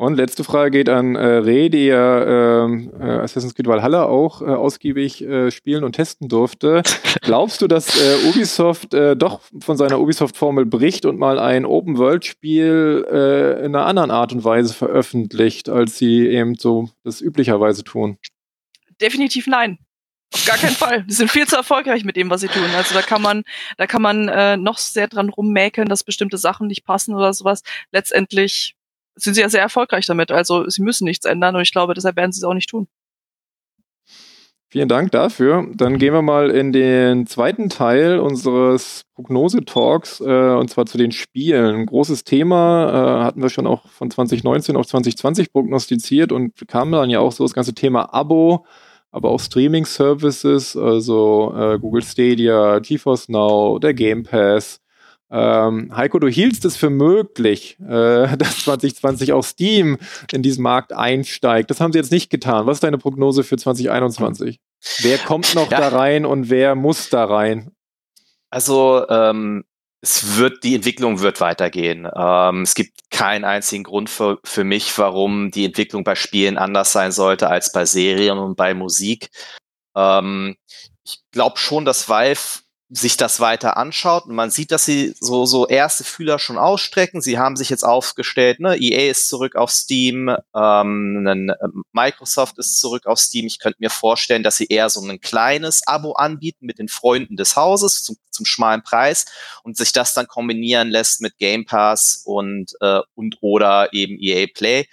Und 0.00 0.14
letzte 0.14 0.44
Frage 0.44 0.70
geht 0.70 0.88
an 0.88 1.14
äh, 1.14 1.26
Re, 1.26 1.68
die 1.68 1.84
ja 1.84 2.64
ähm, 2.64 2.90
äh, 2.98 3.04
Assassin's 3.04 3.54
Creed 3.54 3.66
Valhalla 3.66 4.04
auch 4.04 4.40
äh, 4.40 4.46
ausgiebig 4.46 5.20
äh, 5.20 5.50
spielen 5.50 5.84
und 5.84 5.92
testen 5.92 6.26
durfte. 6.30 6.82
Glaubst 7.20 7.60
du, 7.60 7.66
dass 7.66 8.00
äh, 8.00 8.28
Ubisoft 8.30 8.94
äh, 8.94 9.14
doch 9.14 9.42
von 9.60 9.76
seiner 9.76 10.00
Ubisoft-Formel 10.00 10.64
bricht 10.64 11.04
und 11.04 11.18
mal 11.18 11.38
ein 11.38 11.66
Open-World-Spiel 11.66 13.08
äh, 13.12 13.66
in 13.66 13.76
einer 13.76 13.84
anderen 13.84 14.10
Art 14.10 14.32
und 14.32 14.42
Weise 14.42 14.72
veröffentlicht, 14.72 15.68
als 15.68 15.98
sie 15.98 16.28
eben 16.28 16.54
so 16.54 16.88
das 17.04 17.20
üblicherweise 17.20 17.84
tun? 17.84 18.16
Definitiv 19.02 19.46
nein. 19.48 19.80
Auf 20.32 20.46
gar 20.46 20.56
keinen 20.56 20.76
Fall. 20.76 21.02
Die 21.02 21.12
sind 21.12 21.30
viel 21.30 21.46
zu 21.46 21.56
erfolgreich 21.56 22.04
mit 22.04 22.16
dem, 22.16 22.30
was 22.30 22.40
sie 22.40 22.48
tun. 22.48 22.64
Also 22.74 22.94
da 22.94 23.02
kann 23.02 23.20
man, 23.20 23.42
da 23.76 23.86
kann 23.86 24.00
man 24.00 24.28
äh, 24.28 24.56
noch 24.56 24.78
sehr 24.78 25.08
dran 25.08 25.28
rummäkeln, 25.28 25.90
dass 25.90 26.04
bestimmte 26.04 26.38
Sachen 26.38 26.68
nicht 26.68 26.86
passen 26.86 27.14
oder 27.14 27.34
sowas. 27.34 27.62
Letztendlich 27.92 28.76
sind 29.22 29.34
sie 29.34 29.40
ja 29.40 29.48
sehr 29.48 29.62
erfolgreich 29.62 30.06
damit. 30.06 30.30
Also 30.30 30.68
sie 30.68 30.82
müssen 30.82 31.04
nichts 31.04 31.24
ändern 31.24 31.56
und 31.56 31.62
ich 31.62 31.72
glaube, 31.72 31.94
deshalb 31.94 32.16
werden 32.16 32.32
sie 32.32 32.40
es 32.40 32.44
auch 32.44 32.54
nicht 32.54 32.70
tun. 32.70 32.88
Vielen 34.72 34.88
Dank 34.88 35.10
dafür. 35.10 35.66
Dann 35.74 35.98
gehen 35.98 36.14
wir 36.14 36.22
mal 36.22 36.48
in 36.48 36.70
den 36.72 37.26
zweiten 37.26 37.68
Teil 37.70 38.20
unseres 38.20 39.02
Prognose-Talks, 39.16 40.20
äh, 40.20 40.54
und 40.54 40.70
zwar 40.70 40.86
zu 40.86 40.96
den 40.96 41.10
Spielen. 41.10 41.86
Großes 41.86 42.22
Thema 42.22 42.88
äh, 42.88 43.24
hatten 43.24 43.42
wir 43.42 43.48
schon 43.48 43.66
auch 43.66 43.88
von 43.88 44.12
2019 44.12 44.76
auf 44.76 44.86
2020 44.86 45.52
prognostiziert 45.52 46.30
und 46.30 46.52
kam 46.68 46.92
dann 46.92 47.10
ja 47.10 47.18
auch 47.18 47.32
so 47.32 47.42
das 47.42 47.52
ganze 47.52 47.74
Thema 47.74 48.14
Abo, 48.14 48.64
aber 49.10 49.30
auch 49.30 49.40
Streaming-Services, 49.40 50.76
also 50.76 51.52
äh, 51.56 51.78
Google 51.80 52.02
Stadia, 52.02 52.78
GeForce 52.78 53.28
Now, 53.28 53.80
der 53.80 53.92
Game 53.92 54.22
Pass. 54.22 54.79
Ähm, 55.32 55.94
Heiko, 55.94 56.18
du 56.18 56.28
hielst 56.28 56.64
es 56.64 56.76
für 56.76 56.90
möglich, 56.90 57.78
äh, 57.80 58.36
dass 58.36 58.64
2020 58.64 59.32
auch 59.32 59.44
Steam 59.44 59.98
in 60.32 60.42
diesen 60.42 60.62
Markt 60.62 60.92
einsteigt. 60.92 61.70
Das 61.70 61.80
haben 61.80 61.92
sie 61.92 61.98
jetzt 61.98 62.12
nicht 62.12 62.30
getan. 62.30 62.66
Was 62.66 62.78
ist 62.78 62.84
deine 62.84 62.98
Prognose 62.98 63.44
für 63.44 63.56
2021? 63.56 64.58
Wer 65.00 65.18
kommt 65.18 65.54
noch 65.54 65.70
ja. 65.70 65.80
da 65.80 65.88
rein 65.88 66.24
und 66.24 66.50
wer 66.50 66.74
muss 66.74 67.10
da 67.10 67.24
rein? 67.24 67.70
Also 68.50 69.06
ähm, 69.08 69.64
es 70.02 70.36
wird, 70.36 70.64
die 70.64 70.74
Entwicklung 70.74 71.20
wird 71.20 71.40
weitergehen. 71.40 72.08
Ähm, 72.14 72.62
es 72.62 72.74
gibt 72.74 73.10
keinen 73.10 73.44
einzigen 73.44 73.84
Grund 73.84 74.08
für, 74.08 74.38
für 74.44 74.64
mich, 74.64 74.96
warum 74.98 75.50
die 75.50 75.66
Entwicklung 75.66 76.04
bei 76.04 76.14
Spielen 76.14 76.56
anders 76.56 76.92
sein 76.92 77.12
sollte 77.12 77.48
als 77.48 77.70
bei 77.70 77.84
Serien 77.84 78.38
und 78.38 78.56
bei 78.56 78.74
Musik. 78.74 79.30
Ähm, 79.94 80.56
ich 81.04 81.20
glaube 81.32 81.58
schon, 81.58 81.84
dass 81.84 82.08
Valve 82.08 82.60
sich 82.92 83.16
das 83.16 83.38
weiter 83.38 83.76
anschaut 83.76 84.26
und 84.26 84.34
man 84.34 84.50
sieht, 84.50 84.72
dass 84.72 84.84
sie 84.84 85.14
so, 85.20 85.46
so 85.46 85.68
erste 85.68 86.02
Fühler 86.02 86.40
schon 86.40 86.58
ausstrecken. 86.58 87.22
Sie 87.22 87.38
haben 87.38 87.54
sich 87.54 87.70
jetzt 87.70 87.84
aufgestellt, 87.84 88.58
ne? 88.58 88.76
EA 88.76 89.12
ist 89.12 89.28
zurück 89.28 89.54
auf 89.54 89.70
Steam, 89.70 90.28
ähm, 90.56 91.24
ähm, 91.26 91.84
Microsoft 91.92 92.58
ist 92.58 92.80
zurück 92.80 93.06
auf 93.06 93.20
Steam. 93.20 93.46
Ich 93.46 93.60
könnte 93.60 93.76
mir 93.78 93.90
vorstellen, 93.90 94.42
dass 94.42 94.56
sie 94.56 94.66
eher 94.66 94.90
so 94.90 95.00
ein 95.00 95.20
kleines 95.20 95.86
Abo 95.86 96.12
anbieten 96.14 96.66
mit 96.66 96.80
den 96.80 96.88
Freunden 96.88 97.36
des 97.36 97.54
Hauses 97.54 98.02
zum, 98.02 98.16
zum 98.32 98.44
schmalen 98.44 98.82
Preis 98.82 99.24
und 99.62 99.76
sich 99.76 99.92
das 99.92 100.12
dann 100.12 100.26
kombinieren 100.26 100.88
lässt 100.88 101.20
mit 101.20 101.38
Game 101.38 101.66
Pass 101.66 102.22
und, 102.24 102.72
äh, 102.80 103.00
und 103.14 103.36
oder 103.40 103.92
eben 103.92 104.18
EA 104.20 104.48
Play. 104.52 104.88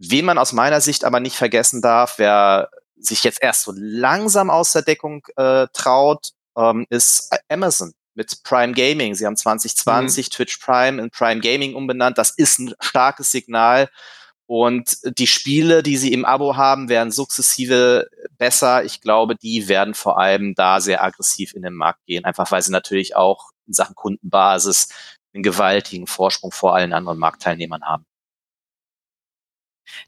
Wen 0.00 0.24
man 0.24 0.38
aus 0.38 0.52
meiner 0.52 0.80
Sicht 0.80 1.04
aber 1.04 1.20
nicht 1.20 1.36
vergessen 1.36 1.82
darf, 1.82 2.14
wer 2.16 2.68
sich 2.96 3.22
jetzt 3.22 3.40
erst 3.40 3.62
so 3.62 3.72
langsam 3.76 4.50
aus 4.50 4.72
der 4.72 4.82
Deckung 4.82 5.24
äh, 5.36 5.68
traut, 5.72 6.32
ähm, 6.56 6.86
ist 6.90 7.30
Amazon 7.48 7.92
mit 8.14 8.42
Prime 8.42 8.72
Gaming. 8.72 9.14
Sie 9.14 9.26
haben 9.26 9.36
2020 9.36 10.26
mhm. 10.26 10.30
Twitch 10.30 10.58
Prime 10.58 11.00
in 11.00 11.10
Prime 11.10 11.40
Gaming 11.40 11.74
umbenannt. 11.74 12.18
Das 12.18 12.30
ist 12.30 12.58
ein 12.58 12.74
starkes 12.80 13.30
Signal. 13.30 13.88
Und 14.46 14.98
die 15.04 15.28
Spiele, 15.28 15.84
die 15.84 15.96
sie 15.96 16.12
im 16.12 16.24
Abo 16.24 16.56
haben, 16.56 16.88
werden 16.88 17.12
sukzessive 17.12 18.08
besser. 18.36 18.84
Ich 18.84 19.00
glaube, 19.00 19.36
die 19.36 19.68
werden 19.68 19.94
vor 19.94 20.18
allem 20.18 20.56
da 20.56 20.80
sehr 20.80 21.04
aggressiv 21.04 21.54
in 21.54 21.62
den 21.62 21.74
Markt 21.74 22.04
gehen, 22.06 22.24
einfach 22.24 22.50
weil 22.50 22.60
sie 22.60 22.72
natürlich 22.72 23.14
auch 23.14 23.50
in 23.68 23.74
Sachen 23.74 23.94
Kundenbasis 23.94 24.88
einen 25.32 25.44
gewaltigen 25.44 26.08
Vorsprung 26.08 26.50
vor 26.50 26.74
allen 26.74 26.92
anderen 26.92 27.18
Marktteilnehmern 27.18 27.84
haben. 27.84 28.04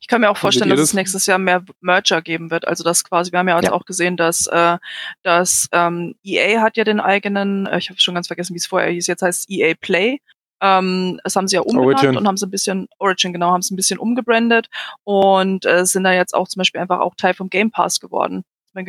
Ich 0.01 0.09
kann 0.09 0.21
mir 0.21 0.31
auch 0.31 0.37
vorstellen, 0.37 0.71
dass 0.71 0.81
es 0.81 0.95
nächstes 0.95 1.27
Jahr 1.27 1.39
mehr 1.39 1.65
Merger 1.81 2.23
geben 2.23 2.51
wird. 2.51 2.67
Also 2.67 2.85
das 2.85 3.05
quasi, 3.05 3.33
wir 3.33 3.39
haben 3.41 3.49
ja, 3.49 3.61
ja. 3.61 3.73
auch 3.73 3.85
gesehen, 3.85 4.17
dass, 4.17 4.47
äh, 4.47 4.79
dass 5.23 5.69
ähm, 5.73 6.15
EA 6.23 6.61
hat 6.61 6.77
ja 6.77 6.85
den 6.85 7.01
eigenen, 7.01 7.67
äh, 7.67 7.79
ich 7.79 7.91
habe 7.91 8.01
schon 8.01 8.15
ganz 8.15 8.27
vergessen, 8.27 8.55
wie 8.55 8.59
es 8.59 8.67
vorher 8.67 8.91
hieß, 8.91 9.07
jetzt 9.07 9.23
heißt 9.23 9.51
EA 9.51 9.75
Play. 9.81 10.21
Ähm, 10.61 11.21
das 11.25 11.35
haben 11.35 11.49
sie 11.49 11.57
ja 11.57 11.63
umbenannt 11.63 11.99
Origin. 11.99 12.17
und 12.17 12.27
haben 12.27 12.37
sie 12.37 12.47
ein 12.47 12.51
bisschen, 12.51 12.89
Origin 12.99 13.33
genau, 13.33 13.51
haben 13.51 13.63
sie 13.63 13.75
ein 13.75 13.77
bisschen 13.77 13.99
umgebrandet 13.99 14.69
und 15.05 15.67
äh, 15.67 15.85
sind 15.85 16.05
da 16.05 16.13
jetzt 16.13 16.35
auch 16.35 16.47
zum 16.47 16.61
Beispiel 16.61 16.81
einfach 16.81 17.01
auch 17.01 17.15
Teil 17.17 17.35
vom 17.35 17.51
Game 17.51 17.71
Pass 17.71 17.99
geworden 17.99 18.45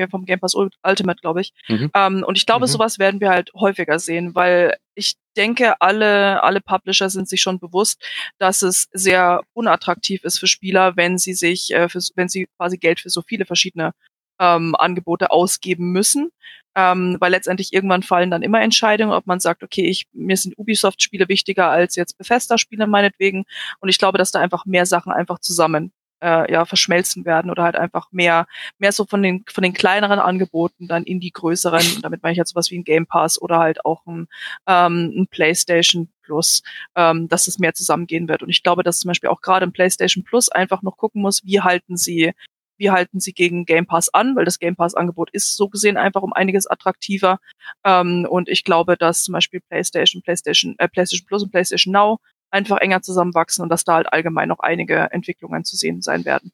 vom 0.09 0.25
Game 0.25 0.39
Pass 0.39 0.55
Ultimate, 0.55 1.19
glaube 1.21 1.41
ich. 1.41 1.53
Mhm. 1.67 1.91
Ähm, 1.93 2.23
und 2.25 2.37
ich 2.37 2.45
glaube, 2.45 2.65
mhm. 2.65 2.71
sowas 2.71 2.99
werden 2.99 3.19
wir 3.21 3.29
halt 3.29 3.51
häufiger 3.53 3.99
sehen, 3.99 4.35
weil 4.35 4.77
ich 4.95 5.15
denke, 5.35 5.81
alle, 5.81 6.43
alle 6.43 6.61
Publisher 6.61 7.09
sind 7.09 7.27
sich 7.27 7.41
schon 7.41 7.59
bewusst, 7.59 8.03
dass 8.37 8.61
es 8.61 8.87
sehr 8.91 9.41
unattraktiv 9.53 10.23
ist 10.23 10.39
für 10.39 10.47
Spieler, 10.47 10.95
wenn 10.95 11.17
sie 11.17 11.33
sich, 11.33 11.73
äh, 11.73 11.89
für, 11.89 11.99
wenn 12.15 12.29
sie 12.29 12.47
quasi 12.57 12.77
Geld 12.77 12.99
für 12.99 13.09
so 13.09 13.21
viele 13.21 13.45
verschiedene 13.45 13.93
ähm, 14.39 14.75
Angebote 14.75 15.31
ausgeben 15.31 15.91
müssen. 15.91 16.29
Ähm, 16.75 17.17
weil 17.19 17.31
letztendlich 17.31 17.71
irgendwann 17.71 18.01
fallen 18.01 18.31
dann 18.31 18.41
immer 18.41 18.59
Entscheidungen, 18.61 19.13
ob 19.13 19.27
man 19.27 19.39
sagt, 19.39 19.61
okay, 19.61 19.85
ich, 19.85 20.05
mir 20.11 20.35
sind 20.37 20.57
Ubisoft-Spiele 20.57 21.29
wichtiger 21.29 21.69
als 21.69 21.95
jetzt 21.95 22.17
Bethesda-Spiele 22.17 22.87
meinetwegen. 22.87 23.45
Und 23.79 23.89
ich 23.89 23.99
glaube, 23.99 24.17
dass 24.17 24.31
da 24.31 24.39
einfach 24.39 24.65
mehr 24.65 24.87
Sachen 24.87 25.11
einfach 25.11 25.37
zusammen 25.37 25.93
äh, 26.23 26.51
ja 26.51 26.65
verschmelzen 26.65 27.25
werden 27.25 27.51
oder 27.51 27.63
halt 27.63 27.75
einfach 27.75 28.11
mehr 28.11 28.47
mehr 28.79 28.91
so 28.91 29.05
von 29.05 29.21
den 29.21 29.43
von 29.51 29.63
den 29.63 29.73
kleineren 29.73 30.19
Angeboten 30.19 30.87
dann 30.87 31.03
in 31.03 31.19
die 31.19 31.31
größeren. 31.31 31.85
Und 31.95 32.03
damit 32.03 32.23
meine 32.23 32.33
ich 32.33 32.37
jetzt 32.37 32.51
sowas 32.51 32.71
wie 32.71 32.79
ein 32.79 32.83
Game 32.83 33.05
Pass 33.05 33.41
oder 33.41 33.59
halt 33.59 33.85
auch 33.85 34.05
ein, 34.05 34.27
ähm, 34.67 35.13
ein 35.15 35.27
PlayStation 35.27 36.09
Plus, 36.23 36.63
ähm, 36.95 37.27
dass 37.27 37.47
es 37.47 37.59
mehr 37.59 37.73
zusammengehen 37.73 38.29
wird. 38.29 38.43
Und 38.43 38.49
ich 38.49 38.63
glaube, 38.63 38.83
dass 38.83 38.99
zum 38.99 39.09
Beispiel 39.09 39.29
auch 39.29 39.41
gerade 39.41 39.65
ein 39.65 39.73
PlayStation 39.73 40.23
Plus 40.23 40.49
einfach 40.49 40.81
noch 40.81 40.97
gucken 40.97 41.21
muss, 41.21 41.45
wie 41.45 41.61
halten 41.61 41.97
sie 41.97 42.33
wie 42.77 42.89
halten 42.91 43.19
sie 43.19 43.33
gegen 43.33 43.65
Game 43.65 43.85
Pass 43.85 44.09
an, 44.09 44.35
weil 44.35 44.45
das 44.45 44.59
Game 44.59 44.75
Pass-Angebot 44.75 45.29
ist 45.31 45.55
so 45.55 45.69
gesehen 45.69 45.95
einfach 45.95 46.21
um 46.21 46.33
einiges 46.33 46.67
attraktiver. 46.67 47.39
Ähm, 47.85 48.25
und 48.29 48.49
ich 48.49 48.63
glaube, 48.63 48.97
dass 48.97 49.23
zum 49.23 49.33
Beispiel 49.33 49.61
PlayStation, 49.61 50.21
PlayStation, 50.21 50.75
äh, 50.79 50.87
PlayStation 50.87 51.25
Plus 51.27 51.43
und 51.43 51.51
PlayStation 51.51 51.93
Now 51.93 52.19
einfach 52.53 52.77
enger 52.77 53.01
zusammenwachsen 53.01 53.63
und 53.63 53.69
dass 53.69 53.83
da 53.83 53.95
halt 53.95 54.13
allgemein 54.13 54.47
noch 54.47 54.59
einige 54.59 55.11
Entwicklungen 55.11 55.65
zu 55.65 55.75
sehen 55.75 56.01
sein 56.01 56.23
werden. 56.25 56.51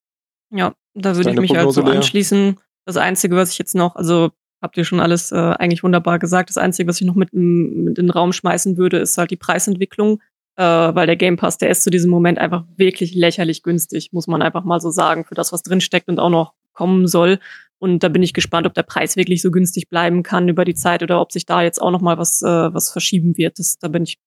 Ja, 0.52 0.74
da 0.96 1.16
würde 1.16 1.32
ich 1.32 1.40
mich 1.40 1.52
halt 1.52 1.66
Prognose, 1.66 1.82
so 1.82 1.88
anschließen. 1.88 2.60
Das 2.86 2.98
Einzige, 2.98 3.36
was 3.36 3.52
ich 3.52 3.60
jetzt 3.60 3.76
noch, 3.76 3.96
also 3.96 4.32
habt 4.62 4.78
ihr 4.78 4.86
schon 4.86 5.00
alles 5.00 5.32
äh, 5.32 5.36
eigentlich 5.36 5.84
wunderbar 5.84 6.18
gesagt. 6.20 6.50
Das 6.50 6.58
Einzige, 6.58 6.90
was 6.90 7.00
ich 7.00 7.08
noch 7.08 7.16
mit, 7.16 7.34
mit 7.34 7.98
in 7.98 8.08
den 8.08 8.10
Raum 8.10 8.34
schmeißen 8.34 8.78
würde, 8.78 8.98
ist 8.98 9.18
halt 9.18 9.32
die 9.32 9.38
Preisentwicklung, 9.38 10.22
äh, 10.56 10.64
weil 10.64 11.06
der 11.06 11.16
Game 11.16 11.38
Pass, 11.38 11.58
der 11.58 11.70
ist 11.70 11.84
zu 11.84 11.90
diesem 11.90 12.10
Moment 12.10 12.40
einfach 12.40 12.66
wirklich 12.76 13.14
lächerlich 13.14 13.62
günstig, 13.64 14.10
muss 14.12 14.28
man 14.28 14.42
einfach 14.42 14.64
mal 14.64 14.80
so 14.80 14.90
sagen, 14.90 15.26
für 15.26 15.36
das, 15.36 15.54
was 15.54 15.64
drinsteckt 15.64 16.08
und 16.08 16.20
auch 16.20 16.30
noch 16.30 16.54
kommen 16.74 17.08
soll. 17.08 17.40
Und 17.78 18.04
da 18.04 18.10
bin 18.10 18.24
ich 18.24 18.34
gespannt, 18.34 18.68
ob 18.68 18.74
der 18.74 18.84
Preis 18.84 19.16
wirklich 19.16 19.42
so 19.42 19.52
günstig 19.52 19.88
bleiben 19.88 20.24
kann 20.24 20.50
über 20.50 20.66
die 20.66 20.76
Zeit 20.76 21.02
oder 21.04 21.22
ob 21.22 21.32
sich 21.32 21.46
da 21.46 21.62
jetzt 21.62 21.82
auch 21.82 21.92
noch 21.92 22.02
mal 22.02 22.18
was, 22.18 22.42
äh, 22.42 22.74
was 22.74 22.92
verschieben 22.92 23.38
wird. 23.38 23.60
Das, 23.60 23.78
da 23.80 23.88
bin 23.88 24.04
ich, 24.04 24.20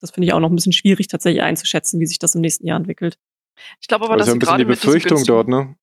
das 0.00 0.10
finde 0.10 0.26
ich 0.26 0.32
auch 0.32 0.40
noch 0.40 0.50
ein 0.50 0.56
bisschen 0.56 0.72
schwierig 0.72 1.08
tatsächlich 1.08 1.42
einzuschätzen, 1.42 2.00
wie 2.00 2.06
sich 2.06 2.18
das 2.18 2.34
im 2.34 2.40
nächsten 2.40 2.66
Jahr 2.66 2.76
entwickelt. 2.76 3.18
Ich 3.80 3.88
glaube 3.88 4.04
aber, 4.04 4.14
aber 4.14 4.22
dass 4.22 4.32
sie 4.32 4.38
gerade 4.38 4.64
die 4.64 4.68
Befürchtung 4.68 5.24
dort, 5.24 5.48
ne? 5.48 5.76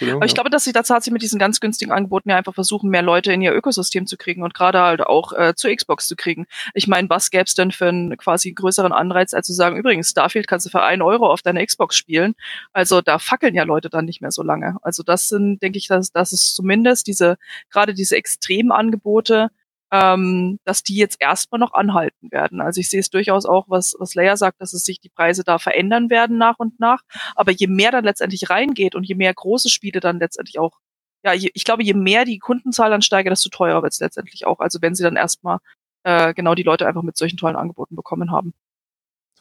Aber 0.00 0.24
ich 0.24 0.32
glaube, 0.32 0.48
dass 0.48 0.64
sie 0.64 0.72
tatsächlich 0.72 1.12
mit 1.12 1.20
diesen 1.20 1.38
ganz 1.38 1.60
günstigen 1.60 1.92
Angeboten 1.92 2.30
ja 2.30 2.36
einfach 2.36 2.54
versuchen, 2.54 2.88
mehr 2.88 3.02
Leute 3.02 3.30
in 3.32 3.42
ihr 3.42 3.52
Ökosystem 3.52 4.06
zu 4.06 4.16
kriegen 4.16 4.42
und 4.42 4.54
gerade 4.54 4.80
halt 4.80 5.02
auch 5.02 5.34
äh, 5.34 5.54
zur 5.54 5.74
Xbox 5.74 6.08
zu 6.08 6.16
kriegen. 6.16 6.46
Ich 6.72 6.88
meine, 6.88 7.10
was 7.10 7.30
gäbe 7.30 7.44
es 7.44 7.54
denn 7.54 7.72
für 7.72 7.88
einen 7.88 8.16
quasi 8.16 8.52
größeren 8.52 8.92
Anreiz, 8.92 9.34
als 9.34 9.46
zu 9.46 9.52
sagen, 9.52 9.76
übrigens, 9.76 10.08
Starfield 10.08 10.48
kannst 10.48 10.64
du 10.64 10.70
für 10.70 10.82
einen 10.82 11.02
Euro 11.02 11.30
auf 11.30 11.42
deiner 11.42 11.64
Xbox 11.64 11.94
spielen. 11.96 12.34
Also 12.72 13.02
da 13.02 13.18
fackeln 13.18 13.54
ja 13.54 13.64
Leute 13.64 13.90
dann 13.90 14.06
nicht 14.06 14.22
mehr 14.22 14.30
so 14.30 14.42
lange. 14.42 14.76
Also 14.80 15.02
das 15.02 15.28
sind, 15.28 15.62
denke 15.62 15.76
ich, 15.76 15.88
dass 15.88 16.10
das 16.10 16.32
ist 16.32 16.54
zumindest 16.54 17.06
diese, 17.06 17.36
gerade 17.70 17.92
diese 17.92 18.16
extremen 18.16 18.72
Angebote, 18.72 19.50
ähm, 19.92 20.58
dass 20.64 20.82
die 20.82 20.96
jetzt 20.96 21.18
erstmal 21.20 21.58
noch 21.58 21.74
anhalten 21.74 22.32
werden. 22.32 22.62
Also 22.62 22.80
ich 22.80 22.88
sehe 22.88 23.00
es 23.00 23.10
durchaus 23.10 23.44
auch, 23.44 23.66
was, 23.68 23.94
was 23.98 24.14
Leia 24.14 24.36
sagt, 24.38 24.60
dass 24.60 24.72
es 24.72 24.84
sich 24.84 25.00
die 25.00 25.10
Preise 25.10 25.44
da 25.44 25.58
verändern 25.58 26.08
werden 26.08 26.38
nach 26.38 26.58
und 26.58 26.80
nach. 26.80 27.02
Aber 27.36 27.52
je 27.52 27.66
mehr 27.66 27.90
dann 27.92 28.04
letztendlich 28.04 28.48
reingeht 28.48 28.94
und 28.94 29.04
je 29.04 29.14
mehr 29.14 29.34
große 29.34 29.68
Spiele 29.68 30.00
dann 30.00 30.18
letztendlich 30.18 30.58
auch, 30.58 30.78
ja, 31.24 31.34
je, 31.34 31.50
ich 31.52 31.64
glaube, 31.64 31.84
je 31.84 31.94
mehr 31.94 32.24
die 32.24 32.38
Kundenzahl 32.38 32.90
dann 32.90 33.02
steigt, 33.02 33.30
desto 33.30 33.50
teurer 33.50 33.82
wird 33.82 33.92
es 33.92 34.00
letztendlich 34.00 34.46
auch. 34.46 34.60
Also 34.60 34.80
wenn 34.80 34.94
sie 34.94 35.02
dann 35.02 35.16
erstmal 35.16 35.58
äh, 36.04 36.32
genau 36.34 36.54
die 36.54 36.62
Leute 36.62 36.86
einfach 36.86 37.02
mit 37.02 37.16
solchen 37.18 37.36
tollen 37.36 37.56
Angeboten 37.56 37.94
bekommen 37.94 38.32
haben. 38.32 38.54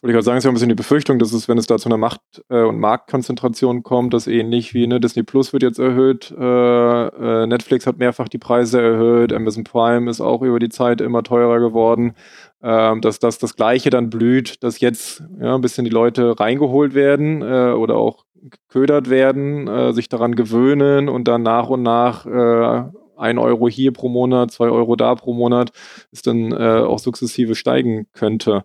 Wollte 0.01 0.11
ich 0.11 0.15
gerade 0.15 0.23
sagen, 0.23 0.37
es 0.37 0.41
ist 0.41 0.45
ja 0.45 0.51
ein 0.51 0.53
bisschen 0.55 0.69
die 0.69 0.75
Befürchtung, 0.75 1.19
dass 1.19 1.31
es, 1.31 1.47
wenn 1.47 1.59
es 1.59 1.67
da 1.67 1.77
zu 1.77 1.87
einer 1.87 1.97
Macht- 1.97 2.43
äh, 2.49 2.63
und 2.63 2.79
Marktkonzentration 2.79 3.83
kommt, 3.83 4.15
dass 4.15 4.25
ähnlich 4.25 4.73
wie 4.73 4.87
ne, 4.87 4.99
Disney 4.99 5.21
Plus 5.21 5.53
wird 5.53 5.61
jetzt 5.61 5.77
erhöht, 5.77 6.33
äh, 6.37 7.07
äh, 7.43 7.45
Netflix 7.45 7.85
hat 7.85 7.99
mehrfach 7.99 8.27
die 8.27 8.39
Preise 8.39 8.81
erhöht, 8.81 9.31
Amazon 9.31 9.63
Prime 9.63 10.09
ist 10.09 10.19
auch 10.19 10.41
über 10.41 10.57
die 10.57 10.69
Zeit 10.69 11.01
immer 11.01 11.21
teurer 11.21 11.59
geworden, 11.59 12.15
ähm, 12.63 13.01
dass 13.01 13.19
das 13.19 13.37
das 13.37 13.55
Gleiche 13.55 13.91
dann 13.91 14.09
blüht, 14.09 14.63
dass 14.63 14.79
jetzt 14.79 15.23
ja, 15.39 15.53
ein 15.53 15.61
bisschen 15.61 15.85
die 15.85 15.91
Leute 15.91 16.39
reingeholt 16.39 16.95
werden 16.95 17.43
äh, 17.43 17.71
oder 17.71 17.95
auch 17.97 18.25
geködert 18.41 19.11
werden, 19.11 19.67
äh, 19.67 19.93
sich 19.93 20.09
daran 20.09 20.33
gewöhnen 20.33 21.09
und 21.09 21.27
dann 21.27 21.43
nach 21.43 21.69
und 21.69 21.83
nach 21.83 22.25
äh, 22.25 22.83
ein 23.17 23.37
Euro 23.37 23.69
hier 23.69 23.93
pro 23.93 24.09
Monat, 24.09 24.49
zwei 24.49 24.69
Euro 24.69 24.95
da 24.95 25.13
pro 25.13 25.33
Monat, 25.33 25.71
ist 26.11 26.25
dann 26.25 26.51
äh, 26.51 26.79
auch 26.79 26.97
sukzessive 26.97 27.53
steigen 27.53 28.07
könnte. 28.13 28.63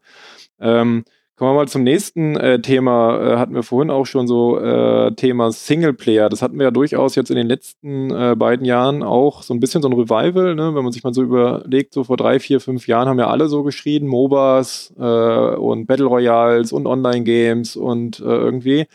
Ähm, 0.59 1.05
Kommen 1.37 1.51
wir 1.51 1.57
mal 1.57 1.69
zum 1.69 1.83
nächsten 1.83 2.35
äh, 2.37 2.63
Thema. 2.63 3.21
Äh, 3.21 3.37
hatten 3.37 3.55
wir 3.55 3.63
vorhin 3.63 3.91
auch 3.91 4.07
schon 4.07 4.27
so 4.27 4.59
äh, 4.59 5.13
Thema 5.17 5.53
Singleplayer. 5.53 6.31
Das 6.31 6.41
hatten 6.41 6.59
wir 6.59 6.65
ja 6.65 6.71
durchaus 6.71 7.15
jetzt 7.15 7.29
in 7.31 7.37
den 7.37 7.47
letzten 7.47 8.11
äh, 8.11 8.35
beiden 8.35 8.65
Jahren 8.65 9.03
auch 9.03 9.43
so 9.43 9.53
ein 9.53 9.61
bisschen 9.61 9.83
so 9.83 9.89
ein 9.89 9.93
Revival. 9.93 10.55
Ne? 10.55 10.75
Wenn 10.75 10.83
man 10.83 10.93
sich 10.93 11.05
mal 11.05 11.13
so 11.13 11.23
überlegt, 11.23 11.93
so 11.93 12.05
vor 12.05 12.17
drei, 12.17 12.41
vier, 12.41 12.59
fünf 12.59 12.87
Jahren 12.87 13.07
haben 13.07 13.19
ja 13.19 13.27
alle 13.27 13.49
so 13.49 13.65
geschrien, 13.65 14.07
MOBAs 14.07 14.95
äh, 14.99 15.03
und 15.03 15.85
Battle 15.87 16.07
Royals 16.07 16.73
und 16.73 16.87
Online-Games 16.87 17.77
und 17.77 18.19
äh, 18.21 18.23
irgendwie. 18.23 18.87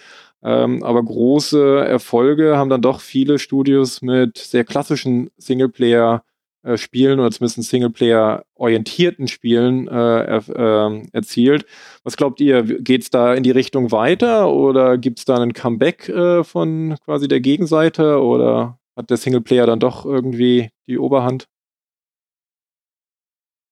Ähm, 0.44 0.82
aber 0.82 1.04
große 1.04 1.86
Erfolge 1.86 2.58
haben 2.58 2.72
dann 2.72 2.82
doch 2.82 3.02
viele 3.02 3.38
Studios 3.38 4.02
mit 4.02 4.40
sehr 4.40 4.64
klassischen 4.64 5.30
Singleplayer 5.38 6.24
äh, 6.64 6.78
Spielen 6.78 7.20
oder 7.20 7.32
zumindest 7.32 7.70
Singleplayer-orientierten 7.70 9.28
Spielen 9.28 9.88
äh, 9.88 10.38
äh, 10.38 11.08
erzielt. 11.12 11.66
Was 12.04 12.18
glaubt 12.18 12.40
ihr, 12.40 12.64
geht 12.64 13.02
es 13.02 13.10
da 13.10 13.34
in 13.34 13.44
die 13.44 13.52
Richtung 13.52 13.92
weiter 13.92 14.50
oder 14.52 14.98
gibt 14.98 15.20
es 15.20 15.26
da 15.26 15.38
einen 15.38 15.54
Comeback 15.54 16.08
äh, 16.10 16.44
von 16.44 16.98
quasi 17.04 17.28
der 17.28 17.40
Gegenseite 17.40 18.22
oder 18.22 18.78
hat 18.96 19.10
der 19.10 19.18
Singleplayer 19.18 19.66
dann 19.66 19.80
doch 19.80 20.06
irgendwie 20.06 20.70
die 20.88 21.00
Oberhand? 21.00 21.48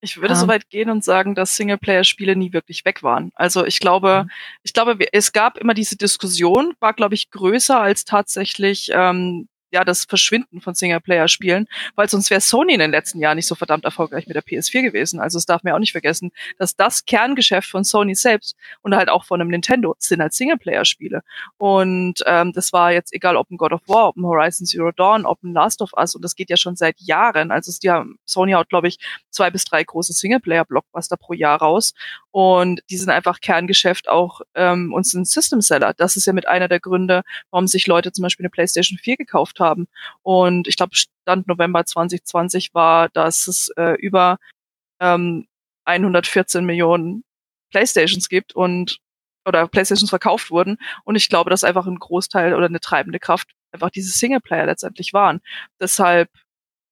Ich 0.02 0.18
würde 0.18 0.34
ja. 0.34 0.36
so 0.40 0.48
weit 0.48 0.70
gehen 0.70 0.90
und 0.90 1.04
sagen, 1.04 1.36
dass 1.36 1.58
Singleplayer-Spiele 1.58 2.36
nie 2.36 2.54
wirklich 2.54 2.86
weg 2.86 3.04
waren. 3.04 3.32
Also 3.36 3.66
ich 3.66 3.80
glaube, 3.80 4.24
mhm. 4.24 4.32
ich 4.64 4.74
glaube, 4.74 4.98
es 5.12 5.34
gab 5.34 5.58
immer 5.58 5.74
diese 5.74 5.98
Diskussion, 5.98 6.74
war 6.80 6.94
glaube 6.94 7.16
ich 7.16 7.30
größer 7.32 7.80
als 7.80 8.06
tatsächlich 8.06 8.90
ähm, 8.94 9.48
ja 9.72 9.84
das 9.84 10.05
Verschwinden 10.05 10.61
von 10.61 10.74
Singleplayer-Spielen, 10.74 11.67
weil 11.95 12.09
sonst 12.09 12.30
wäre 12.30 12.41
Sony 12.41 12.74
in 12.74 12.80
den 12.80 12.91
letzten 12.91 13.20
Jahren 13.20 13.36
nicht 13.36 13.47
so 13.47 13.55
verdammt 13.55 13.86
erfolgreich 13.86 14.28
mit 14.28 14.36
der 14.36 14.43
PS4 14.43 14.82
gewesen. 14.82 15.20
Also 15.20 15.38
es 15.38 15.45
darf 15.45 15.63
man 15.63 15.74
auch 15.74 15.80
nicht 15.80 15.91
vergessen, 15.91 16.32
dass 16.57 16.76
das 16.76 17.05
Kerngeschäft 17.05 17.70
von 17.70 17.84
Sony 17.84 18.15
selbst 18.15 18.55
und 18.82 18.95
halt 18.95 19.09
auch 19.09 19.26
von 19.26 19.41
einem 19.41 19.49
Nintendo 19.49 19.95
sind 19.99 20.22
halt 20.22 20.34
Singleplayer-Spiele. 20.34 21.22
Und 21.57 22.15
ähm, 22.26 22.53
das 22.53 22.74
war 22.74 22.91
jetzt 22.91 23.13
egal, 23.13 23.36
ob 23.36 23.49
ein 23.49 23.57
God 23.57 23.74
of 23.74 23.82
War, 23.88 24.09
ob 24.09 24.17
ein 24.17 24.26
Horizon 24.26 24.65
Zero 24.65 24.91
Dawn, 24.91 25.26
ob 25.26 25.43
ein 25.43 25.53
Last 25.53 25.82
of 25.82 25.93
Us 25.93 26.15
und 26.15 26.24
das 26.24 26.36
geht 26.36 26.49
ja 26.49 26.57
schon 26.57 26.76
seit 26.76 26.99
Jahren. 26.99 27.51
Also 27.51 27.72
die 27.82 27.89
haben, 27.89 28.17
Sony 28.26 28.53
haut, 28.53 28.70
glaube 28.70 28.88
ich, 28.88 28.97
zwei 29.30 29.49
bis 29.49 29.65
drei 29.65 29.84
große 29.84 30.13
Singleplayer-Blockbuster 30.13 31.17
pro 31.17 31.34
Jahr 31.34 31.59
raus 31.59 31.93
und 32.32 32.82
die 32.89 32.97
sind 32.97 33.09
einfach 33.09 33.39
Kerngeschäft 33.41 34.09
auch 34.09 34.41
ähm, 34.55 34.93
und 34.93 35.05
sind 35.05 35.28
System-Seller. 35.28 35.93
Das 35.95 36.15
ist 36.15 36.26
ja 36.26 36.34
mit 36.34 36.47
einer 36.47 36.67
der 36.67 36.80
Gründe, 36.80 37.24
warum 37.51 37.67
sich 37.67 37.88
Leute 37.88 38.11
zum 38.11 38.24
Beispiel 38.24 38.45
eine 38.45 38.49
PlayStation 38.49 38.97
4 38.97 39.17
gekauft 39.17 39.59
haben. 39.60 39.88
Und 40.24 40.68
ich 40.68 40.78
glaube, 40.78 40.95
Stand 40.95 41.47
November 41.47 41.86
2020 41.86 42.74
war, 42.74 43.10
dass 43.10 43.47
es 43.47 43.70
äh, 43.78 43.93
über 43.99 44.38
ähm, 44.99 45.47
114 45.86 46.66
Millionen 46.66 47.24
Playstations 47.72 48.30
gibt 48.30 48.55
und 48.55 48.99
oder 49.45 49.68
Playstations 49.68 50.10
verkauft 50.10 50.51
wurden. 50.51 50.78
Und 51.03 51.16
ich 51.16 51.30
glaube, 51.30 51.49
dass 51.49 51.64
einfach 51.64 51.88
ein 51.88 51.99
Großteil 51.99 52.53
oder 52.53 52.68
eine 52.68 52.80
treibende 52.80 53.20
Kraft 53.20 53.49
einfach 53.72 53.89
diese 53.89 54.12
Singleplayer 54.12 54.66
letztendlich 54.66 55.14
waren. 55.14 55.41
Deshalb, 55.80 56.30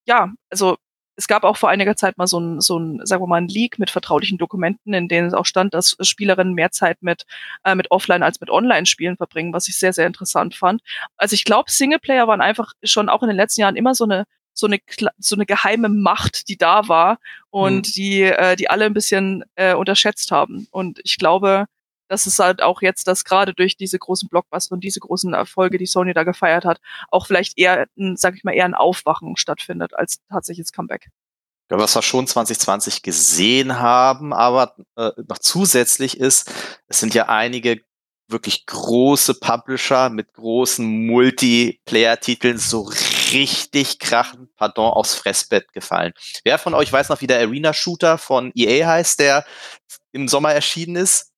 ja, 0.07 0.31
also 0.49 0.77
es 1.17 1.27
gab 1.27 1.43
auch 1.43 1.57
vor 1.57 1.69
einiger 1.69 1.95
Zeit 1.95 2.17
mal 2.17 2.27
so 2.27 2.39
ein, 2.39 2.61
so 2.61 2.77
ein, 2.77 3.05
sagen 3.05 3.23
wir 3.23 3.27
mal, 3.27 3.41
ein 3.41 3.47
Leak 3.47 3.79
mit 3.79 3.89
vertraulichen 3.89 4.37
Dokumenten, 4.37 4.93
in 4.93 5.07
denen 5.07 5.27
es 5.27 5.33
auch 5.33 5.47
stand, 5.47 5.73
dass 5.73 5.97
Spielerinnen 5.99 6.53
mehr 6.53 6.71
Zeit 6.71 7.01
mit, 7.01 7.25
äh, 7.63 7.73
mit 7.73 7.89
Offline 7.91 8.21
als 8.21 8.39
mit 8.39 8.51
Online-Spielen 8.51 9.17
verbringen, 9.17 9.51
was 9.51 9.67
ich 9.67 9.77
sehr, 9.79 9.93
sehr 9.93 10.05
interessant 10.05 10.53
fand. 10.55 10.81
Also 11.17 11.33
ich 11.33 11.43
glaube, 11.43 11.71
Singleplayer 11.71 12.27
waren 12.27 12.39
einfach 12.39 12.73
schon 12.83 13.09
auch 13.09 13.23
in 13.23 13.29
den 13.29 13.35
letzten 13.35 13.61
Jahren 13.61 13.75
immer 13.75 13.95
so 13.95 14.03
eine 14.05 14.25
so 14.53 14.65
eine 14.65 14.79
so 15.19 15.35
eine 15.35 15.45
geheime 15.45 15.87
Macht, 15.89 16.47
die 16.49 16.57
da 16.57 16.87
war 16.87 17.19
und 17.51 17.87
mhm. 17.87 17.91
die 17.91 18.23
äh, 18.23 18.55
die 18.55 18.69
alle 18.69 18.85
ein 18.85 18.93
bisschen 18.93 19.43
äh, 19.55 19.75
unterschätzt 19.75 20.31
haben. 20.31 20.67
Und 20.71 20.99
ich 21.03 21.17
glaube, 21.17 21.65
dass 22.07 22.25
es 22.25 22.39
halt 22.39 22.61
auch 22.61 22.81
jetzt, 22.81 23.07
dass 23.07 23.23
gerade 23.23 23.53
durch 23.53 23.77
diese 23.77 23.99
großen 23.99 24.29
Blockbuster 24.29 24.73
und 24.73 24.83
diese 24.83 24.99
großen 24.99 25.33
Erfolge, 25.33 25.77
die 25.77 25.85
Sony 25.85 26.13
da 26.13 26.23
gefeiert 26.23 26.65
hat, 26.65 26.79
auch 27.09 27.27
vielleicht 27.27 27.57
eher, 27.57 27.87
sag 28.15 28.35
ich 28.35 28.43
mal, 28.43 28.53
eher 28.53 28.65
ein 28.65 28.73
Aufwachen 28.73 29.37
stattfindet 29.37 29.93
als 29.93 30.19
tatsächliches 30.29 30.71
Comeback. 30.71 31.09
Ja, 31.69 31.77
was 31.77 31.95
wir 31.95 32.01
schon 32.01 32.27
2020 32.27 33.01
gesehen 33.01 33.79
haben, 33.79 34.33
aber 34.33 34.75
äh, 34.95 35.11
noch 35.27 35.39
zusätzlich 35.39 36.17
ist, 36.17 36.49
es 36.87 36.99
sind 36.99 37.13
ja 37.13 37.27
einige 37.27 37.81
wirklich 38.29 38.65
große 38.65 39.35
Publisher 39.35 40.09
mit 40.09 40.33
großen 40.33 40.85
Multiplayer-Titeln 41.07 42.57
so 42.57 42.89
richtig 43.31 43.99
krachen, 43.99 44.49
pardon, 44.55 44.91
aufs 44.91 45.15
Fressbett 45.15 45.71
gefallen. 45.73 46.13
Wer 46.43 46.57
von 46.57 46.73
euch 46.73 46.91
weiß 46.91 47.09
noch, 47.09 47.21
wie 47.21 47.27
der 47.27 47.39
Arena-Shooter 47.39 48.17
von 48.17 48.51
EA 48.55 48.87
heißt, 48.87 49.19
der 49.19 49.45
im 50.11 50.27
Sommer 50.27 50.53
erschienen 50.53 50.97
ist? 50.97 51.31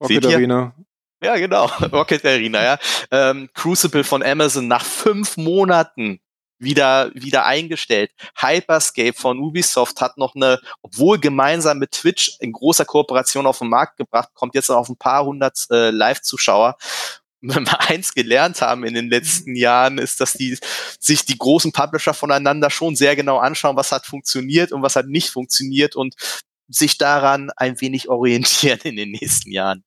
Rocket 0.00 0.26
Arena. 0.26 0.74
Ja, 1.22 1.36
genau. 1.36 1.66
Rocket 1.92 2.24
Arena, 2.24 2.62
ja. 2.62 2.78
Ähm, 3.10 3.48
Crucible 3.54 4.04
von 4.04 4.22
Amazon 4.22 4.68
nach 4.68 4.84
fünf 4.84 5.36
Monaten 5.36 6.20
wieder, 6.60 7.10
wieder 7.14 7.46
eingestellt. 7.46 8.12
Hyperscape 8.36 9.14
von 9.14 9.38
Ubisoft 9.38 10.00
hat 10.00 10.18
noch 10.18 10.34
eine, 10.34 10.60
obwohl 10.82 11.18
gemeinsam 11.18 11.78
mit 11.78 11.92
Twitch 11.92 12.36
in 12.40 12.52
großer 12.52 12.84
Kooperation 12.84 13.46
auf 13.46 13.58
den 13.58 13.68
Markt 13.68 13.96
gebracht, 13.96 14.28
kommt 14.34 14.54
jetzt 14.54 14.70
auf 14.70 14.88
ein 14.88 14.96
paar 14.96 15.24
hundert 15.24 15.58
äh, 15.70 15.90
Live-Zuschauer. 15.90 16.76
Wenn 17.42 17.66
wir 17.66 17.80
eins 17.88 18.12
gelernt 18.12 18.60
haben 18.60 18.84
in 18.84 18.92
den 18.92 19.08
letzten 19.08 19.56
Jahren, 19.56 19.96
ist, 19.96 20.20
dass 20.20 20.34
die 20.34 20.58
sich 20.98 21.24
die 21.24 21.38
großen 21.38 21.72
Publisher 21.72 22.12
voneinander 22.12 22.68
schon 22.68 22.96
sehr 22.96 23.16
genau 23.16 23.38
anschauen, 23.38 23.76
was 23.76 23.92
hat 23.92 24.04
funktioniert 24.04 24.72
und 24.72 24.82
was 24.82 24.94
hat 24.94 25.06
nicht 25.06 25.30
funktioniert 25.30 25.96
und 25.96 26.16
sich 26.68 26.98
daran 26.98 27.50
ein 27.56 27.80
wenig 27.80 28.10
orientieren 28.10 28.80
in 28.84 28.96
den 28.96 29.10
nächsten 29.12 29.50
Jahren. 29.52 29.84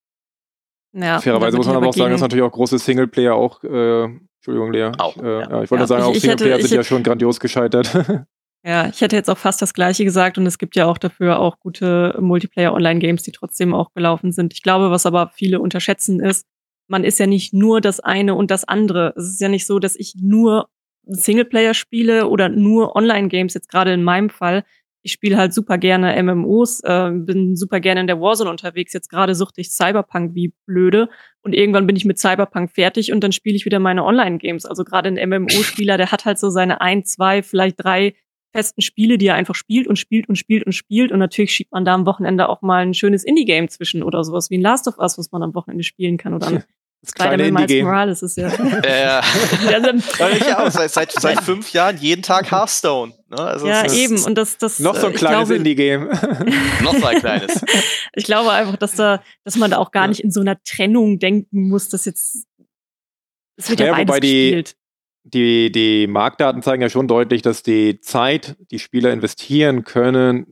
Ja, 0.94 1.20
Fairerweise 1.20 1.58
muss 1.58 1.68
man 1.68 1.76
aber 1.76 1.88
auch 1.88 1.94
sagen, 1.94 2.12
dass 2.12 2.22
natürlich 2.22 2.44
auch 2.44 2.52
große 2.52 2.78
Singleplayer 2.78 3.34
auch, 3.34 3.64
äh, 3.64 4.04
Entschuldigung, 4.04 4.72
Lea. 4.72 4.91
Auch, 4.98 5.16
ich, 5.18 5.24
äh, 5.24 5.39
ja. 5.39 5.64
ich 5.64 5.72
wollte 5.72 5.84
ja. 5.84 5.88
sagen, 5.88 6.04
auch 6.04 6.14
ich, 6.14 6.22
Singleplayer 6.22 6.58
hätte, 6.58 6.68
sind 6.68 6.78
ja 6.78 6.84
schon 6.84 7.04
grandios 7.04 7.39
gescheitert. 7.39 7.89
Ja, 8.66 8.88
ich 8.88 9.02
hätte 9.02 9.18
jetzt 9.18 9.30
auch 9.30 9.38
fast 9.38 9.62
das 9.62 9.74
Gleiche 9.74 10.06
gesagt 10.06 10.38
und 10.38 10.46
es 10.46 10.58
gibt 10.58 10.78
ja 10.78 10.86
auch 10.86 10.98
dafür 10.98 11.39
auch 11.39 11.60
gute 11.60 12.18
Multiplayer-Online-Games, 12.22 13.24
die 13.24 13.34
trotzdem 13.34 13.74
auch 13.74 13.94
gelaufen 13.94 14.32
sind. 14.32 14.54
Ich 14.54 14.64
glaube, 14.64 14.89
was 14.89 15.06
aber 15.06 15.32
viele 15.36 15.60
unterschätzen 15.60 16.22
ist, 16.22 16.48
man 16.88 17.04
ist 17.04 17.20
ja 17.20 17.28
nicht 17.28 17.54
nur 17.54 17.82
das 17.82 18.00
eine 18.00 18.36
und 18.36 18.52
das 18.52 18.64
andere. 18.64 19.14
Es 19.18 19.26
ist 19.26 19.41
ja 19.41 19.50
nicht 19.50 19.66
so, 19.66 19.80
dass 19.80 19.98
ich 19.98 20.16
nur 20.18 20.70
Singleplayer 21.06 21.74
spiele 21.74 22.30
oder 22.30 22.48
nur 22.48 22.96
Online-Games, 22.96 23.54
jetzt 23.54 23.70
gerade 23.70 23.91
in 23.91 24.04
meinem 24.04 24.30
Fall 24.30 24.64
ich 25.04 25.12
spiele 25.12 25.38
halt 25.38 25.54
super 25.54 25.78
gerne 25.78 26.22
MMOs, 26.24 26.80
äh, 26.84 27.12
bin 27.12 27.56
super 27.56 27.80
gerne 27.80 28.01
in 28.01 28.08
der 28.08 28.22
Warzone 28.22 28.49
unterwegs. 28.49 28.93
Jetzt 28.93 29.10
gerade 29.10 29.36
suchte 29.36 29.62
ich 29.62 29.72
Cyberpunk 29.72 30.34
wie 30.34 30.54
blöde 30.66 31.10
und 31.41 31.54
irgendwann 31.54 31.86
bin 31.86 31.95
ich 31.95 32.06
mit 32.06 32.18
Cyberpunk 32.18 32.72
fertig 32.72 33.12
und 33.12 33.22
dann 33.22 33.34
spiele 33.34 33.56
ich 33.56 33.66
wieder 33.66 33.80
meine 33.80 34.06
Online-Games. 34.06 34.66
Also 34.66 34.86
gerade 34.86 35.10
ein 35.10 35.30
MMO-Spieler, 35.30 35.97
der 35.97 36.12
hat 36.12 36.26
halt 36.26 36.39
so 36.39 36.49
seine 36.49 36.80
ein, 36.82 37.04
zwei, 37.04 37.43
vielleicht 37.43 37.84
drei 37.84 38.16
festen 38.54 38.82
Spiele, 38.82 39.18
die 39.18 39.28
er 39.28 39.36
einfach 39.36 39.56
spielt 39.56 39.88
und 39.88 39.97
spielt 39.97 40.30
und 40.30 40.38
spielt 40.38 40.66
und 40.66 40.72
spielt. 40.72 41.12
Und 41.12 41.20
natürlich 41.20 41.51
schiebt 41.51 41.74
man 41.74 41.84
da 41.84 41.93
am 41.93 42.06
Wochenende 42.06 42.47
auch 42.47 42.62
mal 42.62 42.84
ein 42.84 42.93
schönes 42.93 43.26
Indie-Game 43.26 43.68
zwischen 43.68 44.04
oder 44.04 44.24
sowas 44.24 44.49
wie 44.49 44.58
ein 44.58 44.62
Last 44.62 44.88
of 44.88 44.99
Us, 44.99 45.18
was 45.18 45.32
man 45.32 45.43
am 45.43 45.54
Wochenende 45.54 45.84
spielen 45.84 46.18
kann 46.18 46.34
oder 46.34 46.47
ein 46.47 46.64
das 47.04 47.14
kleine 47.16 47.47
Indie-Game. 47.47 47.84
Morales 47.84 48.24
ist 48.24 48.38
ja. 48.38 48.47
ja, 48.84 48.95
ja. 48.95 49.22
ich 50.38 50.56
auch. 50.56 50.72
Seit, 50.72 50.89
seit, 50.89 51.12
seit 51.20 51.41
fünf 51.41 51.74
Jahren 51.74 51.97
jeden 51.97 52.22
Tag 52.22 52.49
Hearthstone. 52.49 53.14
Ne? 53.30 53.39
Also 53.39 53.68
ja, 53.68 53.91
eben. 53.91 54.24
Und 54.24 54.36
das, 54.36 54.58
das, 54.58 54.80
noch 54.80 54.95
so 54.95 55.08
ein 55.08 55.14
kleines 55.14 55.49
Indie-Game. 55.49 56.08
noch 56.82 56.95
so 56.95 57.06
ein 57.06 57.20
kleines. 57.20 57.62
Ich 58.14 58.24
glaube 58.24 58.51
einfach, 58.51 58.78
dass 58.78 58.95
da, 58.95 59.22
dass 59.43 59.58
man 59.58 59.70
da 59.70 59.80
auch 59.80 59.91
gar 59.91 60.08
nicht 60.08 60.22
in 60.22 60.32
so 60.32 60.39
einer 60.39 60.64
Trennung 60.64 61.20
denken 61.20 61.68
muss, 61.68 61.89
dass 61.89 62.06
jetzt, 62.06 62.45
es 63.58 63.70
wird 63.70 63.82
ja, 63.82 63.88
ja 63.88 63.91
beides 63.91 64.22
die, 64.22 64.51
gespielt. 64.51 64.76
Die, 65.26 65.72
die 65.74 66.08
Marktdaten 66.08 66.62
zeigen 66.62 66.82
ja 66.82 66.89
schon 66.89 67.10
deutlich, 67.10 67.41
dass 67.41 67.64
die 67.64 67.99
Zeit, 67.99 68.56
die 68.72 68.80
Spieler 68.80 69.12
investieren 69.12 69.84
können, 69.84 70.45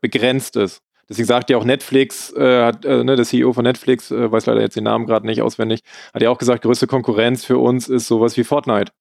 begrenzt 0.00 0.56
ist. 0.56 0.80
Deswegen 1.08 1.26
sagt 1.26 1.50
ja 1.50 1.56
auch 1.56 1.64
Netflix, 1.64 2.32
äh, 2.34 2.64
hat, 2.64 2.84
äh, 2.84 3.02
ne, 3.02 3.16
der 3.16 3.24
CEO 3.24 3.52
von 3.52 3.64
Netflix, 3.64 4.10
äh, 4.10 4.30
weiß 4.30 4.46
leider 4.46 4.60
jetzt 4.60 4.76
den 4.76 4.84
Namen 4.84 5.06
gerade 5.06 5.26
nicht 5.26 5.40
auswendig, 5.40 5.80
hat 6.12 6.22
ja 6.22 6.30
auch 6.30 6.38
gesagt, 6.38 6.62
größte 6.62 6.86
Konkurrenz 6.86 7.44
für 7.44 7.58
uns 7.58 7.88
ist 7.88 8.06
sowas 8.06 8.36
wie 8.36 8.44
Fortnite. 8.44 8.92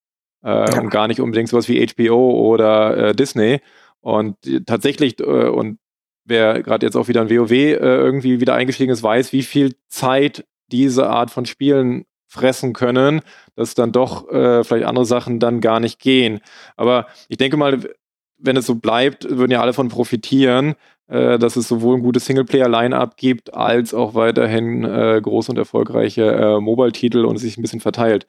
Äh, 0.43 0.71
ja. 0.71 0.79
Und 0.79 0.89
gar 0.89 1.07
nicht 1.07 1.19
unbedingt 1.19 1.49
sowas 1.49 1.67
wie 1.67 1.85
HBO 1.85 2.31
oder 2.31 2.97
äh, 2.97 3.15
Disney. 3.15 3.59
Und 3.99 4.37
tatsächlich, 4.65 5.19
äh, 5.19 5.23
und 5.23 5.79
wer 6.23 6.61
gerade 6.61 6.85
jetzt 6.85 6.95
auch 6.95 7.07
wieder 7.07 7.21
ein 7.21 7.29
WoW 7.29 7.51
äh, 7.51 7.75
irgendwie 7.77 8.39
wieder 8.39 8.53
eingestiegen 8.53 8.91
ist, 8.91 9.03
weiß, 9.03 9.33
wie 9.33 9.43
viel 9.43 9.75
Zeit 9.87 10.45
diese 10.71 11.09
Art 11.09 11.31
von 11.31 11.45
Spielen 11.45 12.05
fressen 12.27 12.73
können, 12.73 13.21
dass 13.55 13.73
dann 13.73 13.91
doch 13.91 14.29
äh, 14.29 14.63
vielleicht 14.63 14.85
andere 14.85 15.05
Sachen 15.05 15.39
dann 15.39 15.61
gar 15.61 15.79
nicht 15.79 15.99
gehen. 15.99 16.41
Aber 16.75 17.07
ich 17.29 17.37
denke 17.37 17.57
mal, 17.57 17.79
wenn 18.37 18.57
es 18.57 18.65
so 18.65 18.75
bleibt, 18.75 19.27
würden 19.29 19.51
ja 19.51 19.61
alle 19.61 19.73
von 19.73 19.87
profitieren, 19.87 20.75
äh, 21.07 21.39
dass 21.39 21.55
es 21.55 21.67
sowohl 21.67 21.97
ein 21.97 22.03
gutes 22.03 22.25
Singleplayer-Line-Up 22.25 23.17
gibt, 23.17 23.53
als 23.53 23.93
auch 23.93 24.13
weiterhin 24.15 24.83
äh, 24.83 25.19
große 25.21 25.51
und 25.51 25.57
erfolgreiche 25.57 26.23
äh, 26.23 26.59
Mobile-Titel 26.59 27.25
und 27.25 27.35
es 27.35 27.41
sich 27.41 27.57
ein 27.57 27.61
bisschen 27.61 27.79
verteilt. 27.79 28.27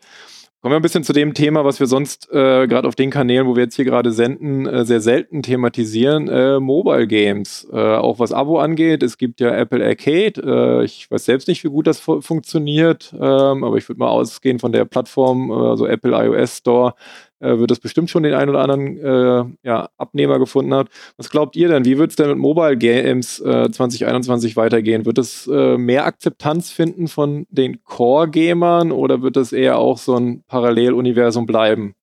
Kommen 0.61 0.73
wir 0.73 0.81
ein 0.81 0.83
bisschen 0.83 1.05
zu 1.05 1.13
dem 1.13 1.35
Thema, 1.35 1.65
was 1.65 1.79
wir 1.79 1.87
sonst 1.87 2.29
äh, 2.33 2.67
gerade 2.67 2.89
auf 2.89 2.97
den 2.97 3.11
Kanälen, 3.11 3.47
wo 3.47 3.55
wir 3.55 3.63
jetzt 3.63 3.77
hier 3.77 3.85
gerade 3.85 4.11
senden, 4.11 4.67
äh, 4.67 4.85
sehr 4.85 5.01
selten 5.01 5.41
thematisieren, 5.45 6.27
äh, 6.27 6.59
Mobile 6.59 7.07
Games. 7.07 7.65
Äh, 7.73 7.77
auch 7.77 8.19
was 8.19 8.33
Abo 8.33 8.59
angeht, 8.59 9.05
es 9.05 9.19
gibt 9.19 9.39
ja 9.39 9.55
Apple 9.55 9.87
Arcade. 9.87 10.43
Äh, 10.81 10.85
ich 10.85 11.09
weiß 11.09 11.27
selbst 11.27 11.47
nicht, 11.47 11.63
wie 11.63 11.69
gut 11.69 11.87
das 11.87 12.01
fu 12.01 12.21
funktioniert, 12.21 13.15
ähm, 13.15 13.63
aber 13.63 13.77
ich 13.77 13.89
würde 13.89 14.01
mal 14.01 14.09
ausgehen 14.09 14.59
von 14.59 14.73
der 14.73 14.85
Plattform, 14.85 15.53
also 15.53 15.87
Apple 15.87 16.11
iOS 16.11 16.57
Store, 16.57 16.95
äh, 17.41 17.59
wird 17.59 17.71
es 17.71 17.81
bestimmt 17.81 18.11
schon 18.11 18.23
den 18.23 18.35
einen 18.35 18.51
oder 18.51 18.61
anderen 18.61 18.97
äh, 18.99 19.69
ja, 19.69 19.89
Abnehmer 19.97 20.39
gefunden 20.39 20.75
hat. 20.75 20.89
Was 21.17 21.31
glaubt 21.31 21.57
ihr 21.57 21.69
denn? 21.69 21.85
Wie 21.85 21.99
wird 21.99 22.11
es 22.11 22.17
denn 22.17 22.29
mit 22.29 22.39
Mobile 22.39 22.77
Games 22.77 23.41
äh, 23.41 23.71
2021 23.71 24.57
weitergehen? 24.57 25.07
Wird 25.07 25.19
es 25.19 25.47
äh, 25.47 25.77
mehr 25.77 26.05
Akzeptanz 26.07 26.71
finden 26.71 27.09
von 27.09 27.47
den 27.51 27.85
Core-Gamern 27.85 28.93
oder 28.93 29.23
wird 29.23 29.37
es 29.37 29.53
eher 29.53 29.79
auch 29.79 29.99
so 29.99 30.17
ein 30.17 30.43
Paralleluniversum 30.47 31.47
bleiben? 31.47 31.95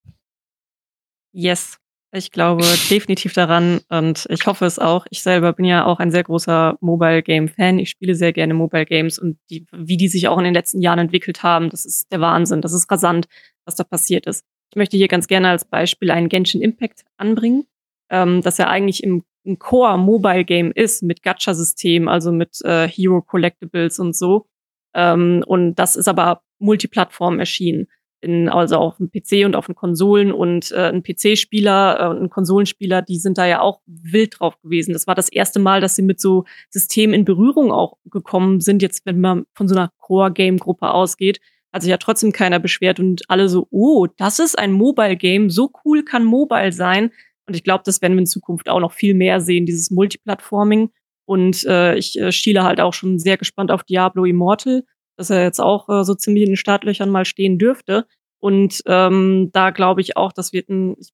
Yes. 1.32 1.80
Ich 2.14 2.32
glaube 2.32 2.64
definitiv 2.90 3.34
daran 3.34 3.82
und 3.90 4.26
ich 4.30 4.46
hoffe 4.48 4.66
es 4.66 4.80
auch. 4.80 5.06
Ich 5.10 5.22
selber 5.22 5.52
bin 5.52 5.66
ja 5.66 5.86
auch 5.86 6.00
ein 6.00 6.12
sehr 6.12 6.24
großer 6.24 6.78
Mobile 6.80 7.22
Game 7.22 7.50
Fan. 7.50 7.78
Ich 7.78 7.90
spiele 7.90 8.16
sehr 8.16 8.32
gerne 8.32 8.54
Mobile 8.54 8.86
Games 8.86 9.20
und 9.20 9.38
die, 9.50 9.66
wie 9.74 9.98
die 9.98 10.08
sich 10.08 10.30
auch 10.30 10.38
in 10.38 10.46
den 10.46 10.54
letzten 10.54 10.82
Jahren 10.82 11.00
entwickelt 11.00 11.44
haben, 11.44 11.70
das 11.70 11.84
ist 11.84 12.10
der 12.14 12.22
Wahnsinn. 12.22 12.62
Das 12.62 12.72
ist 12.72 12.90
rasant, 12.90 13.26
was 13.66 13.76
da 13.76 13.84
passiert 13.84 14.28
ist. 14.28 14.46
Ich 14.76 14.78
möchte 14.78 14.98
hier 14.98 15.08
ganz 15.08 15.28
gerne 15.28 15.48
als 15.48 15.64
Beispiel 15.64 16.12
einen 16.12 16.28
Genshin 16.28 16.62
Impact 16.62 17.06
anbringen, 17.16 17.66
ähm, 18.10 18.42
dass 18.42 18.60
er 18.60 18.68
eigentlich 18.68 19.04
im, 19.04 19.24
im 19.46 19.58
Core 19.58 19.98
Mobile 19.98 20.44
Game 20.44 20.74
ist 20.76 21.02
mit 21.02 21.24
Gacha-System, 21.24 22.10
also 22.10 22.34
mit 22.34 22.60
äh, 22.66 22.86
Hero 22.86 23.22
Collectibles 23.22 24.00
und 24.00 24.18
so. 24.18 24.48
Ähm, 24.94 25.46
und 25.48 25.76
das 25.76 25.96
ist 25.96 26.10
aber 26.10 26.42
Multiplattform 26.60 27.40
erschienen. 27.40 27.88
In, 28.20 28.50
also 28.50 28.76
auf 28.76 28.98
dem 28.98 29.10
PC 29.10 29.46
und 29.46 29.56
auf 29.56 29.68
den 29.68 29.76
Konsolen 29.76 30.34
und 30.34 30.74
äh, 30.74 30.92
ein 30.92 31.04
PC-Spieler 31.04 31.98
äh, 31.98 32.08
und 32.10 32.24
ein 32.24 32.30
Konsolenspieler, 32.30 33.02
die 33.02 33.18
sind 33.18 33.38
da 33.38 33.46
ja 33.46 33.62
auch 33.62 33.80
wild 33.86 34.42
drauf 34.42 34.60
gewesen. 34.62 34.92
Das 34.92 35.08
war 35.08 35.16
das 35.16 35.30
erste 35.30 35.60
Mal, 35.60 35.80
dass 35.80 35.96
sie 35.96 36.02
mit 36.02 36.20
so 36.20 36.44
Systemen 36.70 37.14
in 37.14 37.24
Berührung 37.24 37.72
auch 37.72 37.96
gekommen 38.12 38.60
sind, 38.60 38.82
jetzt 38.82 39.06
wenn 39.06 39.22
man 39.22 39.46
von 39.54 39.70
so 39.70 39.76
einer 39.76 39.92
Core-Game-Gruppe 40.00 40.92
ausgeht, 40.92 41.40
hat 41.76 41.82
sich 41.82 41.92
ja 41.92 41.98
trotzdem 41.98 42.32
keiner 42.32 42.60
beschwert 42.60 43.02
und 43.02 43.30
alle 43.30 43.50
so, 43.50 43.68
oh, 43.70 44.08
das 44.18 44.40
ist 44.40 44.58
ein 44.58 44.72
Mobile-Game, 44.72 45.50
so 45.50 45.72
cool 45.84 46.06
kann 46.06 46.24
Mobile 46.24 46.72
sein. 46.72 47.12
Und 47.48 47.54
ich 47.54 47.66
glaube, 47.66 47.84
das 47.86 48.02
werden 48.02 48.14
wir 48.14 48.22
in 48.22 48.26
Zukunft 48.26 48.70
auch 48.70 48.80
noch 48.80 48.94
viel 48.94 49.14
mehr 49.14 49.42
sehen, 49.42 49.66
dieses 49.66 49.92
Multiplattforming. 49.92 50.92
Und 51.26 51.66
äh, 51.66 51.96
ich 51.96 52.18
äh, 52.18 52.32
schiele 52.32 52.64
halt 52.64 52.80
auch 52.80 52.94
schon 52.94 53.20
sehr 53.20 53.36
gespannt 53.36 53.72
auf 53.72 53.84
Diablo 53.84 54.24
Immortal, 54.24 54.84
dass 55.18 55.30
er 55.30 55.44
jetzt 55.44 55.60
auch 55.60 55.90
äh, 55.90 56.06
so 56.06 56.16
ziemlich 56.16 56.44
in 56.44 56.52
den 56.52 56.56
Startlöchern 56.56 57.10
mal 57.10 57.26
stehen 57.26 57.58
dürfte. 57.58 58.08
Und 58.40 58.82
ähm, 58.86 59.50
da 59.52 59.72
glaube 59.72 60.00
ich 60.00 60.16
auch, 60.16 60.32
das 60.32 60.54
wird 60.54 60.70
ein, 60.70 60.96
ich, 60.98 61.10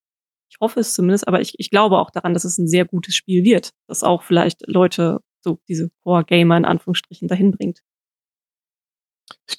ich 0.52 0.58
hoffe 0.62 0.80
es 0.80 0.94
zumindest, 0.94 1.28
aber 1.28 1.42
ich, 1.42 1.56
ich 1.58 1.72
glaube 1.72 1.98
auch 1.98 2.12
daran, 2.12 2.36
dass 2.36 2.44
es 2.44 2.60
ein 2.60 2.68
sehr 2.68 2.86
gutes 2.86 3.16
Spiel 3.16 3.44
wird, 3.44 3.72
das 3.88 4.04
auch 4.04 4.22
vielleicht 4.22 4.68
Leute, 4.68 5.22
so 5.44 5.58
diese 5.68 5.90
Core-Gamer 6.04 6.58
in 6.58 6.66
Anführungsstrichen, 6.66 7.28
dahin 7.28 7.52
bringt. 7.52 7.80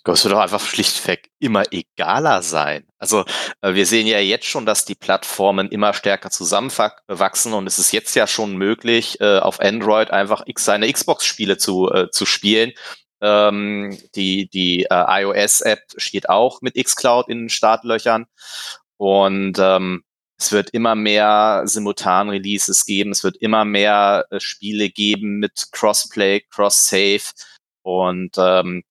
Es 0.05 0.25
wird 0.25 0.35
doch 0.35 0.41
einfach 0.41 0.61
schlichtweg 0.61 1.31
immer 1.39 1.65
egaler 1.71 2.43
sein. 2.43 2.87
Also 2.99 3.25
äh, 3.61 3.75
wir 3.75 3.87
sehen 3.87 4.07
ja 4.07 4.19
jetzt 4.19 4.47
schon, 4.47 4.67
dass 4.67 4.85
die 4.85 4.95
Plattformen 4.95 5.69
immer 5.69 5.95
stärker 5.95 6.31
zusammenwachsen 6.31 7.53
und 7.53 7.67
es 7.67 7.79
ist 7.79 7.93
jetzt 7.93 8.15
ja 8.15 8.27
schon 8.27 8.57
möglich, 8.57 9.21
äh, 9.21 9.39
auf 9.39 9.61
Android 9.61 10.11
einfach 10.11 10.45
seine 10.57 10.93
Xbox-Spiele 10.93 11.59
zu, 11.59 11.91
äh, 11.91 12.11
zu 12.11 12.27
spielen. 12.27 12.73
Ähm, 13.21 13.97
die 14.17 14.49
die 14.51 14.87
iOS-App 14.91 15.81
steht 15.97 16.29
auch 16.29 16.61
mit 16.61 16.75
xCloud 16.75 17.29
in 17.29 17.43
den 17.43 17.49
Startlöchern 17.51 18.27
und 18.97 19.59
ähm, 19.61 20.03
es 20.39 20.51
wird 20.51 20.71
immer 20.71 20.97
mehr 20.97 21.63
Simultan-Releases 21.67 22.85
geben, 22.85 23.13
es 23.13 23.23
wird 23.23 23.37
immer 23.37 23.65
mehr 23.65 24.27
Spiele 24.39 24.91
geben 24.91 25.39
mit 25.39 25.69
Crossplay, 25.71 26.41
Cross-Save 26.51 27.23
und 27.83 28.33
ähm, 28.39 28.83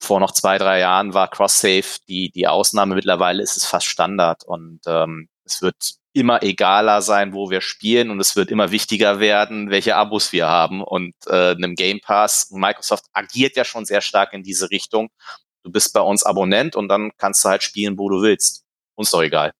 vor 0.00 0.20
noch 0.20 0.32
zwei, 0.32 0.58
drei 0.58 0.80
Jahren 0.80 1.14
war 1.14 1.28
Cross-Save 1.28 2.00
die, 2.08 2.30
die 2.30 2.48
Ausnahme. 2.48 2.94
Mittlerweile 2.94 3.42
ist 3.42 3.56
es 3.56 3.66
fast 3.66 3.86
Standard 3.86 4.44
und 4.44 4.80
ähm, 4.86 5.28
es 5.44 5.62
wird 5.62 5.76
immer 6.12 6.42
egaler 6.42 7.02
sein, 7.02 7.32
wo 7.32 7.50
wir 7.50 7.60
spielen 7.60 8.10
und 8.10 8.18
es 8.18 8.34
wird 8.34 8.50
immer 8.50 8.72
wichtiger 8.72 9.20
werden, 9.20 9.70
welche 9.70 9.96
Abos 9.96 10.32
wir 10.32 10.48
haben 10.48 10.82
und 10.82 11.14
äh, 11.26 11.50
einem 11.52 11.74
Game 11.74 12.00
Pass. 12.00 12.50
Microsoft 12.50 13.04
agiert 13.12 13.56
ja 13.56 13.64
schon 13.64 13.84
sehr 13.84 14.00
stark 14.00 14.32
in 14.32 14.42
diese 14.42 14.70
Richtung. 14.70 15.10
Du 15.62 15.70
bist 15.70 15.92
bei 15.92 16.00
uns 16.00 16.24
Abonnent 16.24 16.74
und 16.74 16.88
dann 16.88 17.12
kannst 17.18 17.44
du 17.44 17.48
halt 17.50 17.62
spielen, 17.62 17.98
wo 17.98 18.08
du 18.08 18.22
willst. 18.22 18.64
Uns 18.96 19.10
doch 19.10 19.22
egal 19.22 19.52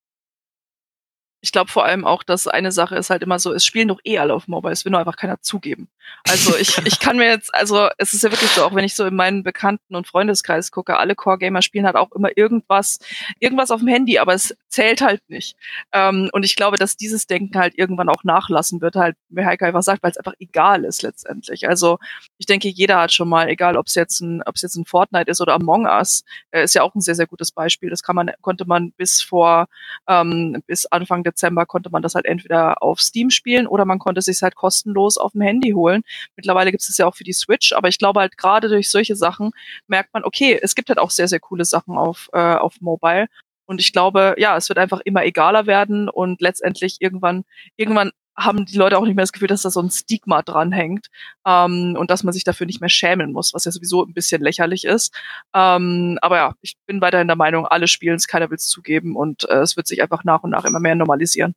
ich 1.40 1.52
glaube 1.52 1.70
vor 1.70 1.84
allem 1.84 2.04
auch, 2.04 2.22
dass 2.22 2.46
eine 2.46 2.72
Sache 2.72 2.96
ist 2.96 3.10
halt 3.10 3.22
immer 3.22 3.38
so, 3.38 3.52
es 3.52 3.64
spielen 3.64 3.88
doch 3.88 4.00
eh 4.04 4.18
alle 4.18 4.34
auf 4.34 4.48
Mobile, 4.48 4.72
es 4.72 4.84
will 4.84 4.90
nur 4.90 5.00
einfach 5.00 5.16
keiner 5.16 5.40
zugeben. 5.40 5.88
Also 6.28 6.56
ich, 6.56 6.78
ich 6.84 7.00
kann 7.00 7.16
mir 7.16 7.28
jetzt, 7.28 7.54
also 7.54 7.88
es 7.98 8.12
ist 8.12 8.22
ja 8.22 8.30
wirklich 8.30 8.50
so, 8.50 8.64
auch 8.64 8.74
wenn 8.74 8.84
ich 8.84 8.94
so 8.94 9.06
in 9.06 9.16
meinen 9.16 9.42
Bekannten- 9.42 9.96
und 9.96 10.06
Freundeskreis 10.06 10.70
gucke, 10.70 10.98
alle 10.98 11.14
Core-Gamer 11.14 11.62
spielen 11.62 11.86
halt 11.86 11.96
auch 11.96 12.12
immer 12.12 12.28
irgendwas, 12.36 12.98
irgendwas 13.38 13.70
auf 13.70 13.80
dem 13.80 13.88
Handy, 13.88 14.18
aber 14.18 14.34
es 14.34 14.54
zählt 14.68 15.00
halt 15.00 15.22
nicht. 15.28 15.56
Ähm, 15.92 16.30
und 16.32 16.44
ich 16.44 16.56
glaube, 16.56 16.76
dass 16.76 16.96
dieses 16.96 17.26
Denken 17.26 17.58
halt 17.58 17.76
irgendwann 17.76 18.08
auch 18.08 18.22
nachlassen 18.22 18.80
wird, 18.80 18.96
halt, 18.96 19.16
wie 19.28 19.44
Heike 19.44 19.66
einfach 19.66 19.82
sagt, 19.82 20.02
weil 20.02 20.10
es 20.10 20.18
einfach 20.18 20.34
egal 20.38 20.84
ist 20.84 21.02
letztendlich. 21.02 21.68
Also 21.68 21.98
ich 22.38 22.46
denke, 22.46 22.68
jeder 22.68 23.00
hat 23.00 23.12
schon 23.12 23.28
mal, 23.28 23.48
egal 23.48 23.76
ob 23.76 23.86
es 23.86 23.94
jetzt 23.94 24.20
ein, 24.20 24.42
ob 24.44 24.56
es 24.56 24.62
jetzt 24.62 24.76
ein 24.76 24.84
Fortnite 24.84 25.30
ist 25.30 25.40
oder 25.40 25.54
Among 25.54 25.86
Us, 25.86 26.24
äh, 26.50 26.64
ist 26.64 26.74
ja 26.74 26.82
auch 26.82 26.94
ein 26.94 27.00
sehr, 27.00 27.14
sehr 27.14 27.26
gutes 27.26 27.50
Beispiel. 27.50 27.90
Das 27.90 28.02
kann 28.02 28.16
man, 28.16 28.30
konnte 28.40 28.66
man 28.66 28.92
bis 28.92 29.22
vor, 29.22 29.66
ähm, 30.06 30.62
bis 30.66 30.86
Anfang 30.86 31.24
Dezember 31.24 31.66
konnte 31.66 31.90
man 31.90 32.02
das 32.02 32.14
halt 32.14 32.26
entweder 32.26 32.82
auf 32.82 33.00
Steam 33.00 33.30
spielen 33.30 33.66
oder 33.66 33.84
man 33.84 33.98
konnte 33.98 34.20
es 34.20 34.26
sich 34.26 34.42
halt 34.42 34.54
kostenlos 34.54 35.18
auf 35.18 35.32
dem 35.32 35.40
Handy 35.40 35.70
holen. 35.72 35.89
Mittlerweile 36.36 36.70
gibt 36.70 36.82
es 36.82 36.96
ja 36.96 37.06
auch 37.06 37.14
für 37.14 37.24
die 37.24 37.32
Switch, 37.32 37.72
aber 37.72 37.88
ich 37.88 37.98
glaube 37.98 38.20
halt 38.20 38.36
gerade 38.36 38.68
durch 38.68 38.90
solche 38.90 39.16
Sachen 39.16 39.50
merkt 39.86 40.12
man, 40.14 40.24
okay, 40.24 40.58
es 40.60 40.74
gibt 40.74 40.88
halt 40.88 40.98
auch 40.98 41.10
sehr, 41.10 41.28
sehr 41.28 41.40
coole 41.40 41.64
Sachen 41.64 41.96
auf, 41.96 42.28
äh, 42.32 42.38
auf 42.38 42.80
Mobile. 42.80 43.26
Und 43.66 43.80
ich 43.80 43.92
glaube, 43.92 44.34
ja, 44.38 44.56
es 44.56 44.68
wird 44.68 44.78
einfach 44.78 45.00
immer 45.04 45.24
egaler 45.24 45.66
werden 45.66 46.08
und 46.08 46.40
letztendlich 46.40 46.96
irgendwann, 47.00 47.44
irgendwann 47.76 48.10
haben 48.36 48.64
die 48.64 48.76
Leute 48.76 48.98
auch 48.98 49.04
nicht 49.04 49.14
mehr 49.14 49.22
das 49.22 49.32
Gefühl, 49.32 49.48
dass 49.48 49.62
da 49.62 49.70
so 49.70 49.80
ein 49.80 49.90
Stigma 49.90 50.42
dranhängt 50.42 51.06
ähm, 51.46 51.96
und 51.98 52.10
dass 52.10 52.24
man 52.24 52.32
sich 52.32 52.44
dafür 52.44 52.66
nicht 52.66 52.80
mehr 52.80 52.88
schämen 52.88 53.32
muss, 53.32 53.54
was 53.54 53.64
ja 53.64 53.70
sowieso 53.70 54.04
ein 54.04 54.14
bisschen 54.14 54.42
lächerlich 54.42 54.84
ist. 54.84 55.14
Ähm, 55.54 56.18
aber 56.22 56.36
ja, 56.36 56.54
ich 56.62 56.76
bin 56.86 57.00
weiterhin 57.00 57.28
der 57.28 57.36
Meinung, 57.36 57.66
alle 57.66 57.86
spielen 57.86 58.16
es, 58.16 58.26
keiner 58.26 58.50
will 58.50 58.56
es 58.56 58.66
zugeben 58.68 59.16
und 59.16 59.48
äh, 59.48 59.60
es 59.60 59.76
wird 59.76 59.86
sich 59.86 60.02
einfach 60.02 60.24
nach 60.24 60.42
und 60.42 60.50
nach 60.50 60.64
immer 60.64 60.80
mehr 60.80 60.94
normalisieren 60.94 61.54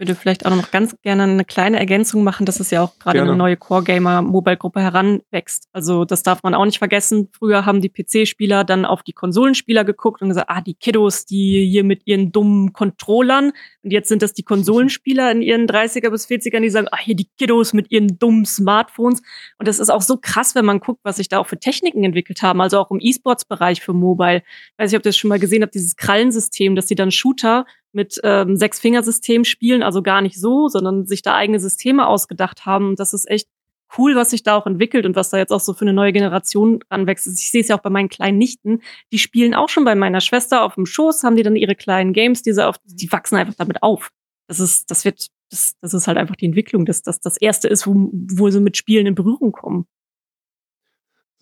würde 0.00 0.14
vielleicht 0.14 0.46
auch 0.46 0.56
noch 0.56 0.70
ganz 0.70 0.96
gerne 1.02 1.24
eine 1.24 1.44
kleine 1.44 1.78
Ergänzung 1.78 2.24
machen, 2.24 2.46
dass 2.46 2.58
es 2.58 2.70
ja 2.70 2.82
auch 2.82 2.98
gerade 2.98 3.20
eine 3.20 3.36
neue 3.36 3.58
Core 3.58 3.84
Gamer 3.84 4.22
Mobile 4.22 4.56
Gruppe 4.56 4.80
heranwächst. 4.80 5.68
Also 5.72 6.06
das 6.06 6.22
darf 6.22 6.42
man 6.42 6.54
auch 6.54 6.64
nicht 6.64 6.78
vergessen. 6.78 7.28
Früher 7.32 7.66
haben 7.66 7.82
die 7.82 7.90
PC-Spieler 7.90 8.64
dann 8.64 8.86
auf 8.86 9.02
die 9.02 9.12
Konsolenspieler 9.12 9.84
geguckt 9.84 10.22
und 10.22 10.28
gesagt, 10.28 10.48
ah, 10.48 10.62
die 10.62 10.74
Kiddos, 10.74 11.26
die 11.26 11.68
hier 11.70 11.84
mit 11.84 12.06
ihren 12.06 12.32
dummen 12.32 12.72
Controllern. 12.72 13.52
Und 13.82 13.90
jetzt 13.90 14.08
sind 14.08 14.22
das 14.22 14.32
die 14.32 14.42
Konsolenspieler 14.42 15.30
in 15.30 15.42
ihren 15.42 15.66
30er 15.66 16.10
bis 16.10 16.26
40ern, 16.26 16.60
die 16.60 16.70
sagen, 16.70 16.88
ah, 16.90 16.98
hier 16.98 17.14
die 17.14 17.28
Kiddos 17.38 17.74
mit 17.74 17.90
ihren 17.90 18.18
dummen 18.18 18.46
Smartphones. 18.46 19.20
Und 19.58 19.68
das 19.68 19.78
ist 19.78 19.90
auch 19.90 20.02
so 20.02 20.16
krass, 20.16 20.54
wenn 20.54 20.64
man 20.64 20.80
guckt, 20.80 21.00
was 21.04 21.16
sich 21.16 21.28
da 21.28 21.38
auch 21.38 21.46
für 21.46 21.60
Techniken 21.60 22.04
entwickelt 22.04 22.40
haben. 22.40 22.62
Also 22.62 22.78
auch 22.78 22.90
im 22.90 23.00
E-Sports-Bereich 23.00 23.82
für 23.82 23.92
Mobile. 23.92 24.38
Ich 24.38 24.78
weiß 24.78 24.90
nicht, 24.90 24.98
ob 24.98 25.04
ihr 25.04 25.10
das 25.10 25.18
schon 25.18 25.28
mal 25.28 25.38
gesehen 25.38 25.62
habt, 25.62 25.74
dieses 25.74 25.96
Krallensystem, 25.96 26.74
dass 26.74 26.86
die 26.86 26.94
dann 26.94 27.10
Shooter 27.10 27.66
mit 27.92 28.20
ähm, 28.22 28.56
Sechs-Fingersystem 28.56 29.44
spielen, 29.44 29.82
also 29.82 30.02
gar 30.02 30.22
nicht 30.22 30.38
so, 30.38 30.68
sondern 30.68 31.06
sich 31.06 31.22
da 31.22 31.34
eigene 31.34 31.60
Systeme 31.60 32.06
ausgedacht 32.06 32.66
haben. 32.66 32.90
Und 32.90 33.00
das 33.00 33.12
ist 33.12 33.28
echt 33.28 33.48
cool, 33.98 34.14
was 34.14 34.30
sich 34.30 34.42
da 34.42 34.56
auch 34.56 34.66
entwickelt 34.66 35.06
und 35.06 35.16
was 35.16 35.30
da 35.30 35.38
jetzt 35.38 35.52
auch 35.52 35.60
so 35.60 35.74
für 35.74 35.82
eine 35.82 35.92
neue 35.92 36.12
Generation 36.12 36.80
ranwächst. 36.90 37.26
Ich 37.26 37.50
sehe 37.50 37.60
es 37.60 37.68
ja 37.68 37.76
auch 37.76 37.82
bei 37.82 37.90
meinen 37.90 38.08
kleinen 38.08 38.38
Nichten, 38.38 38.80
die 39.12 39.18
spielen 39.18 39.54
auch 39.54 39.68
schon 39.68 39.84
bei 39.84 39.94
meiner 39.94 40.20
Schwester 40.20 40.62
auf 40.62 40.74
dem 40.74 40.86
Schoß, 40.86 41.24
haben 41.24 41.36
die 41.36 41.42
dann 41.42 41.56
ihre 41.56 41.74
kleinen 41.74 42.12
Games, 42.12 42.42
diese 42.42 42.66
auf, 42.66 42.76
die 42.84 43.10
wachsen 43.10 43.36
einfach 43.36 43.54
damit 43.54 43.82
auf. 43.82 44.10
Das 44.46 44.60
ist, 44.60 44.90
das 44.90 45.04
wird, 45.04 45.28
das, 45.50 45.74
das 45.80 45.94
ist 45.94 46.06
halt 46.06 46.18
einfach 46.18 46.36
die 46.36 46.46
Entwicklung, 46.46 46.84
dass 46.86 47.02
das 47.02 47.20
das 47.20 47.36
erste 47.36 47.68
ist, 47.68 47.86
wo, 47.86 48.10
wo 48.12 48.50
sie 48.50 48.60
mit 48.60 48.76
Spielen 48.76 49.06
in 49.06 49.14
Berührung 49.14 49.52
kommen. 49.52 49.86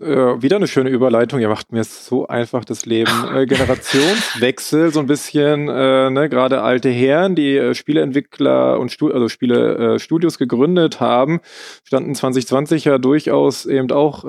Äh, 0.01 0.41
wieder 0.41 0.57
eine 0.57 0.69
schöne 0.69 0.91
Überleitung. 0.91 1.41
Ihr 1.41 1.49
macht 1.49 1.73
mir 1.73 1.83
so 1.83 2.29
einfach 2.29 2.65
das 2.65 2.87
Leben. 2.87 3.11
Äh, 3.29 3.47
Generationswechsel, 3.47 4.91
so 4.93 5.01
ein 5.01 5.07
bisschen, 5.07 5.69
äh, 5.69 6.09
ne, 6.09 6.29
gerade 6.29 6.63
alte 6.63 6.89
Herren, 6.89 7.35
die 7.35 7.57
äh, 7.57 7.75
Spieleentwickler 7.75 8.79
und 8.79 8.91
Stu 8.91 9.11
also 9.11 9.29
Spiele 9.29 9.97
äh, 9.97 10.29
gegründet 10.39 11.01
haben, 11.01 11.41
standen 11.85 12.15
2020 12.15 12.85
ja 12.85 12.99
durchaus 12.99 13.67
eben 13.67 13.91
auch 13.91 14.25
äh, 14.25 14.29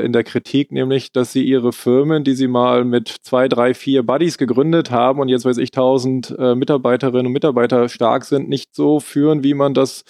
äh, 0.00 0.04
in 0.04 0.12
der 0.12 0.24
Kritik, 0.24 0.72
nämlich, 0.72 1.12
dass 1.12 1.32
sie 1.32 1.44
ihre 1.44 1.72
Firmen, 1.72 2.24
die 2.24 2.34
sie 2.34 2.48
mal 2.48 2.84
mit 2.84 3.08
zwei, 3.22 3.46
drei, 3.46 3.72
vier 3.72 4.02
Buddies 4.02 4.36
gegründet 4.36 4.90
haben 4.90 5.20
und 5.20 5.28
jetzt 5.28 5.44
weiß 5.44 5.58
ich 5.58 5.70
tausend 5.70 6.34
äh, 6.38 6.54
Mitarbeiterinnen 6.54 7.26
und 7.26 7.32
Mitarbeiter 7.32 7.88
stark 7.88 8.24
sind, 8.24 8.48
nicht 8.48 8.74
so 8.74 9.00
führen, 9.00 9.44
wie 9.44 9.54
man 9.54 9.74
das 9.74 10.04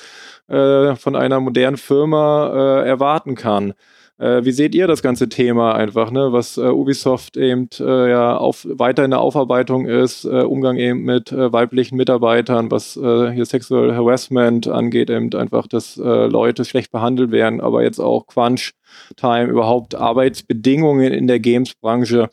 äh, 0.49 0.97
von 0.97 1.15
einer 1.15 1.41
modernen 1.41 1.77
Firma 1.77 2.81
äh, 2.83 2.89
erwarten 2.89 3.35
kann. 3.35 3.75
Äh, 4.19 4.45
wie 4.45 4.51
seht 4.51 4.75
ihr 4.75 4.89
das 4.89 5.01
ganze 5.03 5.29
Thema 5.29 5.75
einfach, 5.75 6.11
ne? 6.11 6.33
was 6.33 6.57
äh, 6.57 6.63
Ubisoft 6.63 7.37
eben 7.37 7.69
äh, 7.79 8.11
ja 8.11 8.37
auf, 8.37 8.67
weiter 8.69 9.05
in 9.05 9.13
der 9.13 9.21
Aufarbeitung 9.21 9.87
ist, 9.87 10.25
äh, 10.25 10.43
Umgang 10.43 10.77
eben 10.77 11.03
mit 11.03 11.31
äh, 11.31 11.53
weiblichen 11.53 11.97
Mitarbeitern, 11.97 12.71
was 12.71 12.97
äh, 12.97 13.31
hier 13.31 13.47
Sexual 13.47 13.95
Harassment 13.95 14.67
angeht, 14.67 15.09
eben 15.09 15.33
einfach, 15.35 15.67
dass 15.67 15.97
Leute 15.97 16.65
schlecht 16.65 16.91
behandelt 16.91 17.31
werden, 17.31 17.61
aber 17.61 17.83
jetzt 17.83 17.99
auch 18.01 18.27
Crunch 18.27 18.73
Time, 19.17 19.47
überhaupt 19.47 19.95
Arbeitsbedingungen 19.95 21.13
in 21.13 21.27
der 21.27 21.41
Games-Branche. 21.41 22.29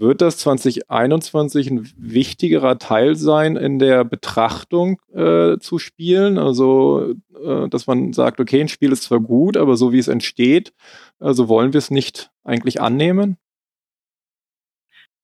Wird 0.00 0.22
das 0.22 0.38
2021 0.38 1.70
ein 1.70 1.90
wichtigerer 1.94 2.78
Teil 2.78 3.16
sein 3.16 3.56
in 3.56 3.78
der 3.78 4.02
Betrachtung 4.02 4.98
äh, 5.12 5.58
zu 5.58 5.78
Spielen? 5.78 6.38
Also, 6.38 7.12
äh, 7.44 7.68
dass 7.68 7.86
man 7.86 8.14
sagt, 8.14 8.40
okay, 8.40 8.62
ein 8.62 8.68
Spiel 8.68 8.92
ist 8.92 9.02
zwar 9.02 9.20
gut, 9.20 9.58
aber 9.58 9.76
so 9.76 9.92
wie 9.92 9.98
es 9.98 10.08
entsteht, 10.08 10.72
also 11.18 11.48
wollen 11.48 11.74
wir 11.74 11.78
es 11.78 11.90
nicht 11.90 12.30
eigentlich 12.44 12.80
annehmen? 12.80 13.36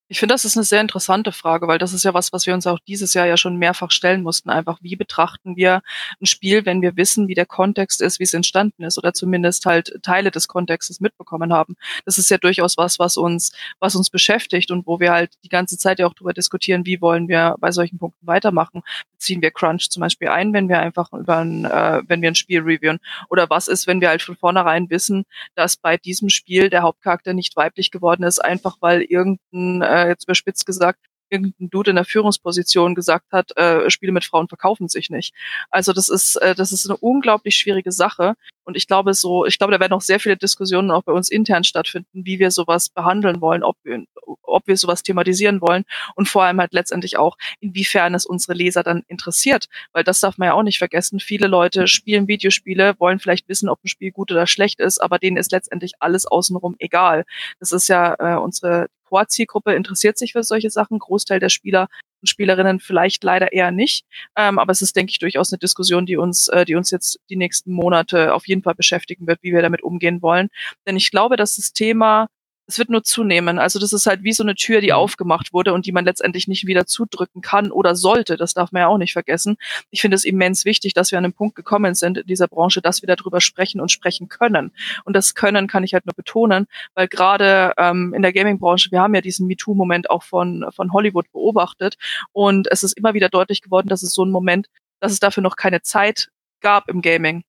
Ich 0.08 0.20
finde, 0.20 0.34
das 0.34 0.44
ist 0.44 0.56
eine 0.56 0.62
sehr 0.62 0.80
interessante 0.80 1.32
Frage, 1.32 1.66
weil 1.66 1.78
das 1.78 1.92
ist 1.92 2.04
ja 2.04 2.14
was, 2.14 2.32
was 2.32 2.46
wir 2.46 2.54
uns 2.54 2.66
auch 2.68 2.78
dieses 2.86 3.12
Jahr 3.14 3.26
ja 3.26 3.36
schon 3.36 3.56
mehrfach 3.56 3.90
stellen 3.90 4.22
mussten. 4.22 4.50
Einfach, 4.50 4.78
wie 4.80 4.94
betrachten 4.94 5.56
wir 5.56 5.82
ein 6.20 6.26
Spiel, 6.26 6.64
wenn 6.64 6.80
wir 6.80 6.96
wissen, 6.96 7.26
wie 7.26 7.34
der 7.34 7.44
Kontext 7.44 8.00
ist, 8.00 8.20
wie 8.20 8.24
es 8.24 8.32
entstanden 8.32 8.84
ist 8.84 8.98
oder 8.98 9.14
zumindest 9.14 9.66
halt 9.66 9.98
Teile 10.04 10.30
des 10.30 10.46
Kontextes 10.46 11.00
mitbekommen 11.00 11.52
haben. 11.52 11.74
Das 12.04 12.18
ist 12.18 12.30
ja 12.30 12.38
durchaus 12.38 12.76
was, 12.76 13.00
was 13.00 13.16
uns, 13.16 13.50
was 13.80 13.96
uns 13.96 14.08
beschäftigt 14.08 14.70
und 14.70 14.86
wo 14.86 15.00
wir 15.00 15.10
halt 15.10 15.34
die 15.42 15.48
ganze 15.48 15.76
Zeit 15.76 15.98
ja 15.98 16.06
auch 16.06 16.14
darüber 16.14 16.32
diskutieren, 16.32 16.86
wie 16.86 17.00
wollen 17.00 17.26
wir 17.26 17.56
bei 17.58 17.72
solchen 17.72 17.98
Punkten 17.98 18.28
weitermachen. 18.28 18.82
Beziehen 19.18 19.40
wir 19.40 19.50
Crunch 19.50 19.88
zum 19.90 20.02
Beispiel 20.02 20.28
ein, 20.28 20.52
wenn 20.52 20.68
wir 20.68 20.78
einfach 20.78 21.12
über 21.12 21.38
ein, 21.38 21.64
äh, 21.64 22.02
wenn 22.06 22.20
wir 22.20 22.30
ein 22.30 22.34
Spiel 22.34 22.60
reviewen? 22.60 22.98
Oder 23.30 23.48
was 23.48 23.66
ist, 23.68 23.86
wenn 23.86 24.00
wir 24.00 24.08
halt 24.08 24.22
von 24.22 24.36
vornherein 24.36 24.90
wissen, 24.90 25.24
dass 25.54 25.76
bei 25.76 25.96
diesem 25.96 26.28
Spiel 26.28 26.68
der 26.68 26.82
Hauptcharakter 26.82 27.32
nicht 27.32 27.56
weiblich 27.56 27.90
geworden 27.90 28.24
ist, 28.24 28.38
einfach 28.38 28.76
weil 28.80 29.02
irgendein 29.02 29.82
äh, 29.82 30.08
jetzt 30.08 30.24
überspitzt 30.24 30.66
gesagt, 30.66 31.05
irgendein 31.28 31.70
Dude 31.70 31.90
in 31.90 31.96
der 31.96 32.04
Führungsposition 32.04 32.94
gesagt 32.94 33.32
hat, 33.32 33.56
äh, 33.56 33.90
Spiele 33.90 34.12
mit 34.12 34.24
Frauen 34.24 34.48
verkaufen 34.48 34.88
sich 34.88 35.10
nicht. 35.10 35.34
Also 35.70 35.92
das 35.92 36.08
ist, 36.08 36.36
äh, 36.36 36.54
das 36.54 36.72
ist 36.72 36.88
eine 36.88 36.96
unglaublich 36.96 37.56
schwierige 37.56 37.92
Sache. 37.92 38.34
Und 38.64 38.76
ich 38.76 38.88
glaube 38.88 39.14
so, 39.14 39.46
ich 39.46 39.58
glaube, 39.58 39.72
da 39.72 39.80
werden 39.80 39.92
auch 39.92 40.00
sehr 40.00 40.18
viele 40.18 40.36
Diskussionen 40.36 40.90
auch 40.90 41.04
bei 41.04 41.12
uns 41.12 41.30
intern 41.30 41.62
stattfinden, 41.62 42.24
wie 42.24 42.38
wir 42.40 42.50
sowas 42.50 42.88
behandeln 42.88 43.40
wollen, 43.40 43.62
ob 43.62 43.76
wir, 43.84 44.04
ob 44.42 44.66
wir 44.66 44.76
sowas 44.76 45.04
thematisieren 45.04 45.60
wollen 45.60 45.84
und 46.16 46.28
vor 46.28 46.42
allem 46.42 46.58
halt 46.58 46.72
letztendlich 46.72 47.16
auch, 47.16 47.36
inwiefern 47.60 48.14
es 48.14 48.26
unsere 48.26 48.54
Leser 48.54 48.82
dann 48.82 49.04
interessiert. 49.06 49.66
Weil 49.92 50.02
das 50.02 50.18
darf 50.20 50.36
man 50.38 50.46
ja 50.46 50.54
auch 50.54 50.64
nicht 50.64 50.78
vergessen. 50.78 51.20
Viele 51.20 51.46
Leute 51.46 51.86
spielen 51.86 52.26
Videospiele, 52.26 52.96
wollen 52.98 53.20
vielleicht 53.20 53.48
wissen, 53.48 53.68
ob 53.68 53.82
ein 53.84 53.88
Spiel 53.88 54.10
gut 54.10 54.32
oder 54.32 54.48
schlecht 54.48 54.80
ist, 54.80 55.00
aber 55.00 55.18
denen 55.18 55.36
ist 55.36 55.52
letztendlich 55.52 55.92
alles 56.00 56.26
außenrum 56.26 56.74
egal. 56.80 57.24
Das 57.60 57.70
ist 57.70 57.86
ja 57.88 58.16
äh, 58.18 58.36
unsere 58.36 58.88
Core-Zielgruppe 59.16 59.74
interessiert 59.74 60.18
sich 60.18 60.32
für 60.32 60.42
solche 60.42 60.70
Sachen. 60.70 60.98
Großteil 60.98 61.40
der 61.40 61.48
Spieler 61.48 61.88
und 62.20 62.28
Spielerinnen 62.28 62.80
vielleicht 62.80 63.24
leider 63.24 63.52
eher 63.52 63.70
nicht. 63.70 64.04
Ähm, 64.36 64.58
aber 64.58 64.72
es 64.72 64.82
ist, 64.82 64.94
denke 64.96 65.10
ich, 65.10 65.18
durchaus 65.18 65.52
eine 65.52 65.58
Diskussion, 65.58 66.06
die 66.06 66.16
uns, 66.16 66.48
äh, 66.48 66.64
die 66.64 66.74
uns 66.74 66.90
jetzt 66.90 67.18
die 67.30 67.36
nächsten 67.36 67.72
Monate 67.72 68.34
auf 68.34 68.46
jeden 68.46 68.62
Fall 68.62 68.74
beschäftigen 68.74 69.26
wird, 69.26 69.42
wie 69.42 69.52
wir 69.52 69.62
damit 69.62 69.82
umgehen 69.82 70.20
wollen. 70.22 70.48
Denn 70.86 70.96
ich 70.96 71.10
glaube, 71.10 71.36
dass 71.36 71.56
das 71.56 71.72
Thema 71.72 72.28
es 72.66 72.78
wird 72.78 72.90
nur 72.90 73.02
zunehmen. 73.04 73.58
Also 73.58 73.78
das 73.78 73.92
ist 73.92 74.06
halt 74.06 74.22
wie 74.22 74.32
so 74.32 74.42
eine 74.42 74.54
Tür, 74.54 74.80
die 74.80 74.88
mhm. 74.88 74.94
aufgemacht 74.94 75.52
wurde 75.52 75.72
und 75.72 75.86
die 75.86 75.92
man 75.92 76.04
letztendlich 76.04 76.48
nicht 76.48 76.66
wieder 76.66 76.86
zudrücken 76.86 77.40
kann 77.40 77.70
oder 77.70 77.94
sollte. 77.94 78.36
Das 78.36 78.54
darf 78.54 78.72
man 78.72 78.80
ja 78.80 78.88
auch 78.88 78.98
nicht 78.98 79.12
vergessen. 79.12 79.56
Ich 79.90 80.00
finde 80.00 80.16
es 80.16 80.24
immens 80.24 80.64
wichtig, 80.64 80.94
dass 80.94 81.10
wir 81.10 81.18
an 81.18 81.24
den 81.24 81.32
Punkt 81.32 81.54
gekommen 81.54 81.94
sind 81.94 82.18
in 82.18 82.26
dieser 82.26 82.48
Branche, 82.48 82.80
dass 82.82 83.02
wir 83.02 83.14
darüber 83.14 83.40
sprechen 83.40 83.80
und 83.80 83.90
sprechen 83.90 84.28
können. 84.28 84.72
Und 85.04 85.14
das 85.14 85.34
Können 85.34 85.68
kann 85.68 85.84
ich 85.84 85.94
halt 85.94 86.06
nur 86.06 86.14
betonen, 86.14 86.66
weil 86.94 87.08
gerade 87.08 87.72
ähm, 87.78 88.14
in 88.14 88.22
der 88.22 88.32
Gaming-Branche, 88.32 88.90
wir 88.90 89.00
haben 89.00 89.14
ja 89.14 89.20
diesen 89.20 89.46
MeToo-Moment 89.46 90.10
auch 90.10 90.22
von, 90.22 90.66
von 90.74 90.92
Hollywood 90.92 91.30
beobachtet 91.32 91.96
und 92.32 92.68
es 92.70 92.82
ist 92.82 92.96
immer 92.96 93.14
wieder 93.14 93.28
deutlich 93.28 93.62
geworden, 93.62 93.88
dass 93.88 94.02
es 94.02 94.14
so 94.14 94.24
ein 94.24 94.30
Moment, 94.30 94.68
dass 95.00 95.12
es 95.12 95.20
dafür 95.20 95.42
noch 95.42 95.56
keine 95.56 95.82
Zeit 95.82 96.30
gab 96.60 96.88
im 96.88 97.02
Gaming. 97.02 97.44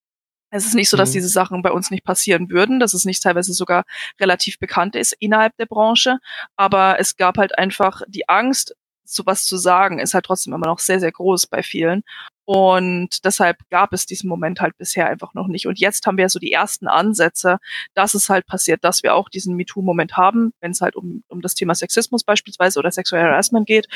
Es 0.50 0.66
ist 0.66 0.76
nicht 0.76 0.90
so, 0.90 0.98
dass 0.98 1.10
mhm. 1.10 1.14
diese 1.14 1.30
Sachen 1.30 1.62
bei 1.62 1.72
uns 1.72 1.92
nicht 1.92 2.06
passieren 2.06 2.50
würden, 2.50 2.80
dass 2.80 2.94
es 2.94 3.06
nicht 3.06 3.22
teilweise 3.22 3.54
sogar 3.54 3.84
relativ 4.20 4.60
bekannt 4.60 4.96
ist 4.96 5.14
innerhalb 5.20 5.56
der 5.58 5.66
Branche. 5.66 6.20
Aber 6.56 7.00
es 7.00 7.18
gab 7.18 7.38
halt 7.38 7.58
einfach 7.58 8.02
die 8.08 8.30
Angst, 8.30 8.76
sowas 9.04 9.46
zu 9.46 9.58
sagen, 9.58 10.00
ist 10.00 10.14
halt 10.14 10.26
trotzdem 10.26 10.54
immer 10.54 10.68
noch 10.68 10.80
sehr, 10.80 11.00
sehr 11.00 11.12
groß 11.12 11.48
bei 11.48 11.64
vielen. 11.64 12.04
Und 12.50 13.26
deshalb 13.26 13.58
gab 13.70 13.92
es 13.92 14.06
diesen 14.06 14.30
Moment 14.30 14.62
halt 14.62 14.78
bisher 14.78 15.10
einfach 15.10 15.34
noch 15.34 15.48
nicht. 15.48 15.68
Und 15.68 15.80
jetzt 15.80 16.08
haben 16.08 16.18
wir 16.18 16.30
so 16.30 16.40
die 16.40 16.54
ersten 16.54 16.88
Ansätze, 16.88 17.58
dass 17.94 18.14
es 18.14 18.30
halt 18.30 18.48
passiert, 18.48 18.86
dass 18.86 19.04
wir 19.04 19.16
auch 19.16 19.28
diesen 19.28 19.58
MeToo-Moment 19.58 20.16
haben, 20.16 20.54
wenn 20.62 20.72
es 20.72 20.80
halt 20.80 20.96
um, 20.96 21.26
um 21.28 21.42
das 21.42 21.56
Thema 21.56 21.76
Sexismus 21.76 22.24
beispielsweise 22.24 22.80
oder 22.80 22.90
Sexual 22.90 23.22
Harassment 23.22 23.68
geht. 23.68 23.90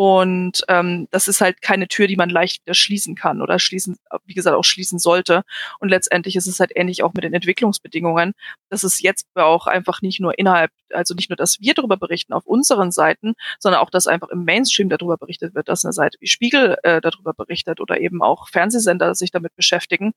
Und 0.00 0.64
ähm, 0.68 1.08
das 1.10 1.26
ist 1.26 1.40
halt 1.40 1.60
keine 1.60 1.88
Tür, 1.88 2.06
die 2.06 2.14
man 2.14 2.30
leicht 2.30 2.64
wieder 2.64 2.74
schließen 2.74 3.16
kann 3.16 3.42
oder 3.42 3.58
schließen, 3.58 3.96
wie 4.26 4.34
gesagt, 4.34 4.54
auch 4.54 4.62
schließen 4.62 5.00
sollte. 5.00 5.42
Und 5.80 5.88
letztendlich 5.88 6.36
ist 6.36 6.46
es 6.46 6.60
halt 6.60 6.70
ähnlich 6.76 7.02
auch 7.02 7.14
mit 7.14 7.24
den 7.24 7.34
Entwicklungsbedingungen, 7.34 8.32
dass 8.68 8.84
es 8.84 9.02
jetzt 9.02 9.26
auch 9.34 9.66
einfach 9.66 10.00
nicht 10.00 10.20
nur 10.20 10.38
innerhalb, 10.38 10.70
also 10.92 11.14
nicht 11.14 11.30
nur, 11.30 11.36
dass 11.36 11.58
wir 11.58 11.74
darüber 11.74 11.96
berichten 11.96 12.32
auf 12.32 12.46
unseren 12.46 12.92
Seiten, 12.92 13.34
sondern 13.58 13.80
auch, 13.80 13.90
dass 13.90 14.06
einfach 14.06 14.28
im 14.28 14.44
Mainstream 14.44 14.88
darüber 14.88 15.16
berichtet 15.16 15.56
wird, 15.56 15.68
dass 15.68 15.84
eine 15.84 15.92
Seite 15.92 16.16
wie 16.20 16.28
Spiegel 16.28 16.76
äh, 16.84 17.00
darüber 17.00 17.34
berichtet 17.34 17.80
oder 17.88 18.00
eben 18.00 18.22
auch 18.22 18.48
Fernsehsender 18.48 19.14
sich 19.14 19.30
damit 19.30 19.54
beschäftigen, 19.56 20.12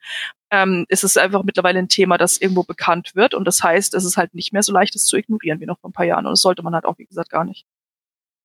ähm, 0.52 0.86
ist 0.90 1.04
es 1.04 1.18
einfach 1.18 1.44
mittlerweile 1.44 1.80
ein 1.80 1.90
Thema, 1.90 2.18
das 2.18 2.38
irgendwo 2.38 2.64
bekannt 2.64 3.12
wird. 3.16 3.34
Und 3.34 3.46
das 3.46 3.64
heißt, 3.64 3.94
es 3.94 4.06
ist 4.06 4.18
halt 4.18 4.34
nicht 4.34 4.54
mehr 4.54 4.64
so 4.64 4.74
leicht, 4.74 4.96
es 4.96 5.06
zu 5.06 5.18
ignorieren 5.18 5.60
wie 5.60 5.66
noch 5.66 5.80
vor 5.80 5.90
ein 5.90 5.94
paar 5.94 6.06
Jahren. 6.06 6.26
Und 6.26 6.32
das 6.32 6.42
sollte 6.42 6.64
man 6.64 6.74
halt 6.74 6.86
auch, 6.86 6.98
wie 6.98 7.06
gesagt, 7.06 7.30
gar 7.30 7.46
nicht. 7.46 7.66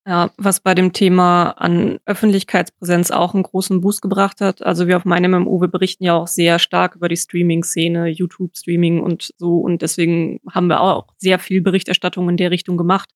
Ja, 0.08 0.30
was 0.36 0.60
bei 0.60 0.76
dem 0.76 0.92
Thema 0.92 1.50
an 1.50 1.98
Öffentlichkeitspräsenz 2.06 3.10
auch 3.10 3.34
einen 3.34 3.42
großen 3.42 3.80
Boost 3.80 4.02
gebracht 4.02 4.40
hat. 4.40 4.62
Also 4.62 4.86
wir 4.86 4.96
auf 4.96 5.04
meinem 5.04 5.32
MMO, 5.32 5.60
wir 5.60 5.66
berichten 5.66 6.04
ja 6.04 6.14
auch 6.14 6.28
sehr 6.28 6.60
stark 6.60 6.94
über 6.94 7.08
die 7.08 7.16
Streaming-Szene, 7.16 8.06
YouTube-Streaming 8.06 9.00
und 9.00 9.34
so. 9.36 9.58
Und 9.58 9.82
deswegen 9.82 10.38
haben 10.48 10.68
wir 10.68 10.80
auch 10.80 11.08
sehr 11.18 11.40
viel 11.40 11.60
Berichterstattung 11.60 12.28
in 12.28 12.36
der 12.36 12.52
Richtung 12.52 12.76
gemacht. 12.76 13.10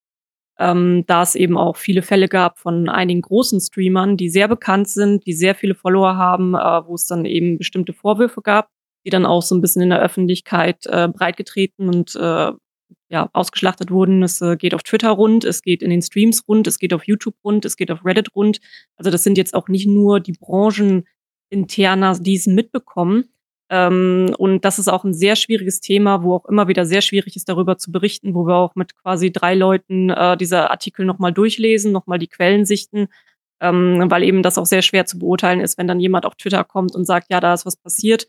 Ähm, 0.60 1.04
da 1.06 1.22
es 1.22 1.34
eben 1.34 1.56
auch 1.56 1.78
viele 1.78 2.02
Fälle 2.02 2.28
gab 2.28 2.58
von 2.58 2.90
einigen 2.90 3.22
großen 3.22 3.58
Streamern, 3.60 4.18
die 4.18 4.28
sehr 4.28 4.46
bekannt 4.46 4.88
sind, 4.88 5.24
die 5.24 5.32
sehr 5.32 5.54
viele 5.54 5.74
Follower 5.74 6.16
haben, 6.16 6.54
äh, 6.54 6.86
wo 6.86 6.94
es 6.94 7.06
dann 7.06 7.24
eben 7.24 7.56
bestimmte 7.56 7.94
Vorwürfe 7.94 8.42
gab, 8.42 8.68
die 9.06 9.10
dann 9.10 9.24
auch 9.24 9.40
so 9.40 9.54
ein 9.54 9.62
bisschen 9.62 9.80
in 9.80 9.88
der 9.88 10.02
Öffentlichkeit 10.02 10.84
äh, 10.86 11.08
breitgetreten 11.08 11.88
und 11.88 12.14
äh, 12.14 12.52
ja, 13.08 13.30
ausgeschlachtet 13.32 13.90
wurden. 13.90 14.22
Es 14.22 14.42
äh, 14.42 14.56
geht 14.56 14.74
auf 14.74 14.82
Twitter 14.82 15.10
rund, 15.10 15.44
es 15.44 15.62
geht 15.62 15.82
in 15.82 15.88
den 15.88 16.02
Streams 16.02 16.46
rund, 16.46 16.66
es 16.66 16.78
geht 16.78 16.92
auf 16.92 17.04
YouTube 17.04 17.36
rund, 17.42 17.64
es 17.64 17.76
geht 17.76 17.90
auf 17.90 18.04
Reddit 18.04 18.34
rund. 18.36 18.60
Also 18.96 19.10
das 19.10 19.24
sind 19.24 19.38
jetzt 19.38 19.54
auch 19.54 19.68
nicht 19.68 19.86
nur 19.86 20.20
die 20.20 20.32
Brancheninterner, 20.38 22.18
die 22.18 22.36
es 22.36 22.46
mitbekommen. 22.46 23.32
Ähm, 23.70 24.34
und 24.36 24.64
das 24.64 24.80
ist 24.80 24.88
auch 24.88 25.04
ein 25.04 25.14
sehr 25.14 25.36
schwieriges 25.36 25.80
Thema, 25.80 26.24
wo 26.24 26.34
auch 26.34 26.46
immer 26.46 26.66
wieder 26.66 26.84
sehr 26.84 27.02
schwierig 27.02 27.36
ist, 27.36 27.48
darüber 27.48 27.78
zu 27.78 27.92
berichten, 27.92 28.34
wo 28.34 28.44
wir 28.46 28.56
auch 28.56 28.74
mit 28.74 28.96
quasi 28.96 29.30
drei 29.30 29.54
Leuten 29.54 30.10
äh, 30.10 30.36
diese 30.36 30.70
Artikel 30.70 31.06
nochmal 31.06 31.32
durchlesen, 31.32 31.92
nochmal 31.92 32.18
die 32.18 32.26
Quellen 32.26 32.64
sichten, 32.64 33.06
ähm, 33.60 34.10
weil 34.10 34.24
eben 34.24 34.42
das 34.42 34.58
auch 34.58 34.66
sehr 34.66 34.82
schwer 34.82 35.06
zu 35.06 35.20
beurteilen 35.20 35.60
ist, 35.60 35.78
wenn 35.78 35.86
dann 35.86 36.00
jemand 36.00 36.26
auf 36.26 36.34
Twitter 36.34 36.64
kommt 36.64 36.96
und 36.96 37.04
sagt, 37.04 37.28
ja, 37.30 37.38
da 37.38 37.54
ist 37.54 37.64
was 37.64 37.76
passiert 37.76 38.26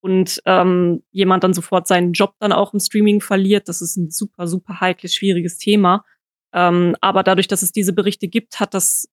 und 0.00 0.40
ähm, 0.46 1.02
jemand 1.10 1.44
dann 1.44 1.52
sofort 1.52 1.86
seinen 1.86 2.12
Job 2.12 2.34
dann 2.38 2.52
auch 2.52 2.72
im 2.72 2.80
Streaming 2.80 3.20
verliert. 3.20 3.68
Das 3.68 3.82
ist 3.82 3.96
ein 3.96 4.10
super, 4.10 4.48
super 4.48 4.80
heikles, 4.80 5.14
schwieriges 5.14 5.58
Thema. 5.58 6.04
Ähm, 6.54 6.96
aber 7.00 7.22
dadurch, 7.22 7.48
dass 7.48 7.62
es 7.62 7.72
diese 7.72 7.92
Berichte 7.92 8.28
gibt, 8.28 8.60
hat 8.60 8.72
das 8.72 9.08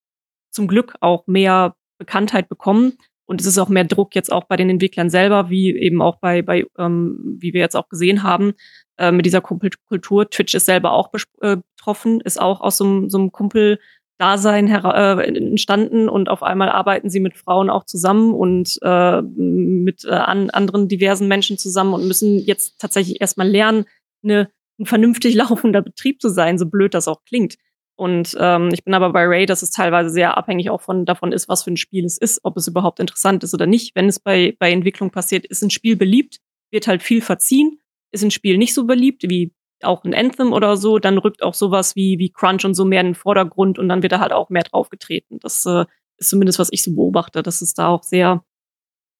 zum 0.49 0.67
Glück 0.67 0.95
auch 1.01 1.27
mehr 1.27 1.75
Bekanntheit 1.97 2.47
bekommen. 2.47 2.97
Und 3.27 3.41
es 3.41 3.47
ist 3.47 3.57
auch 3.57 3.69
mehr 3.69 3.83
Druck 3.83 4.15
jetzt 4.15 4.31
auch 4.31 4.45
bei 4.45 4.55
den 4.55 4.69
Entwicklern 4.69 5.09
selber, 5.09 5.49
wie 5.49 5.75
eben 5.75 6.01
auch 6.01 6.15
bei, 6.17 6.41
bei 6.41 6.65
ähm, 6.77 7.37
wie 7.39 7.53
wir 7.53 7.61
jetzt 7.61 7.75
auch 7.75 7.89
gesehen 7.89 8.23
haben, 8.23 8.53
äh, 8.97 9.11
mit 9.11 9.25
dieser 9.25 9.41
Kumpelkultur. 9.41 10.29
Twitch 10.29 10.55
ist 10.55 10.65
selber 10.65 10.93
auch 10.93 11.11
äh, 11.41 11.57
betroffen, 11.75 12.21
ist 12.21 12.41
auch 12.41 12.61
aus 12.61 12.77
so, 12.77 13.07
so 13.09 13.17
einem 13.19 13.31
Kumpel 13.31 13.79
Dasein 14.17 14.67
äh, 14.67 15.21
entstanden 15.27 16.09
und 16.09 16.29
auf 16.29 16.41
einmal 16.41 16.69
arbeiten 16.69 17.09
sie 17.09 17.19
mit 17.19 17.37
Frauen 17.37 17.69
auch 17.69 17.85
zusammen 17.85 18.33
und 18.33 18.79
äh, 18.81 19.21
mit 19.21 20.05
äh, 20.05 20.09
an, 20.09 20.49
anderen 20.49 20.87
diversen 20.87 21.27
Menschen 21.27 21.59
zusammen 21.59 21.93
und 21.93 22.07
müssen 22.07 22.39
jetzt 22.39 22.79
tatsächlich 22.79 23.21
erstmal 23.21 23.47
lernen, 23.47 23.85
eine 24.23 24.49
ein 24.79 24.85
vernünftig 24.85 25.35
laufender 25.35 25.81
Betrieb 25.81 26.21
zu 26.21 26.29
sein, 26.29 26.57
so 26.57 26.65
blöd 26.65 26.93
das 26.93 27.07
auch 27.07 27.23
klingt. 27.25 27.55
Und 27.97 28.37
ähm, 28.39 28.69
ich 28.71 28.83
bin 28.83 28.93
aber 28.93 29.11
bei 29.11 29.25
Ray, 29.25 29.47
dass 29.47 29.63
es 29.63 29.71
teilweise 29.71 30.11
sehr 30.11 30.37
abhängig 30.37 30.69
auch 30.69 30.81
von 30.81 31.03
davon 31.03 31.31
ist, 31.31 31.49
was 31.49 31.63
für 31.63 31.71
ein 31.71 31.77
Spiel 31.77 32.05
es 32.05 32.17
ist, 32.17 32.41
ob 32.43 32.55
es 32.55 32.67
überhaupt 32.67 32.99
interessant 32.99 33.43
ist 33.43 33.55
oder 33.55 33.65
nicht. 33.65 33.95
Wenn 33.95 34.07
es 34.07 34.19
bei, 34.19 34.55
bei 34.59 34.71
Entwicklung 34.71 35.09
passiert, 35.09 35.45
ist 35.47 35.63
ein 35.63 35.71
Spiel 35.71 35.95
beliebt, 35.95 36.37
wird 36.71 36.87
halt 36.87 37.01
viel 37.01 37.21
verziehen. 37.21 37.79
Ist 38.11 38.23
ein 38.23 38.31
Spiel 38.31 38.57
nicht 38.57 38.75
so 38.75 38.85
beliebt, 38.85 39.23
wie 39.23 39.51
auch 39.83 40.03
ein 40.03 40.13
Anthem 40.13 40.53
oder 40.53 40.77
so, 40.77 40.99
dann 40.99 41.17
rückt 41.17 41.43
auch 41.43 41.53
sowas 41.53 41.95
wie, 41.95 42.17
wie 42.19 42.31
Crunch 42.31 42.65
und 42.65 42.73
so 42.73 42.85
mehr 42.85 43.01
in 43.01 43.07
den 43.07 43.15
Vordergrund 43.15 43.79
und 43.79 43.89
dann 43.89 44.01
wird 44.01 44.11
da 44.11 44.19
halt 44.19 44.31
auch 44.31 44.49
mehr 44.49 44.63
draufgetreten. 44.63 45.39
Das 45.39 45.65
äh, 45.65 45.85
ist 46.17 46.29
zumindest, 46.29 46.59
was 46.59 46.69
ich 46.71 46.83
so 46.83 46.93
beobachte, 46.95 47.43
dass 47.43 47.61
es 47.61 47.73
da 47.73 47.87
auch 47.87 48.03
sehr, 48.03 48.43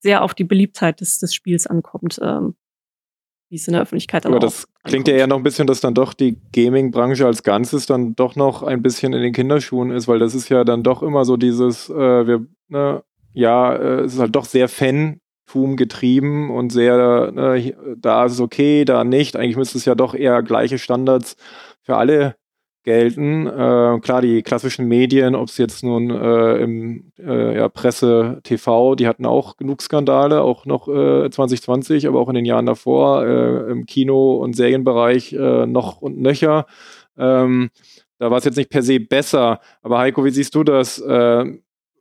sehr 0.00 0.22
auf 0.22 0.34
die 0.34 0.44
Beliebtheit 0.44 1.00
des, 1.00 1.18
des 1.18 1.34
Spiels 1.34 1.66
ankommt. 1.66 2.18
Ähm, 2.22 2.56
wie 3.48 3.56
es 3.56 3.66
in 3.66 3.72
der 3.72 3.82
Öffentlichkeit 3.82 4.24
dann 4.24 4.32
Aber 4.32 4.40
das 4.40 4.66
klingt 4.84 5.08
ja 5.08 5.14
eher 5.14 5.26
noch 5.26 5.36
ein 5.36 5.42
bisschen, 5.42 5.66
dass 5.66 5.80
dann 5.80 5.94
doch 5.94 6.12
die 6.12 6.38
Gaming-Branche 6.52 7.26
als 7.26 7.42
Ganzes 7.42 7.86
dann 7.86 8.14
doch 8.14 8.36
noch 8.36 8.62
ein 8.62 8.82
bisschen 8.82 9.12
in 9.12 9.22
den 9.22 9.32
Kinderschuhen 9.32 9.90
ist, 9.90 10.08
weil 10.08 10.18
das 10.18 10.34
ist 10.34 10.48
ja 10.48 10.64
dann 10.64 10.82
doch 10.82 11.02
immer 11.02 11.24
so 11.24 11.36
dieses, 11.36 11.88
äh, 11.88 12.26
wir, 12.26 12.46
ne, 12.68 13.02
ja, 13.32 13.74
äh, 13.74 14.00
es 14.00 14.14
ist 14.14 14.20
halt 14.20 14.36
doch 14.36 14.44
sehr 14.44 14.68
Fan-Tum 14.68 15.76
getrieben 15.76 16.50
und 16.50 16.70
sehr, 16.70 17.32
äh, 17.36 17.72
da 17.96 18.26
ist 18.26 18.32
es 18.32 18.40
okay, 18.40 18.84
da 18.84 19.04
nicht. 19.04 19.36
Eigentlich 19.36 19.56
müsste 19.56 19.78
es 19.78 19.84
ja 19.84 19.94
doch 19.94 20.14
eher 20.14 20.42
gleiche 20.42 20.78
Standards 20.78 21.36
für 21.82 21.96
alle 21.96 22.36
gelten. 22.88 23.46
Äh, 23.46 24.00
klar, 24.00 24.22
die 24.22 24.42
klassischen 24.42 24.88
Medien, 24.88 25.34
ob 25.34 25.48
es 25.48 25.58
jetzt 25.58 25.84
nun 25.84 26.08
äh, 26.08 26.56
im 26.56 27.12
äh, 27.18 27.54
ja, 27.54 27.68
Presse, 27.68 28.40
TV, 28.44 28.94
die 28.94 29.06
hatten 29.06 29.26
auch 29.26 29.58
genug 29.58 29.82
Skandale, 29.82 30.40
auch 30.40 30.64
noch 30.64 30.86
2020, 30.86 32.04
äh, 32.04 32.08
aber 32.08 32.18
auch 32.18 32.30
in 32.30 32.36
den 32.36 32.46
Jahren 32.46 32.64
davor 32.64 33.26
äh, 33.26 33.70
im 33.70 33.84
Kino- 33.84 34.36
und 34.36 34.56
Serienbereich 34.56 35.34
äh, 35.34 35.66
noch 35.66 36.00
und 36.00 36.18
nöcher. 36.18 36.64
Ähm, 37.18 37.68
da 38.18 38.30
war 38.30 38.38
es 38.38 38.44
jetzt 38.46 38.56
nicht 38.56 38.70
per 38.70 38.82
se 38.82 39.00
besser. 39.00 39.60
Aber 39.82 39.98
Heiko, 39.98 40.24
wie 40.24 40.30
siehst 40.30 40.54
du 40.54 40.64
das? 40.64 41.02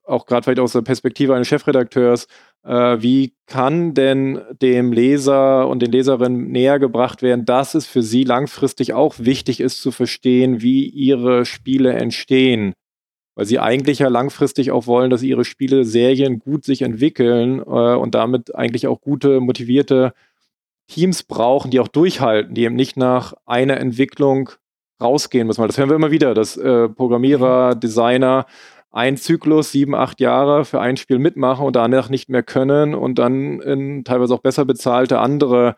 auch 0.08 0.26
gerade 0.26 0.44
vielleicht 0.44 0.62
aus 0.62 0.72
der 0.72 0.84
Perspektive 0.84 1.36
eines 1.36 1.50
Chefredakteurs, 1.50 2.30
wie 2.64 3.34
kann 3.45 3.93
denn 3.93 4.41
dem 4.62 4.91
Leser 4.91 5.70
und 5.70 5.82
den 5.82 5.91
Leserinnen 5.91 6.51
näher 6.51 6.80
gebracht 6.80 7.22
werden, 7.22 7.45
dass 7.45 7.76
es 7.76 7.86
für 7.86 8.03
sie 8.03 8.26
langfristig 8.26 8.93
auch 8.93 9.16
wichtig 9.20 9.62
ist 9.62 9.82
zu 9.82 9.91
verstehen, 9.91 10.62
wie 10.62 10.86
ihre 10.86 11.45
Spiele 11.45 11.93
entstehen? 11.93 12.74
Weil 13.36 13.45
sie 13.45 13.60
eigentlich 13.60 13.99
ja 13.99 14.10
langfristig 14.10 14.72
auch 14.72 14.88
wollen, 14.88 15.12
dass 15.12 15.22
ihre 15.22 15.45
Spiele, 15.45 15.86
Serien 15.86 16.39
gut 16.39 16.66
sich 16.66 16.82
entwickeln 16.82 17.60
äh, 17.60 17.62
und 17.62 18.16
damit 18.16 18.55
eigentlich 18.55 18.88
auch 18.88 18.99
gute, 18.99 19.39
motivierte 19.39 20.14
Teams 20.88 21.24
brauchen, 21.24 21.70
die 21.72 21.80
auch 21.80 21.88
durchhalten, 21.88 22.55
die 22.55 22.64
eben 22.64 22.76
nicht 22.76 22.97
nach 22.97 23.34
einer 23.45 23.78
Entwicklung 23.78 24.49
rausgehen 25.01 25.45
müssen. 25.47 25.62
Weil 25.62 25.68
das 25.68 25.78
hören 25.78 25.89
wir 25.89 25.95
immer 25.95 26.12
wieder, 26.12 26.34
dass 26.34 26.58
äh, 26.58 26.89
Programmierer, 26.89 27.76
Designer 27.76 28.45
ein 28.92 29.18
Zyklus, 29.18 29.72
sieben, 29.72 29.96
acht 29.96 30.20
Jahre 30.20 30.66
für 30.66 30.80
ein 30.80 30.98
Spiel 30.98 31.20
mitmachen 31.20 31.66
und 31.66 31.76
danach 31.76 32.10
nicht 32.10 32.30
mehr 32.30 32.44
können 32.44 32.96
und 32.96 33.20
dann 33.20 33.60
in 33.62 34.04
teilweise 34.04 34.34
auch 34.34 34.42
besser 34.42 34.66
bezahlte 34.66 35.20
andere 35.20 35.76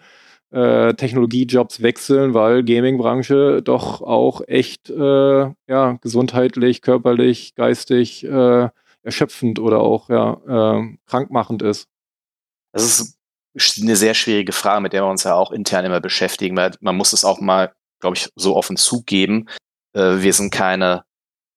äh, 0.52 0.94
Technologiejobs 0.94 1.82
wechseln, 1.82 2.34
weil 2.34 2.64
Gaming-Branche 2.64 3.62
doch 3.62 4.02
auch 4.02 4.42
echt 4.48 4.90
äh, 4.90 5.52
ja, 5.68 5.98
gesundheitlich, 6.02 6.82
körperlich, 6.82 7.56
geistig 7.56 8.24
äh, 8.26 8.70
erschöpfend 9.04 9.60
oder 9.60 9.80
auch 9.80 10.10
ja, 10.10 10.78
äh, 10.80 10.98
krankmachend 11.06 11.62
ist. 11.62 11.88
Das 12.72 12.84
ist 13.54 13.82
eine 13.82 13.96
sehr 13.96 14.14
schwierige 14.14 14.52
Frage, 14.52 14.82
mit 14.82 14.94
der 14.94 15.04
wir 15.04 15.10
uns 15.10 15.24
ja 15.24 15.36
auch 15.36 15.52
intern 15.52 15.86
immer 15.86 16.00
beschäftigen, 16.00 16.56
weil 16.56 16.72
man 16.82 16.96
muss 16.96 17.14
es 17.14 17.26
auch 17.26 17.40
mal, 17.42 17.74
glaube 18.00 18.18
ich, 18.18 18.30
so 18.36 18.56
offen 18.56 18.78
zugeben. 18.78 19.48
Äh, 19.94 20.22
wir 20.22 20.34
sind 20.34 20.52
keine 20.52 21.04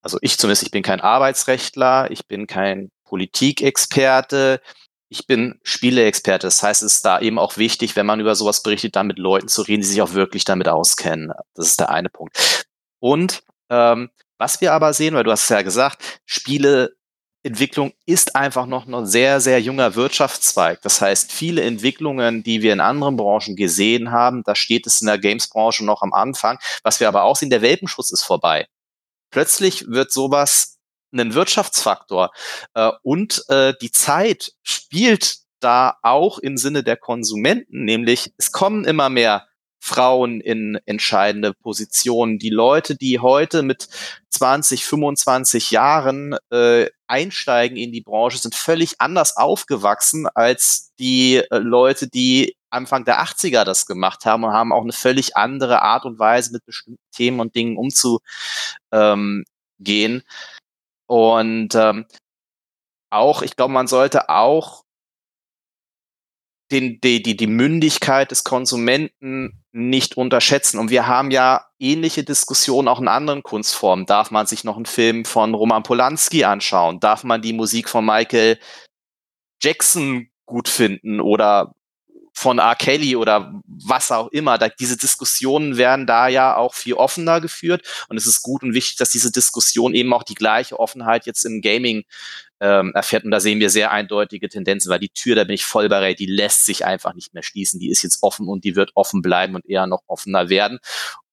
also 0.03 0.17
ich 0.21 0.37
zumindest, 0.37 0.63
ich 0.63 0.71
bin 0.71 0.83
kein 0.83 1.01
Arbeitsrechtler, 1.01 2.11
ich 2.11 2.27
bin 2.27 2.45
kein 2.45 2.91
Politikexperte, 3.05 4.61
ich 5.09 5.27
bin 5.27 5.59
Spieleexperte. 5.63 6.47
Das 6.47 6.61
heißt, 6.61 6.83
es 6.83 6.95
ist 6.95 7.05
da 7.05 7.19
eben 7.19 7.39
auch 7.39 7.57
wichtig, 7.57 7.95
wenn 7.95 8.05
man 8.05 8.19
über 8.19 8.35
sowas 8.35 8.63
berichtet, 8.63 8.95
dann 8.95 9.07
mit 9.07 9.17
Leuten 9.17 9.47
zu 9.47 9.61
reden, 9.61 9.81
die 9.81 9.87
sich 9.87 10.01
auch 10.01 10.13
wirklich 10.13 10.43
damit 10.43 10.67
auskennen. 10.67 11.31
Das 11.55 11.67
ist 11.67 11.79
der 11.79 11.89
eine 11.89 12.09
Punkt. 12.09 12.65
Und 12.99 13.43
ähm, 13.69 14.09
was 14.37 14.59
wir 14.59 14.73
aber 14.73 14.93
sehen, 14.93 15.15
weil 15.15 15.23
du 15.23 15.31
hast 15.31 15.43
es 15.43 15.49
ja 15.49 15.61
gesagt, 15.61 16.21
Spieleentwicklung 16.25 17.93
ist 18.05 18.35
einfach 18.35 18.65
noch 18.65 18.87
ein 18.87 19.05
sehr, 19.05 19.39
sehr 19.39 19.61
junger 19.61 19.95
Wirtschaftszweig. 19.95 20.81
Das 20.81 20.99
heißt, 20.99 21.31
viele 21.31 21.61
Entwicklungen, 21.61 22.43
die 22.43 22.61
wir 22.61 22.73
in 22.73 22.81
anderen 22.81 23.15
Branchen 23.15 23.55
gesehen 23.55 24.11
haben, 24.11 24.43
da 24.43 24.55
steht 24.55 24.85
es 24.85 24.99
in 24.99 25.07
der 25.07 25.17
Games-Branche 25.17 25.85
noch 25.85 26.01
am 26.01 26.11
Anfang. 26.11 26.57
Was 26.83 26.99
wir 26.99 27.07
aber 27.07 27.23
auch 27.23 27.37
sehen, 27.37 27.51
der 27.51 27.61
Welpenschutz 27.61 28.11
ist 28.11 28.23
vorbei. 28.23 28.67
Plötzlich 29.33 29.87
wird 29.87 30.11
sowas 30.11 30.77
ein 31.11 31.33
Wirtschaftsfaktor. 31.33 32.31
Äh, 32.75 32.91
und 33.01 33.43
äh, 33.49 33.73
die 33.81 33.91
Zeit 33.91 34.53
spielt 34.61 35.37
da 35.59 35.97
auch 36.03 36.37
im 36.37 36.55
Sinne 36.55 36.83
der 36.83 36.97
Konsumenten, 36.97 37.83
nämlich 37.83 38.31
es 38.37 38.51
kommen 38.51 38.85
immer 38.85 39.09
mehr 39.09 39.47
Frauen 39.83 40.39
in 40.39 40.79
entscheidende 40.85 41.53
Positionen. 41.53 42.39
Die 42.39 42.49
Leute, 42.49 42.95
die 42.95 43.19
heute 43.19 43.63
mit 43.63 43.89
20, 44.29 44.85
25 44.85 45.71
Jahren 45.71 46.37
äh, 46.51 46.89
einsteigen 47.05 47.75
in 47.75 47.91
die 47.91 47.99
Branche, 47.99 48.37
sind 48.37 48.55
völlig 48.55 49.01
anders 49.01 49.35
aufgewachsen 49.35 50.25
als 50.33 50.93
die 50.99 51.35
äh, 51.35 51.57
Leute, 51.57 52.07
die 52.07 52.55
Anfang 52.69 53.03
der 53.03 53.21
80er 53.21 53.65
das 53.65 53.85
gemacht 53.85 54.25
haben 54.25 54.45
und 54.45 54.53
haben 54.53 54.71
auch 54.71 54.83
eine 54.83 54.93
völlig 54.93 55.35
andere 55.35 55.81
Art 55.81 56.05
und 56.05 56.17
Weise 56.17 56.53
mit 56.53 56.65
bestimmten 56.65 57.03
Themen 57.11 57.41
und 57.41 57.53
Dingen 57.53 57.75
umzugehen. 57.75 58.21
Ähm, 58.93 59.43
und 61.07 61.75
ähm, 61.75 62.05
auch, 63.09 63.41
ich 63.41 63.57
glaube, 63.57 63.73
man 63.73 63.87
sollte 63.87 64.29
auch 64.29 64.85
den, 66.71 67.01
die, 67.01 67.21
die, 67.21 67.35
die 67.35 67.47
Mündigkeit 67.47 68.31
des 68.31 68.45
Konsumenten 68.45 69.62
nicht 69.73 70.17
unterschätzen. 70.17 70.77
Und 70.77 70.91
wir 70.91 71.07
haben 71.07 71.31
ja 71.31 71.65
ähnliche 71.79 72.23
Diskussionen 72.23 72.87
auch 72.87 73.01
in 73.01 73.07
anderen 73.07 73.41
Kunstformen. 73.43 74.05
Darf 74.05 74.31
man 74.31 74.45
sich 74.45 74.63
noch 74.63 74.75
einen 74.75 74.85
Film 74.85 75.25
von 75.25 75.53
Roman 75.55 75.83
Polanski 75.83 76.43
anschauen? 76.45 76.99
Darf 76.99 77.23
man 77.23 77.41
die 77.41 77.53
Musik 77.53 77.89
von 77.89 78.05
Michael 78.05 78.59
Jackson 79.61 80.29
gut 80.45 80.69
finden 80.69 81.19
oder 81.19 81.73
von 82.35 82.59
R. 82.59 82.75
Kelly 82.75 83.15
oder 83.15 83.61
was 83.65 84.11
auch 84.11 84.27
immer. 84.29 84.57
Da, 84.57 84.69
diese 84.69 84.97
Diskussionen 84.97 85.77
werden 85.77 86.07
da 86.07 86.27
ja 86.27 86.55
auch 86.55 86.73
viel 86.73 86.93
offener 86.95 87.41
geführt 87.41 88.05
und 88.09 88.17
es 88.17 88.25
ist 88.25 88.41
gut 88.41 88.63
und 88.63 88.73
wichtig, 88.73 88.97
dass 88.97 89.11
diese 89.11 89.31
Diskussion 89.31 89.93
eben 89.93 90.13
auch 90.13 90.23
die 90.23 90.35
gleiche 90.35 90.79
Offenheit 90.79 91.25
jetzt 91.25 91.45
im 91.45 91.61
Gaming 91.61 92.03
ähm, 92.63 92.93
erfährt 92.95 93.25
und 93.25 93.31
da 93.31 93.41
sehen 93.41 93.59
wir 93.59 93.69
sehr 93.69 93.91
eindeutige 93.91 94.47
Tendenzen, 94.47 94.89
weil 94.89 94.99
die 94.99 95.09
Tür, 95.09 95.35
da 95.35 95.43
bin 95.43 95.53
ich 95.53 95.65
voll 95.65 95.89
bereit, 95.89 96.19
die 96.19 96.25
lässt 96.25 96.65
sich 96.65 96.85
einfach 96.85 97.13
nicht 97.13 97.33
mehr 97.33 97.43
schließen. 97.43 97.79
Die 97.79 97.89
ist 97.89 98.03
jetzt 98.03 98.23
offen 98.23 98.47
und 98.47 98.63
die 98.63 98.75
wird 98.77 98.91
offen 98.95 99.21
bleiben 99.21 99.55
und 99.55 99.69
eher 99.69 99.85
noch 99.85 100.01
offener 100.07 100.49
werden 100.49 100.79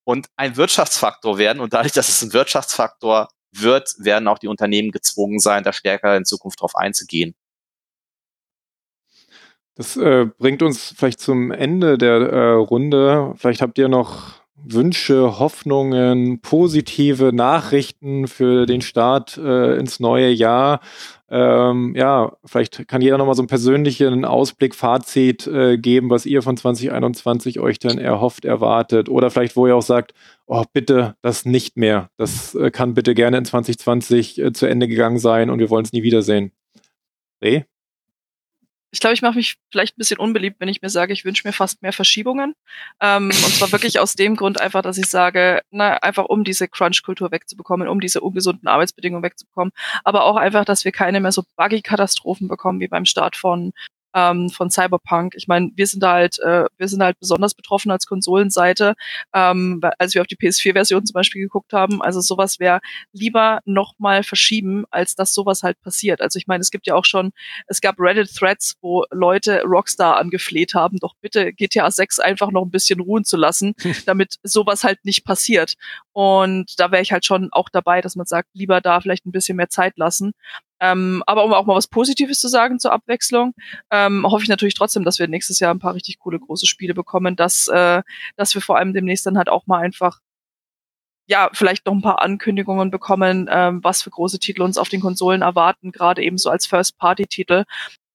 und 0.03 0.27
ein 0.35 0.57
Wirtschaftsfaktor 0.57 1.37
werden 1.37 1.61
und 1.61 1.73
dadurch, 1.73 1.93
dass 1.93 2.09
es 2.09 2.21
ein 2.21 2.33
Wirtschaftsfaktor 2.33 3.29
wird, 3.53 3.95
werden 3.97 4.27
auch 4.27 4.39
die 4.39 4.47
Unternehmen 4.47 4.91
gezwungen 4.91 5.39
sein, 5.39 5.63
da 5.63 5.73
stärker 5.73 6.15
in 6.17 6.25
Zukunft 6.25 6.61
drauf 6.61 6.75
einzugehen. 6.75 7.33
Das 9.75 9.95
äh, 9.95 10.25
bringt 10.37 10.63
uns 10.63 10.93
vielleicht 10.97 11.21
zum 11.21 11.51
Ende 11.51 11.97
der 11.97 12.15
äh, 12.15 12.51
Runde. 12.51 13.33
Vielleicht 13.37 13.61
habt 13.61 13.77
ihr 13.77 13.87
noch 13.87 14.41
Wünsche, 14.63 15.39
Hoffnungen, 15.39 16.41
positive 16.41 17.33
Nachrichten 17.33 18.27
für 18.27 18.65
den 18.65 18.81
Start 18.81 19.37
äh, 19.37 19.77
ins 19.77 19.99
neue 19.99 20.29
Jahr. 20.29 20.81
Ähm, 21.33 21.95
ja, 21.95 22.35
vielleicht 22.43 22.89
kann 22.89 23.01
jeder 23.01 23.17
nochmal 23.17 23.35
so 23.35 23.41
einen 23.41 23.47
persönlichen 23.47 24.25
Ausblick, 24.25 24.75
Fazit 24.75 25.47
äh, 25.47 25.77
geben, 25.77 26.09
was 26.09 26.25
ihr 26.25 26.41
von 26.41 26.57
2021 26.57 27.61
euch 27.61 27.79
denn 27.79 27.97
erhofft, 27.99 28.43
erwartet. 28.43 29.07
Oder 29.07 29.31
vielleicht, 29.31 29.55
wo 29.55 29.65
ihr 29.65 29.77
auch 29.77 29.81
sagt, 29.81 30.13
oh, 30.45 30.63
bitte 30.73 31.15
das 31.21 31.45
nicht 31.45 31.77
mehr. 31.77 32.09
Das 32.17 32.53
äh, 32.55 32.69
kann 32.69 32.93
bitte 32.93 33.15
gerne 33.15 33.37
in 33.37 33.45
2020 33.45 34.39
äh, 34.41 34.51
zu 34.51 34.65
Ende 34.65 34.89
gegangen 34.89 35.19
sein 35.19 35.49
und 35.49 35.59
wir 35.59 35.69
wollen 35.69 35.85
es 35.85 35.93
nie 35.93 36.03
wiedersehen. 36.03 36.51
Reh? 37.41 37.63
Ich 38.91 38.99
glaube, 38.99 39.13
ich 39.13 39.21
mache 39.21 39.35
mich 39.35 39.57
vielleicht 39.71 39.95
ein 39.95 39.99
bisschen 39.99 40.19
unbeliebt, 40.19 40.59
wenn 40.59 40.67
ich 40.67 40.81
mir 40.81 40.89
sage, 40.89 41.13
ich 41.13 41.23
wünsche 41.23 41.47
mir 41.47 41.53
fast 41.53 41.81
mehr 41.81 41.93
Verschiebungen. 41.93 42.55
Ähm, 42.99 43.25
und 43.25 43.55
zwar 43.55 43.71
wirklich 43.71 43.99
aus 43.99 44.15
dem 44.15 44.35
Grund 44.35 44.59
einfach, 44.59 44.81
dass 44.81 44.97
ich 44.97 45.07
sage, 45.07 45.61
na, 45.71 45.93
einfach 45.97 46.25
um 46.25 46.43
diese 46.43 46.67
Crunch-Kultur 46.67 47.31
wegzubekommen, 47.31 47.87
um 47.87 48.01
diese 48.01 48.19
ungesunden 48.21 48.67
Arbeitsbedingungen 48.67 49.23
wegzubekommen, 49.23 49.71
aber 50.03 50.25
auch 50.25 50.35
einfach, 50.35 50.65
dass 50.65 50.83
wir 50.83 50.91
keine 50.91 51.21
mehr 51.21 51.31
so 51.31 51.43
Buggy-Katastrophen 51.55 52.49
bekommen 52.49 52.81
wie 52.81 52.89
beim 52.89 53.05
Start 53.05 53.37
von 53.37 53.71
ähm, 54.13 54.49
von 54.49 54.69
Cyberpunk. 54.69 55.33
Ich 55.35 55.47
meine, 55.47 55.71
wir 55.75 55.87
sind 55.87 56.01
da 56.03 56.13
halt, 56.13 56.39
äh, 56.39 56.65
wir 56.77 56.87
sind 56.87 57.01
halt 57.01 57.19
besonders 57.19 57.53
betroffen 57.53 57.91
als 57.91 58.05
Konsolenseite, 58.05 58.95
ähm, 59.33 59.81
als 59.97 60.13
wir 60.13 60.21
auf 60.21 60.27
die 60.27 60.35
PS4-Version 60.35 61.05
zum 61.05 61.13
Beispiel 61.13 61.41
geguckt 61.41 61.73
haben. 61.73 62.01
Also 62.01 62.21
sowas 62.21 62.59
wäre 62.59 62.81
lieber 63.11 63.59
nochmal 63.65 64.23
verschieben, 64.23 64.85
als 64.91 65.15
dass 65.15 65.33
sowas 65.33 65.63
halt 65.63 65.79
passiert. 65.81 66.21
Also 66.21 66.37
ich 66.37 66.47
meine, 66.47 66.61
es 66.61 66.71
gibt 66.71 66.87
ja 66.87 66.95
auch 66.95 67.05
schon, 67.05 67.31
es 67.67 67.81
gab 67.81 67.95
Reddit-Threads, 67.99 68.75
wo 68.81 69.05
Leute 69.11 69.63
Rockstar 69.63 70.17
angefleht 70.17 70.73
haben, 70.73 70.97
doch 70.97 71.15
bitte 71.21 71.53
GTA 71.53 71.89
6 71.91 72.19
einfach 72.19 72.51
noch 72.51 72.63
ein 72.63 72.71
bisschen 72.71 72.99
ruhen 72.99 73.23
zu 73.23 73.37
lassen, 73.37 73.73
damit 74.05 74.35
sowas 74.43 74.83
halt 74.83 75.03
nicht 75.05 75.25
passiert. 75.25 75.75
Und 76.13 76.79
da 76.79 76.91
wäre 76.91 77.01
ich 77.01 77.11
halt 77.11 77.25
schon 77.25 77.49
auch 77.51 77.69
dabei, 77.69 78.01
dass 78.01 78.15
man 78.15 78.25
sagt, 78.25 78.49
lieber 78.53 78.81
da 78.81 78.99
vielleicht 79.01 79.25
ein 79.25 79.31
bisschen 79.31 79.57
mehr 79.57 79.69
Zeit 79.69 79.97
lassen. 79.97 80.33
Ähm, 80.81 81.23
aber 81.27 81.45
um 81.45 81.53
auch 81.53 81.65
mal 81.65 81.75
was 81.75 81.87
Positives 81.87 82.41
zu 82.41 82.47
sagen 82.47 82.79
zur 82.79 82.91
Abwechslung, 82.91 83.53
ähm, 83.91 84.25
hoffe 84.29 84.43
ich 84.43 84.49
natürlich 84.49 84.73
trotzdem, 84.73 85.05
dass 85.05 85.19
wir 85.19 85.27
nächstes 85.27 85.59
Jahr 85.59 85.73
ein 85.73 85.79
paar 85.79 85.93
richtig 85.93 86.19
coole 86.19 86.39
große 86.39 86.65
Spiele 86.65 86.93
bekommen, 86.93 87.35
dass, 87.35 87.67
äh, 87.67 88.01
dass 88.35 88.55
wir 88.55 88.61
vor 88.61 88.77
allem 88.77 88.93
demnächst 88.93 89.25
dann 89.25 89.37
halt 89.37 89.47
auch 89.47 89.67
mal 89.67 89.79
einfach 89.79 90.19
ja, 91.27 91.49
vielleicht 91.53 91.85
noch 91.85 91.93
ein 91.93 92.01
paar 92.01 92.21
Ankündigungen 92.21 92.91
bekommen, 92.91 93.47
ähm, 93.49 93.83
was 93.83 94.01
für 94.03 94.09
große 94.09 94.39
Titel 94.39 94.61
uns 94.63 94.77
auf 94.77 94.89
den 94.89 95.01
Konsolen 95.01 95.41
erwarten, 95.41 95.91
gerade 95.91 96.23
eben 96.23 96.37
so 96.37 96.49
als 96.49 96.65
First-Party-Titel. 96.65 97.63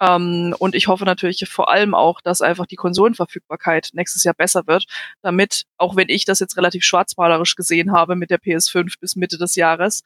Ähm, 0.01 0.55
und 0.59 0.75
ich 0.75 0.89
hoffe 0.89 1.05
natürlich 1.05 1.49
vor 1.49 1.71
allem 1.71 1.95
auch, 1.95 2.21
dass 2.21 2.43
einfach 2.43 2.67
die 2.67 2.77
Konsolenverfügbarkeit 2.77 3.91
nächstes 3.95 4.25
Jahr 4.25 4.35
besser 4.35 4.67
wird, 4.67 4.85
damit, 5.23 5.65
auch 5.79 5.97
wenn 5.97 6.09
ich 6.11 6.27
das 6.27 6.41
jetzt 6.41 6.57
relativ 6.59 6.85
schwarzmalerisch 6.85 7.55
gesehen 7.55 7.93
habe 7.93 8.17
mit 8.17 8.31
der 8.31 8.39
PS5 8.39 8.95
bis 9.01 9.17
Mitte 9.17 9.39
des 9.39 9.57
Jahres, 9.57 10.03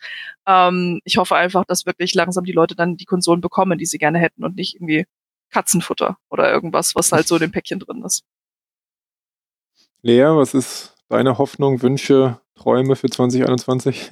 ähm, 0.47 1.01
ich 1.05 1.17
hoffe 1.17 1.35
einfach, 1.35 1.65
dass 1.65 1.87
wirklich 1.87 2.15
langsam 2.15 2.45
die 2.45 2.53
Leute 2.53 2.77
dann 2.77 2.97
die 2.97 3.07
Konsolen 3.07 3.41
bekommen, 3.41 3.79
die 3.79 3.87
sie 3.87 3.99
gerne 3.99 4.19
hätten 4.19 4.45
und 4.45 4.55
nicht 4.57 4.77
irgendwie 4.77 5.07
Katzenfutter 5.51 6.19
oder 6.31 6.51
irgendwas, 6.51 6.95
was 6.95 7.11
halt 7.11 7.27
so 7.27 7.37
in 7.37 7.41
dem 7.41 7.53
Päckchen 7.53 7.81
drin 7.81 8.03
ist. 8.05 8.25
Lea, 10.03 10.27
was 10.37 10.55
ist 10.55 10.97
deine 11.09 11.39
Hoffnung, 11.39 11.83
Wünsche, 11.83 12.41
Träume 12.61 12.97
für 12.97 13.09
2021? 13.09 14.11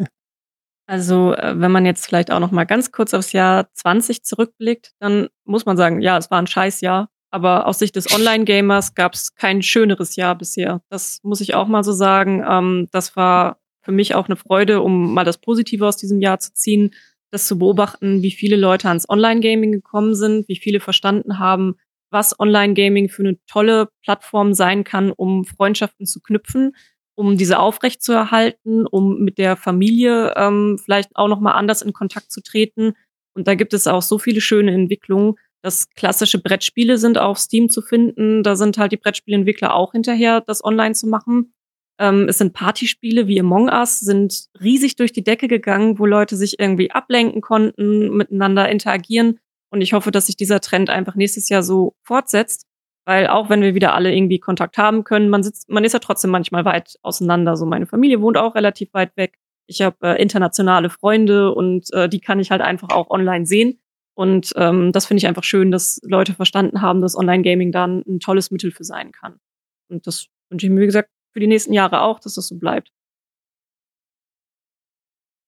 Also, 0.90 1.34
äh, 1.34 1.54
wenn 1.60 1.70
man 1.70 1.84
jetzt 1.84 2.06
vielleicht 2.06 2.30
auch 2.30 2.40
noch 2.40 2.50
mal 2.50 2.64
ganz 2.64 2.92
kurz 2.92 3.12
aufs 3.12 3.32
Jahr 3.32 3.68
20 3.74 4.24
zurückblickt, 4.24 4.92
dann 5.00 5.28
muss 5.44 5.66
man 5.66 5.76
sagen, 5.76 6.00
ja, 6.00 6.16
es 6.16 6.30
war 6.30 6.38
ein 6.38 6.46
Scheißjahr. 6.46 7.10
Aber 7.30 7.66
aus 7.66 7.78
Sicht 7.78 7.94
des 7.94 8.10
Online-Gamers 8.10 8.94
gab 8.94 9.12
es 9.12 9.34
kein 9.34 9.60
schöneres 9.60 10.16
Jahr 10.16 10.34
bisher. 10.34 10.80
Das 10.88 11.20
muss 11.22 11.42
ich 11.42 11.54
auch 11.54 11.68
mal 11.68 11.84
so 11.84 11.92
sagen. 11.92 12.42
Ähm, 12.48 12.88
das 12.90 13.16
war 13.16 13.58
für 13.82 13.92
mich 13.92 14.14
auch 14.14 14.28
eine 14.28 14.36
Freude, 14.36 14.80
um 14.80 15.12
mal 15.12 15.24
das 15.24 15.36
Positive 15.36 15.86
aus 15.86 15.98
diesem 15.98 16.20
Jahr 16.22 16.38
zu 16.38 16.54
ziehen, 16.54 16.94
das 17.30 17.46
zu 17.46 17.58
beobachten, 17.58 18.22
wie 18.22 18.30
viele 18.30 18.56
Leute 18.56 18.88
ans 18.88 19.06
Online-Gaming 19.08 19.72
gekommen 19.72 20.14
sind, 20.14 20.48
wie 20.48 20.56
viele 20.56 20.80
verstanden 20.80 21.38
haben, 21.38 21.76
was 22.10 22.40
Online-Gaming 22.40 23.10
für 23.10 23.24
eine 23.24 23.36
tolle 23.46 23.90
Plattform 24.02 24.54
sein 24.54 24.84
kann, 24.84 25.12
um 25.12 25.44
Freundschaften 25.44 26.06
zu 26.06 26.20
knüpfen, 26.20 26.72
um 27.18 27.36
diese 27.36 27.58
aufrechtzuerhalten, 27.58 28.86
um 28.86 29.18
mit 29.18 29.38
der 29.38 29.56
Familie 29.56 30.34
ähm, 30.36 30.78
vielleicht 30.78 31.16
auch 31.16 31.26
noch 31.26 31.40
mal 31.40 31.54
anders 31.54 31.82
in 31.82 31.92
Kontakt 31.92 32.30
zu 32.30 32.40
treten. 32.40 32.92
Und 33.34 33.48
da 33.48 33.56
gibt 33.56 33.74
es 33.74 33.88
auch 33.88 34.02
so 34.02 34.18
viele 34.18 34.40
schöne 34.40 34.72
Entwicklungen. 34.72 35.34
dass 35.60 35.90
klassische 35.90 36.40
Brettspiele 36.40 36.98
sind 36.98 37.18
auf 37.18 37.36
Steam 37.36 37.68
zu 37.68 37.82
finden. 37.82 38.44
Da 38.44 38.54
sind 38.54 38.78
halt 38.78 38.92
die 38.92 38.96
Brettspielentwickler 38.96 39.74
auch 39.74 39.90
hinterher, 39.90 40.40
das 40.40 40.64
online 40.64 40.94
zu 40.94 41.08
machen. 41.08 41.52
Ähm, 41.98 42.28
es 42.28 42.38
sind 42.38 42.52
Partyspiele 42.52 43.26
wie 43.26 43.40
Among 43.40 43.68
Us, 43.68 43.98
sind 43.98 44.46
riesig 44.60 44.94
durch 44.94 45.12
die 45.12 45.24
Decke 45.24 45.48
gegangen, 45.48 45.98
wo 45.98 46.06
Leute 46.06 46.36
sich 46.36 46.60
irgendwie 46.60 46.92
ablenken 46.92 47.40
konnten, 47.40 48.16
miteinander 48.16 48.68
interagieren. 48.68 49.40
Und 49.72 49.80
ich 49.80 49.92
hoffe, 49.92 50.12
dass 50.12 50.26
sich 50.26 50.36
dieser 50.36 50.60
Trend 50.60 50.88
einfach 50.88 51.16
nächstes 51.16 51.48
Jahr 51.48 51.64
so 51.64 51.96
fortsetzt 52.04 52.67
weil 53.08 53.26
auch 53.26 53.48
wenn 53.48 53.62
wir 53.62 53.74
wieder 53.74 53.94
alle 53.94 54.14
irgendwie 54.14 54.38
Kontakt 54.38 54.76
haben 54.76 55.02
können, 55.02 55.30
man 55.30 55.42
sitzt, 55.42 55.70
man 55.70 55.82
ist 55.82 55.94
ja 55.94 55.98
trotzdem 55.98 56.30
manchmal 56.30 56.66
weit 56.66 56.98
auseinander. 57.00 57.56
So 57.56 57.64
meine 57.64 57.86
Familie 57.86 58.20
wohnt 58.20 58.36
auch 58.36 58.54
relativ 58.54 58.92
weit 58.92 59.16
weg. 59.16 59.38
Ich 59.66 59.80
habe 59.80 59.96
äh, 60.02 60.20
internationale 60.20 60.90
Freunde 60.90 61.54
und 61.54 61.90
äh, 61.94 62.10
die 62.10 62.20
kann 62.20 62.38
ich 62.38 62.50
halt 62.50 62.60
einfach 62.60 62.90
auch 62.90 63.08
online 63.08 63.46
sehen. 63.46 63.80
Und 64.12 64.52
ähm, 64.56 64.92
das 64.92 65.06
finde 65.06 65.20
ich 65.20 65.26
einfach 65.26 65.42
schön, 65.42 65.70
dass 65.70 66.00
Leute 66.02 66.34
verstanden 66.34 66.82
haben, 66.82 67.00
dass 67.00 67.16
Online-Gaming 67.16 67.72
dann 67.72 68.04
ein 68.06 68.20
tolles 68.20 68.50
Mittel 68.50 68.72
für 68.72 68.84
sein 68.84 69.10
kann. 69.10 69.40
Und 69.88 70.06
das 70.06 70.26
wünsche 70.50 70.66
ich 70.66 70.70
mir, 70.70 70.82
wie 70.82 70.86
gesagt, 70.86 71.08
für 71.32 71.40
die 71.40 71.46
nächsten 71.46 71.72
Jahre 71.72 72.02
auch, 72.02 72.20
dass 72.20 72.34
das 72.34 72.48
so 72.48 72.58
bleibt. 72.58 72.92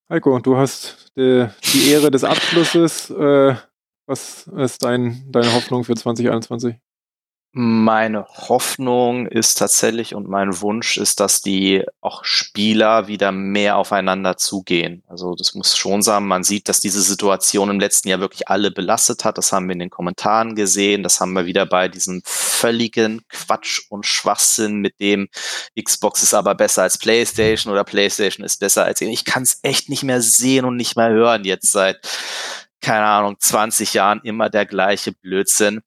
Heiko, 0.08 0.38
du 0.38 0.56
hast 0.56 1.12
die, 1.14 1.46
die 1.74 1.90
Ehre 1.90 2.10
des 2.10 2.24
Abschlusses. 2.24 3.10
Äh, 3.10 3.54
was 4.06 4.46
ist 4.46 4.82
dein, 4.82 5.30
deine 5.30 5.52
Hoffnung 5.52 5.84
für 5.84 5.94
2021? 5.94 6.80
Meine 7.52 8.26
Hoffnung 8.26 9.26
ist 9.26 9.58
tatsächlich 9.58 10.14
und 10.14 10.28
mein 10.28 10.60
Wunsch 10.60 10.96
ist, 10.96 11.18
dass 11.18 11.42
die 11.42 11.84
auch 12.00 12.24
Spieler 12.24 13.08
wieder 13.08 13.32
mehr 13.32 13.76
aufeinander 13.76 14.36
zugehen. 14.36 15.02
Also 15.08 15.34
das 15.34 15.56
muss 15.56 15.76
schon 15.76 16.00
sein. 16.02 16.26
Man 16.26 16.44
sieht, 16.44 16.68
dass 16.68 16.78
diese 16.78 17.02
Situation 17.02 17.68
im 17.68 17.80
letzten 17.80 18.08
Jahr 18.08 18.20
wirklich 18.20 18.46
alle 18.46 18.70
belastet 18.70 19.24
hat. 19.24 19.36
Das 19.36 19.50
haben 19.50 19.66
wir 19.66 19.72
in 19.72 19.80
den 19.80 19.90
Kommentaren 19.90 20.54
gesehen. 20.54 21.02
Das 21.02 21.20
haben 21.20 21.32
wir 21.32 21.44
wieder 21.44 21.66
bei 21.66 21.88
diesem 21.88 22.22
völligen 22.24 23.22
Quatsch 23.28 23.80
und 23.88 24.06
Schwachsinn 24.06 24.76
mit 24.76 25.00
dem 25.00 25.28
Xbox 25.76 26.22
ist 26.22 26.34
aber 26.34 26.54
besser 26.54 26.82
als 26.82 26.98
PlayStation 26.98 27.72
oder 27.72 27.82
PlayStation 27.82 28.44
ist 28.46 28.60
besser 28.60 28.84
als 28.84 29.00
ich 29.00 29.24
kann 29.24 29.42
es 29.42 29.58
echt 29.62 29.88
nicht 29.88 30.02
mehr 30.02 30.20
sehen 30.20 30.66
und 30.66 30.76
nicht 30.76 30.94
mehr 30.94 31.08
hören 31.08 31.44
jetzt 31.44 31.72
seit 31.72 32.06
keine 32.80 33.04
Ahnung 33.06 33.36
20 33.38 33.94
Jahren 33.94 34.20
immer 34.24 34.50
der 34.50 34.66
gleiche 34.66 35.12
Blödsinn. 35.12 35.80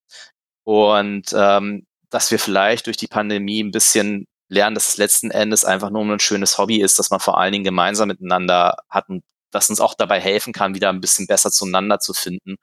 Und 0.63 1.33
ähm, 1.35 1.85
dass 2.09 2.31
wir 2.31 2.39
vielleicht 2.39 2.87
durch 2.87 2.97
die 2.97 3.07
Pandemie 3.07 3.61
ein 3.63 3.71
bisschen 3.71 4.27
lernen, 4.49 4.75
dass 4.75 4.89
es 4.89 4.97
letzten 4.97 5.31
Endes 5.31 5.65
einfach 5.65 5.89
nur 5.89 6.03
ein 6.03 6.19
schönes 6.19 6.57
Hobby 6.57 6.81
ist, 6.81 6.99
dass 6.99 7.09
man 7.09 7.19
vor 7.19 7.37
allen 7.37 7.51
Dingen 7.51 7.63
gemeinsam 7.63 8.07
miteinander 8.07 8.77
hat 8.89 9.09
und 9.09 9.23
das 9.51 9.69
uns 9.69 9.79
auch 9.79 9.93
dabei 9.93 10.19
helfen 10.19 10.53
kann, 10.53 10.75
wieder 10.75 10.89
ein 10.89 11.01
bisschen 11.01 11.27
besser 11.27 11.51
zueinander 11.51 11.99
zu 11.99 12.13
finden 12.13 12.55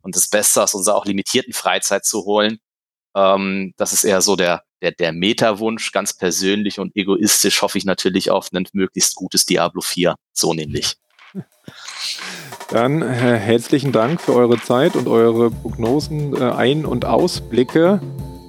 und 0.00 0.16
das 0.16 0.28
Beste 0.28 0.62
aus 0.62 0.74
unserer 0.74 0.96
auch 0.96 1.04
limitierten 1.04 1.52
Freizeit 1.52 2.04
zu 2.04 2.24
holen. 2.24 2.58
Ähm, 3.14 3.72
das 3.76 3.92
ist 3.92 4.04
eher 4.04 4.20
so 4.20 4.36
der, 4.36 4.62
der, 4.82 4.92
der 4.92 5.12
Meta-Wunsch, 5.12 5.92
ganz 5.92 6.14
persönlich 6.16 6.78
und 6.78 6.94
egoistisch 6.96 7.62
hoffe 7.62 7.78
ich 7.78 7.84
natürlich 7.84 8.30
auf 8.30 8.52
ein 8.52 8.66
möglichst 8.72 9.14
gutes 9.14 9.46
Diablo 9.46 9.80
4, 9.80 10.14
so 10.32 10.54
nämlich. 10.54 10.96
Dann 12.70 13.02
äh, 13.02 13.04
herzlichen 13.04 13.92
Dank 13.92 14.20
für 14.20 14.34
eure 14.34 14.58
Zeit 14.58 14.96
und 14.96 15.06
eure 15.08 15.50
Prognosen, 15.50 16.34
äh, 16.34 16.50
Ein- 16.50 16.84
und 16.84 17.04
Ausblicke. 17.04 18.00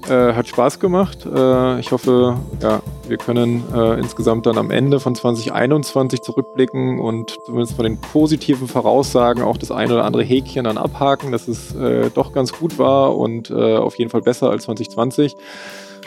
Äh, 0.10 0.34
hat 0.34 0.48
Spaß 0.48 0.80
gemacht. 0.80 1.26
Äh, 1.26 1.80
ich 1.82 1.92
hoffe, 1.92 2.38
ja, 2.62 2.82
wir 3.10 3.18
können 3.18 3.64
äh, 3.76 4.00
insgesamt 4.00 4.46
dann 4.46 4.58
am 4.58 4.72
Ende 4.72 5.02
von 5.02 5.16
2021 5.16 6.22
zurückblicken 6.22 7.00
und 7.00 7.38
zumindest 7.46 7.76
von 7.76 7.84
den 7.84 8.00
positiven 8.00 8.70
Voraussagen 8.70 9.44
auch 9.44 9.58
das 9.58 9.70
ein 9.70 9.92
oder 9.92 10.06
andere 10.06 10.24
Häkchen 10.24 10.64
dann 10.64 10.78
abhaken, 10.78 11.34
dass 11.34 11.50
es 11.50 11.76
äh, 11.76 12.10
doch 12.14 12.32
ganz 12.32 12.54
gut 12.54 12.80
war 12.80 13.18
und 13.18 13.52
auf 13.52 13.98
jeden 13.98 14.10
Fall 14.10 14.22
besser 14.22 14.50
als 14.50 14.64
2020. 14.64 15.36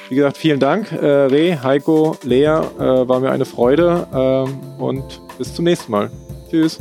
Wie 0.09 0.15
gesagt, 0.15 0.37
vielen 0.37 0.61
Dank, 0.61 0.93
Re, 0.93 1.63
Heiko, 1.63 2.17
Lea. 2.23 2.61
war 2.79 3.21
mir 3.21 3.31
eine 3.31 3.45
Freude 3.45 4.07
ähm, 4.13 4.59
und 4.79 5.21
bis 5.39 5.55
zum 5.55 5.65
nächsten 5.65 5.93
Mal. 5.93 6.11
Tschüss. 6.51 6.81